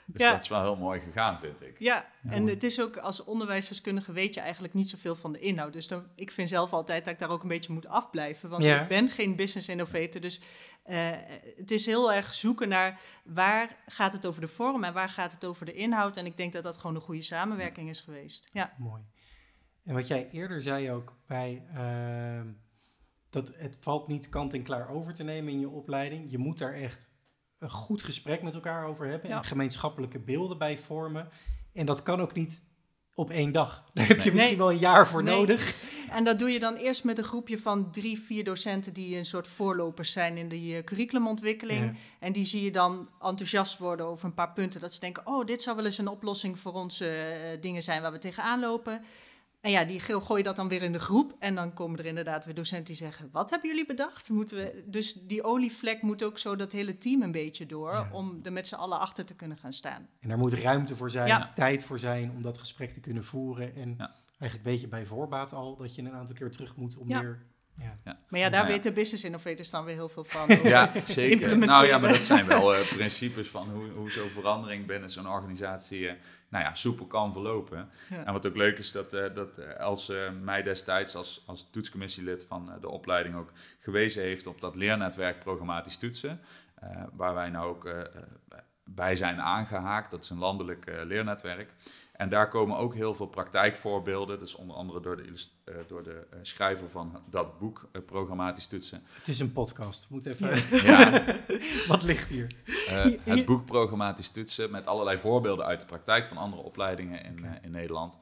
Dus 0.06 0.20
ja. 0.20 0.32
dat 0.32 0.42
is 0.42 0.48
wel 0.48 0.62
heel 0.62 0.76
mooi 0.76 1.00
gegaan, 1.00 1.38
vind 1.38 1.62
ik. 1.62 1.78
Ja, 1.78 2.06
en 2.28 2.46
het 2.46 2.64
is 2.64 2.80
ook 2.80 2.96
als 2.96 3.24
onderwijsdeskundige 3.24 4.12
weet 4.12 4.34
je 4.34 4.40
eigenlijk 4.40 4.74
niet 4.74 4.88
zoveel 4.88 5.14
van 5.14 5.32
de 5.32 5.38
inhoud. 5.38 5.72
Dus 5.72 5.88
dan, 5.88 6.06
ik 6.14 6.30
vind 6.30 6.48
zelf 6.48 6.72
altijd 6.72 7.04
dat 7.04 7.12
ik 7.12 7.20
daar 7.20 7.30
ook 7.30 7.42
een 7.42 7.48
beetje 7.48 7.72
moet 7.72 7.86
afblijven. 7.86 8.48
Want 8.48 8.62
ja. 8.62 8.82
ik 8.82 8.88
ben 8.88 9.08
geen 9.08 9.36
business 9.36 9.68
innovator. 9.68 10.20
Dus 10.20 10.40
uh, 10.86 11.10
het 11.56 11.70
is 11.70 11.86
heel 11.86 12.12
erg 12.12 12.34
zoeken 12.34 12.68
naar 12.68 13.00
waar 13.24 13.76
gaat 13.86 14.12
het 14.12 14.26
over 14.26 14.40
de 14.40 14.48
vorm 14.48 14.84
en 14.84 14.92
waar 14.92 15.08
gaat 15.08 15.32
het 15.32 15.44
over 15.44 15.66
de 15.66 15.74
inhoud. 15.74 16.16
En 16.16 16.26
ik 16.26 16.36
denk 16.36 16.52
dat 16.52 16.62
dat 16.62 16.76
gewoon 16.76 16.96
een 16.96 17.02
goede 17.02 17.22
samenwerking 17.22 17.88
is 17.88 18.00
geweest. 18.00 18.50
Ja. 18.52 18.72
Mooi. 18.78 19.02
En 19.84 19.94
wat 19.94 20.06
jij 20.06 20.28
eerder 20.30 20.62
zei 20.62 20.90
ook 20.90 21.16
bij... 21.26 21.62
Uh, 21.74 22.52
dat 23.30 23.52
het 23.56 23.76
valt 23.80 24.08
niet 24.08 24.28
kant 24.28 24.54
en 24.54 24.62
klaar 24.62 24.88
over 24.88 25.14
te 25.14 25.24
nemen 25.24 25.52
in 25.52 25.60
je 25.60 25.68
opleiding. 25.68 26.30
Je 26.30 26.38
moet 26.38 26.58
daar 26.58 26.72
echt 26.72 27.11
een 27.62 27.70
goed 27.70 28.02
gesprek 28.02 28.42
met 28.42 28.54
elkaar 28.54 28.86
over 28.86 29.06
hebben 29.06 29.30
en 29.30 29.44
gemeenschappelijke 29.44 30.18
beelden 30.18 30.58
bij 30.58 30.78
vormen. 30.78 31.28
En 31.72 31.86
dat 31.86 32.02
kan 32.02 32.20
ook 32.20 32.34
niet 32.34 32.62
op 33.14 33.30
één 33.30 33.52
dag. 33.52 33.84
Daar 33.94 34.06
heb 34.06 34.20
je 34.20 34.32
misschien 34.32 34.58
wel 34.58 34.72
een 34.72 34.78
jaar 34.78 35.08
voor 35.08 35.22
nodig. 35.22 35.84
En 36.10 36.24
dat 36.24 36.38
doe 36.38 36.50
je 36.50 36.58
dan 36.58 36.74
eerst 36.74 37.04
met 37.04 37.18
een 37.18 37.24
groepje 37.24 37.58
van 37.58 37.90
drie, 37.90 38.20
vier 38.20 38.44
docenten 38.44 38.92
die 38.92 39.16
een 39.16 39.24
soort 39.24 39.48
voorlopers 39.48 40.12
zijn 40.12 40.36
in 40.36 40.48
de 40.48 40.60
uh, 40.60 40.84
curriculumontwikkeling. 40.84 41.98
En 42.20 42.32
die 42.32 42.44
zie 42.44 42.64
je 42.64 42.72
dan 42.72 43.08
enthousiast 43.20 43.78
worden 43.78 44.06
over 44.06 44.24
een 44.24 44.34
paar 44.34 44.52
punten. 44.52 44.80
Dat 44.80 44.94
ze 44.94 45.00
denken, 45.00 45.26
oh, 45.26 45.46
dit 45.46 45.62
zou 45.62 45.76
wel 45.76 45.84
eens 45.84 45.98
een 45.98 46.08
oplossing 46.08 46.58
voor 46.58 46.72
onze 46.72 47.04
uh, 47.06 47.60
dingen 47.60 47.82
zijn 47.82 48.02
waar 48.02 48.12
we 48.12 48.18
tegenaan 48.18 48.60
lopen. 48.60 49.02
En 49.62 49.70
ja, 49.70 49.84
die 49.84 50.00
gooi 50.00 50.38
je 50.38 50.42
dat 50.42 50.56
dan 50.56 50.68
weer 50.68 50.82
in 50.82 50.92
de 50.92 50.98
groep. 50.98 51.36
En 51.38 51.54
dan 51.54 51.74
komen 51.74 51.98
er 51.98 52.06
inderdaad 52.06 52.44
weer 52.44 52.54
docenten 52.54 52.86
die 52.86 52.96
zeggen: 52.96 53.28
Wat 53.32 53.50
hebben 53.50 53.70
jullie 53.70 53.86
bedacht? 53.86 54.30
Moeten 54.30 54.56
we... 54.56 54.84
Dus 54.86 55.12
die 55.12 55.42
olievlek 55.42 56.02
moet 56.02 56.22
ook 56.22 56.38
zo 56.38 56.56
dat 56.56 56.72
hele 56.72 56.98
team 56.98 57.22
een 57.22 57.32
beetje 57.32 57.66
door. 57.66 58.08
Om 58.12 58.40
er 58.42 58.52
met 58.52 58.66
z'n 58.66 58.74
allen 58.74 58.98
achter 58.98 59.24
te 59.24 59.34
kunnen 59.34 59.58
gaan 59.58 59.72
staan. 59.72 60.08
En 60.20 60.28
daar 60.28 60.38
moet 60.38 60.52
ruimte 60.52 60.96
voor 60.96 61.10
zijn, 61.10 61.48
tijd 61.54 61.84
voor 61.84 61.98
zijn 61.98 62.30
om 62.30 62.42
dat 62.42 62.58
gesprek 62.58 62.92
te 62.92 63.00
kunnen 63.00 63.24
voeren. 63.24 63.76
En 63.76 63.96
eigenlijk 64.38 64.70
weet 64.70 64.80
je 64.80 64.88
bij 64.88 65.06
voorbaat 65.06 65.52
al 65.52 65.76
dat 65.76 65.94
je 65.94 66.02
een 66.02 66.12
aantal 66.12 66.34
keer 66.34 66.50
terug 66.50 66.76
moet 66.76 66.96
om 66.96 67.06
weer 67.06 67.42
ja. 67.78 67.94
ja. 68.04 68.18
Maar 68.28 68.40
ja, 68.40 68.48
daar 68.48 68.66
weten 68.66 68.94
business 68.94 69.24
innovators 69.24 69.70
dan 69.70 69.84
weer 69.84 69.94
heel 69.94 70.08
veel 70.08 70.24
van. 70.24 70.62
ja, 70.62 70.92
zeker. 71.04 71.58
Nou 71.72 71.86
ja, 71.86 71.98
maar 71.98 72.10
dat 72.10 72.22
zijn 72.22 72.46
wel 72.46 72.74
uh, 72.74 72.92
principes 72.96 73.48
van 73.48 73.70
hoe, 73.70 73.90
hoe 73.90 74.10
zo'n 74.10 74.28
verandering 74.28 74.86
binnen 74.86 75.10
zo'n 75.10 75.28
organisatie 75.28 76.00
uh, 76.00 76.12
nou 76.48 76.64
ja, 76.64 76.74
soepel 76.74 77.06
kan 77.06 77.32
verlopen. 77.32 77.90
Ja. 78.10 78.24
En 78.24 78.32
wat 78.32 78.46
ook 78.46 78.56
leuk 78.56 78.78
is, 78.78 78.92
dat, 78.92 79.14
uh, 79.14 79.24
dat 79.34 79.58
Els 79.58 80.12
mij 80.42 80.62
destijds 80.62 81.14
als, 81.14 81.42
als 81.46 81.68
toetscommissielid 81.70 82.44
van 82.48 82.70
de 82.80 82.88
opleiding 82.88 83.34
ook 83.34 83.52
gewezen 83.78 84.22
heeft 84.22 84.46
op 84.46 84.60
dat 84.60 84.76
leernetwerk 84.76 85.40
programmatisch 85.40 85.96
toetsen. 85.96 86.40
waar 87.12 87.34
wij 87.34 87.50
nou 87.50 87.68
ook 87.68 87.94
bij 88.84 89.16
zijn 89.16 89.40
aangehaakt. 89.40 90.10
Dat 90.10 90.22
is 90.22 90.30
een 90.30 90.38
landelijk 90.38 90.84
leernetwerk. 91.04 91.70
En 92.12 92.28
daar 92.28 92.48
komen 92.48 92.76
ook 92.76 92.94
heel 92.94 93.14
veel 93.14 93.26
praktijkvoorbeelden. 93.26 94.38
Dus 94.38 94.54
onder 94.54 94.76
andere 94.76 95.00
door 95.00 95.16
de, 95.16 95.22
uh, 95.22 95.74
door 95.86 96.02
de 96.02 96.26
uh, 96.32 96.38
schrijver 96.42 96.90
van 96.90 97.22
dat 97.30 97.58
boek, 97.58 97.88
uh, 97.92 98.02
Programmatisch 98.04 98.66
Toetsen. 98.66 99.02
Het 99.12 99.28
is 99.28 99.38
een 99.38 99.52
podcast. 99.52 100.10
Moet 100.10 100.26
even. 100.26 100.82
Ja. 100.84 101.24
Wat 101.88 102.02
ligt 102.02 102.30
hier? 102.30 102.54
het 103.24 103.44
boek 103.44 103.66
Programmatisch 103.66 104.30
Toetsen 104.30 104.70
met 104.70 104.86
allerlei 104.86 105.18
voorbeelden 105.18 105.66
uit 105.66 105.80
de 105.80 105.86
praktijk 105.86 106.26
van 106.26 106.36
andere 106.36 106.62
opleidingen 106.62 107.24
in, 107.24 107.38
okay. 107.38 107.58
in 107.62 107.70
Nederland. 107.70 108.18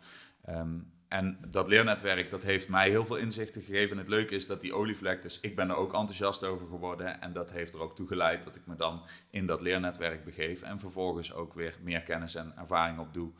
Um, 0.48 0.92
en 1.10 1.38
dat 1.48 1.68
leernetwerk, 1.68 2.30
dat 2.30 2.42
heeft 2.42 2.68
mij 2.68 2.88
heel 2.88 3.06
veel 3.06 3.16
inzichten 3.16 3.62
gegeven. 3.62 3.90
En 3.90 3.98
het 3.98 4.08
leuke 4.08 4.34
is 4.34 4.46
dat 4.46 4.60
die 4.60 4.74
olievlek, 4.74 5.22
dus 5.22 5.40
ik 5.40 5.56
ben 5.56 5.68
er 5.68 5.76
ook 5.76 5.94
enthousiast 5.94 6.44
over 6.44 6.66
geworden. 6.66 7.20
En 7.20 7.32
dat 7.32 7.52
heeft 7.52 7.74
er 7.74 7.80
ook 7.80 7.96
toe 7.96 8.06
geleid 8.06 8.42
dat 8.42 8.56
ik 8.56 8.66
me 8.66 8.76
dan 8.76 9.02
in 9.30 9.46
dat 9.46 9.60
leernetwerk 9.60 10.24
begeef. 10.24 10.62
En 10.62 10.80
vervolgens 10.80 11.32
ook 11.32 11.54
weer 11.54 11.78
meer 11.82 12.02
kennis 12.02 12.34
en 12.34 12.52
ervaring 12.56 12.98
op 12.98 13.14
doe 13.14 13.30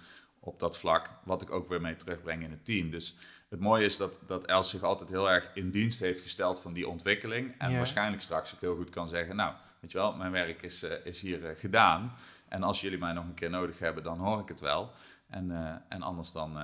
op 0.41 0.59
dat 0.59 0.79
vlak, 0.79 1.11
wat 1.25 1.43
ik 1.43 1.51
ook 1.51 1.69
weer 1.69 1.81
mee 1.81 1.97
terugbreng 1.97 2.43
in 2.43 2.51
het 2.51 2.65
team. 2.65 2.91
Dus 2.91 3.17
het 3.49 3.61
mooie 3.61 3.85
is 3.85 3.97
dat, 3.97 4.19
dat 4.27 4.47
Els 4.47 4.71
zich 4.71 4.83
altijd 4.83 5.11
heel 5.11 5.31
erg 5.31 5.51
in 5.55 5.71
dienst 5.71 6.01
heeft 6.01 6.21
gesteld 6.21 6.61
van 6.61 6.73
die 6.73 6.89
ontwikkeling. 6.89 7.55
En 7.59 7.77
waarschijnlijk 7.77 8.23
straks 8.23 8.55
ook 8.55 8.61
heel 8.61 8.77
goed 8.77 8.91
kan 8.91 9.09
zeggen, 9.09 9.37
nou, 9.37 9.55
weet 9.81 9.93
je 9.93 9.99
wel, 9.99 10.17
mijn 10.17 10.33
werk 10.33 10.63
is, 10.63 10.85
uh, 10.85 11.07
is 11.07 11.21
hier 11.21 11.41
uh, 11.41 11.59
gedaan. 11.59 12.13
En 12.49 12.63
als 12.63 12.81
jullie 12.81 12.99
mij 12.99 13.13
nog 13.13 13.25
een 13.25 13.35
keer 13.35 13.51
nodig 13.51 13.79
hebben, 13.79 14.03
dan 14.03 14.19
hoor 14.19 14.41
ik 14.41 14.49
het 14.49 14.61
wel. 14.61 14.93
En, 15.29 15.51
uh, 15.51 15.75
en 15.89 16.03
anders 16.03 16.33
dan, 16.33 16.55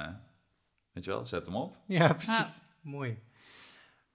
weet 0.93 1.05
je 1.05 1.11
wel, 1.11 1.27
zet 1.27 1.47
hem 1.47 1.57
op. 1.57 1.77
Ja, 1.87 2.13
precies. 2.13 2.61
Mooi. 2.81 3.19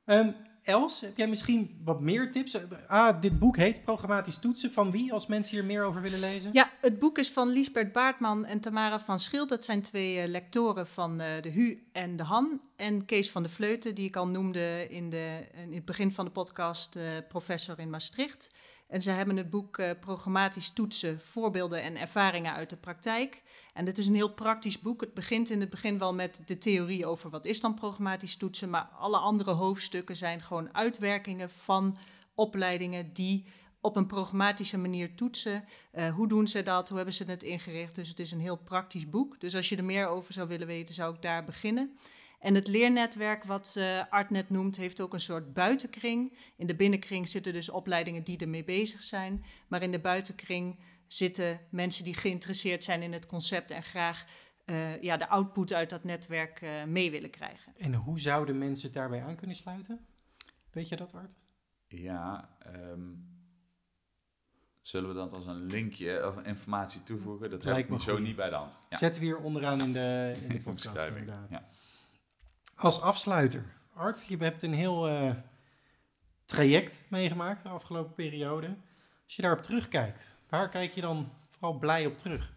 Um, 0.06 0.36
Els, 0.63 1.02
heb 1.02 1.17
jij 1.17 1.28
misschien 1.28 1.80
wat 1.84 2.00
meer 2.00 2.32
tips? 2.32 2.58
Ah, 2.88 3.21
dit 3.21 3.39
boek 3.39 3.58
heet 3.58 3.84
Programmatisch 3.84 4.38
Toetsen. 4.38 4.71
Van 4.71 4.91
wie, 4.91 5.13
als 5.13 5.28
mensen 5.28 5.56
hier 5.56 5.65
meer 5.65 5.84
over 5.84 6.02
willen 6.02 6.19
lezen? 6.19 6.50
Ja, 6.54 6.71
het 6.82 7.00
boek 7.00 7.17
is 7.17 7.30
van 7.30 7.50
Liesbert 7.50 7.91
Baartman 7.91 8.45
en 8.45 8.60
Tamara 8.60 9.00
van 9.00 9.19
Schild. 9.19 9.50
Dat 9.50 9.65
zijn 9.65 9.82
twee 9.82 10.17
uh, 10.17 10.28
lectoren 10.28 10.88
van 10.88 11.21
uh, 11.21 11.41
de 11.41 11.50
HU 11.50 11.84
en 11.91 12.15
de 12.15 12.24
Han. 12.24 12.62
En 12.76 13.06
Kees 13.06 13.32
van 13.32 13.43
de 13.43 13.50
Vleuten, 13.50 13.95
die 13.95 14.08
ik 14.08 14.15
al 14.15 14.28
noemde 14.28 14.88
in, 14.89 15.10
de, 15.10 15.47
in 15.54 15.74
het 15.74 15.86
begin 15.86 16.12
van 16.12 16.26
de 16.26 16.32
podcast, 16.32 16.95
uh, 16.95 17.04
professor 17.30 17.80
in 17.80 17.89
Maastricht. 17.89 18.47
En 18.91 19.01
ze 19.01 19.12
hebben 19.12 19.38
het 19.38 19.49
boek 19.49 19.77
uh, 19.77 19.91
Programmatisch 19.99 20.69
Toetsen, 20.73 21.21
Voorbeelden 21.21 21.82
en 21.82 21.97
Ervaringen 21.97 22.54
uit 22.54 22.69
de 22.69 22.75
Praktijk. 22.75 23.41
En 23.73 23.86
het 23.86 23.97
is 23.97 24.08
een 24.08 24.15
heel 24.15 24.34
praktisch 24.34 24.80
boek. 24.80 25.01
Het 25.01 25.13
begint 25.13 25.49
in 25.49 25.60
het 25.60 25.69
begin 25.69 25.97
wel 25.97 26.13
met 26.13 26.41
de 26.45 26.58
theorie 26.58 27.06
over 27.06 27.30
wat 27.30 27.45
is 27.45 27.62
dan 27.62 27.73
programmatisch 27.73 28.36
toetsen. 28.36 28.69
Maar 28.69 28.89
alle 28.99 29.17
andere 29.17 29.51
hoofdstukken 29.51 30.15
zijn 30.15 30.41
gewoon 30.41 30.75
uitwerkingen 30.75 31.49
van 31.49 31.97
opleidingen 32.36 33.13
die 33.13 33.45
op 33.82 33.95
een 33.95 34.08
programmatische 34.08 34.77
manier 34.77 35.15
toetsen. 35.15 35.63
Uh, 35.93 36.10
hoe 36.15 36.27
doen 36.27 36.47
ze 36.47 36.63
dat? 36.63 36.88
Hoe 36.88 36.97
hebben 36.97 37.15
ze 37.15 37.23
het 37.23 37.43
ingericht? 37.43 37.95
Dus 37.95 38.10
het 38.10 38.19
is 38.19 38.32
een 38.32 38.39
heel 38.39 38.58
praktisch 38.58 39.10
boek. 39.10 39.39
Dus 39.39 39.56
als 39.56 39.69
je 39.69 39.75
er 39.75 39.84
meer 39.84 40.08
over 40.08 40.34
zou 40.34 40.47
willen 40.47 40.67
weten, 40.67 40.95
zou 40.95 41.15
ik 41.15 41.21
daar 41.21 41.43
beginnen. 41.43 41.97
En 42.41 42.56
het 42.56 42.67
leernetwerk, 42.67 43.43
wat 43.43 43.75
uh, 43.77 44.04
Art 44.10 44.30
net 44.30 44.49
noemt, 44.49 44.75
heeft 44.75 45.01
ook 45.01 45.13
een 45.13 45.19
soort 45.19 45.54
buitenkring. 45.54 46.38
In 46.56 46.67
de 46.67 46.75
binnenkring 46.75 47.27
zitten 47.27 47.54
dus 47.54 47.69
opleidingen 47.69 48.23
die 48.23 48.38
ermee 48.38 48.63
bezig 48.63 49.04
zijn. 49.04 49.45
Maar 49.67 49.82
in 49.82 49.91
de 49.91 49.99
buitenkring 49.99 50.80
zitten 51.08 51.60
mensen 51.69 52.04
die 52.04 52.15
geïnteresseerd 52.15 52.84
zijn 52.84 53.01
in 53.01 53.13
het 53.13 53.25
concept 53.25 53.71
en 53.71 53.84
graag 53.84 54.25
uh, 54.65 55.01
ja, 55.01 55.17
de 55.17 55.27
output 55.27 55.73
uit 55.73 55.89
dat 55.89 56.04
netwerk 56.04 56.62
uh, 56.62 56.84
mee 56.84 57.12
willen 57.12 57.30
krijgen. 57.30 57.73
En 57.77 57.93
hoe 57.93 58.19
zouden 58.19 58.58
mensen 58.58 58.91
daarbij 58.91 59.23
aan 59.23 59.36
kunnen 59.36 59.56
sluiten? 59.56 60.06
Weet 60.71 60.89
je 60.89 60.95
dat, 60.95 61.13
Art? 61.13 61.38
Ja, 61.88 62.49
um, 62.75 63.32
zullen 64.82 65.10
we 65.10 65.15
dat 65.15 65.34
als 65.34 65.45
een 65.45 65.65
linkje 65.65 66.27
of 66.27 66.41
informatie 66.43 67.04
toevoegen? 67.04 67.49
Dat 67.49 67.63
heb 67.63 67.77
ik 67.77 67.89
me 67.89 68.01
zo 68.01 68.17
niet 68.17 68.36
bij 68.36 68.49
de 68.49 68.56
hand. 68.56 68.80
Ja. 68.89 68.97
Zetten 68.97 69.21
we 69.21 69.27
hier 69.27 69.38
onderaan 69.38 69.82
in 69.82 69.93
de, 69.93 70.34
in 70.41 70.49
de 70.49 70.62
podcast 70.69 71.08
inderdaad. 71.08 71.49
Ja. 71.49 71.69
Als 72.75 73.01
afsluiter, 73.01 73.65
Art, 73.93 74.25
je 74.27 74.38
hebt 74.38 74.62
een 74.62 74.73
heel 74.73 75.10
uh, 75.10 75.31
traject 76.45 77.03
meegemaakt 77.10 77.63
de 77.63 77.69
afgelopen 77.69 78.13
periode. 78.13 78.67
Als 79.25 79.36
je 79.36 79.41
daarop 79.41 79.62
terugkijkt, 79.62 80.29
waar 80.49 80.69
kijk 80.69 80.91
je 80.91 81.01
dan 81.01 81.31
vooral 81.49 81.79
blij 81.79 82.05
op 82.05 82.17
terug? 82.17 82.53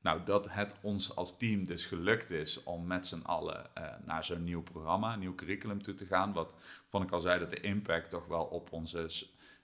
Nou, 0.00 0.22
dat 0.24 0.50
het 0.50 0.76
ons 0.80 1.16
als 1.16 1.36
team 1.36 1.64
dus 1.64 1.86
gelukt 1.86 2.30
is 2.30 2.62
om 2.62 2.86
met 2.86 3.06
z'n 3.06 3.22
allen 3.22 3.66
uh, 3.78 3.84
naar 4.04 4.24
zo'n 4.24 4.44
nieuw 4.44 4.62
programma, 4.62 5.12
een 5.12 5.18
nieuw 5.18 5.34
curriculum 5.34 5.82
toe 5.82 5.94
te 5.94 6.06
gaan. 6.06 6.32
Wat, 6.32 6.56
vond 6.88 7.04
ik 7.04 7.10
al 7.10 7.20
zei, 7.20 7.38
dat 7.38 7.50
de 7.50 7.60
impact 7.60 8.10
toch 8.10 8.26
wel 8.26 8.44
op 8.44 8.72
onze, 8.72 9.10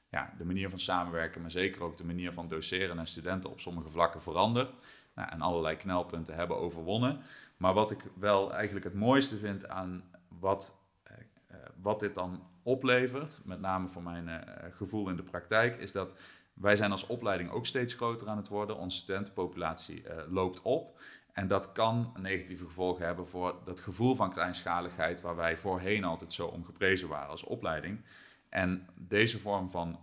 ja, 0.09 0.35
de 0.39 0.45
manier 0.45 0.71
van 0.71 0.79
samenwerken, 0.79 1.41
maar 1.41 1.51
zeker 1.51 1.83
ook 1.83 1.97
de 1.97 2.05
manier 2.05 2.33
van 2.33 2.49
doseren 2.49 2.99
en 2.99 3.07
studenten 3.07 3.51
op 3.51 3.61
sommige 3.61 3.91
vlakken 3.91 4.23
verandert. 4.23 4.73
Nou, 5.15 5.29
en 5.29 5.41
allerlei 5.41 5.77
knelpunten 5.77 6.35
hebben 6.35 6.57
overwonnen. 6.57 7.23
Maar 7.61 7.75
wat 7.75 7.91
ik 7.91 8.05
wel 8.19 8.53
eigenlijk 8.53 8.85
het 8.85 8.95
mooiste 8.95 9.39
vind 9.39 9.69
aan 9.69 10.03
wat, 10.29 10.81
uh, 11.11 11.57
wat 11.83 12.01
dit 12.01 12.15
dan 12.15 12.43
oplevert, 12.63 13.41
met 13.45 13.61
name 13.61 13.89
voor 13.89 14.03
mijn 14.03 14.29
uh, 14.29 14.39
gevoel 14.71 15.09
in 15.09 15.17
de 15.17 15.23
praktijk, 15.23 15.77
is 15.77 15.93
dat 15.93 16.15
wij 16.53 16.77
zijn 16.77 16.91
als 16.91 17.07
opleiding 17.07 17.51
ook 17.51 17.67
steeds 17.67 17.95
groter 17.95 18.29
aan 18.29 18.37
het 18.37 18.49
worden. 18.49 18.77
Onze 18.77 18.97
studentenpopulatie 18.97 20.05
loopt 20.29 20.63
op. 20.63 21.01
En 21.33 21.49
dat 21.49 21.73
kan 21.73 22.13
negatieve 22.19 22.65
gevolgen 22.65 23.07
hebben 23.07 23.27
voor 23.27 23.61
dat 23.65 23.81
gevoel 23.81 24.15
van 24.15 24.33
kleinschaligheid 24.33 25.21
waar 25.21 25.37
wij 25.37 25.57
voorheen 25.57 26.05
altijd 26.05 26.33
zo 26.33 26.47
om 26.47 26.65
geprezen 26.65 27.09
waren 27.09 27.29
als 27.29 27.45
opleiding. 27.45 28.05
En 28.49 28.89
deze 28.95 29.39
vorm 29.39 29.71
van 29.71 29.99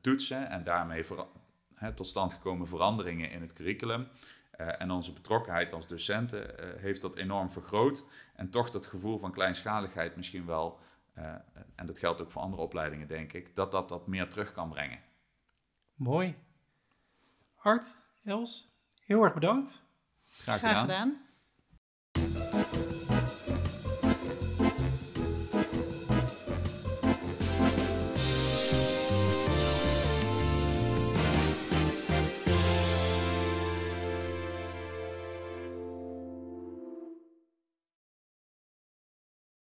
toetsen 0.00 0.50
en 0.50 0.64
daarmee 0.64 1.04
tot 1.94 2.06
stand 2.06 2.32
gekomen 2.32 2.68
veranderingen 2.68 3.30
in 3.30 3.40
het 3.40 3.52
curriculum 3.52 4.08
en 4.68 4.90
onze 4.90 5.12
betrokkenheid 5.12 5.72
als 5.72 5.86
docenten 5.86 6.42
uh, 6.42 6.80
heeft 6.80 7.00
dat 7.00 7.16
enorm 7.16 7.50
vergroot. 7.50 8.06
En 8.34 8.50
toch 8.50 8.70
dat 8.70 8.86
gevoel 8.86 9.18
van 9.18 9.32
kleinschaligheid 9.32 10.16
misschien 10.16 10.46
wel, 10.46 10.78
en 11.74 11.86
dat 11.86 11.98
geldt 11.98 12.20
ook 12.20 12.30
voor 12.30 12.42
andere 12.42 12.62
opleidingen 12.62 13.08
denk 13.08 13.32
ik, 13.32 13.54
dat 13.54 13.72
dat 13.72 13.88
dat 13.88 14.06
meer 14.06 14.28
terug 14.28 14.52
kan 14.52 14.68
brengen. 14.68 14.98
Mooi. 15.94 16.36
Art, 17.56 17.96
Els, 18.24 18.68
heel 19.04 19.22
erg 19.22 19.34
bedankt. 19.34 19.84
Graag 20.24 20.58
gedaan. 20.58 20.72
Graag 20.72 20.80
gedaan. 20.80 21.26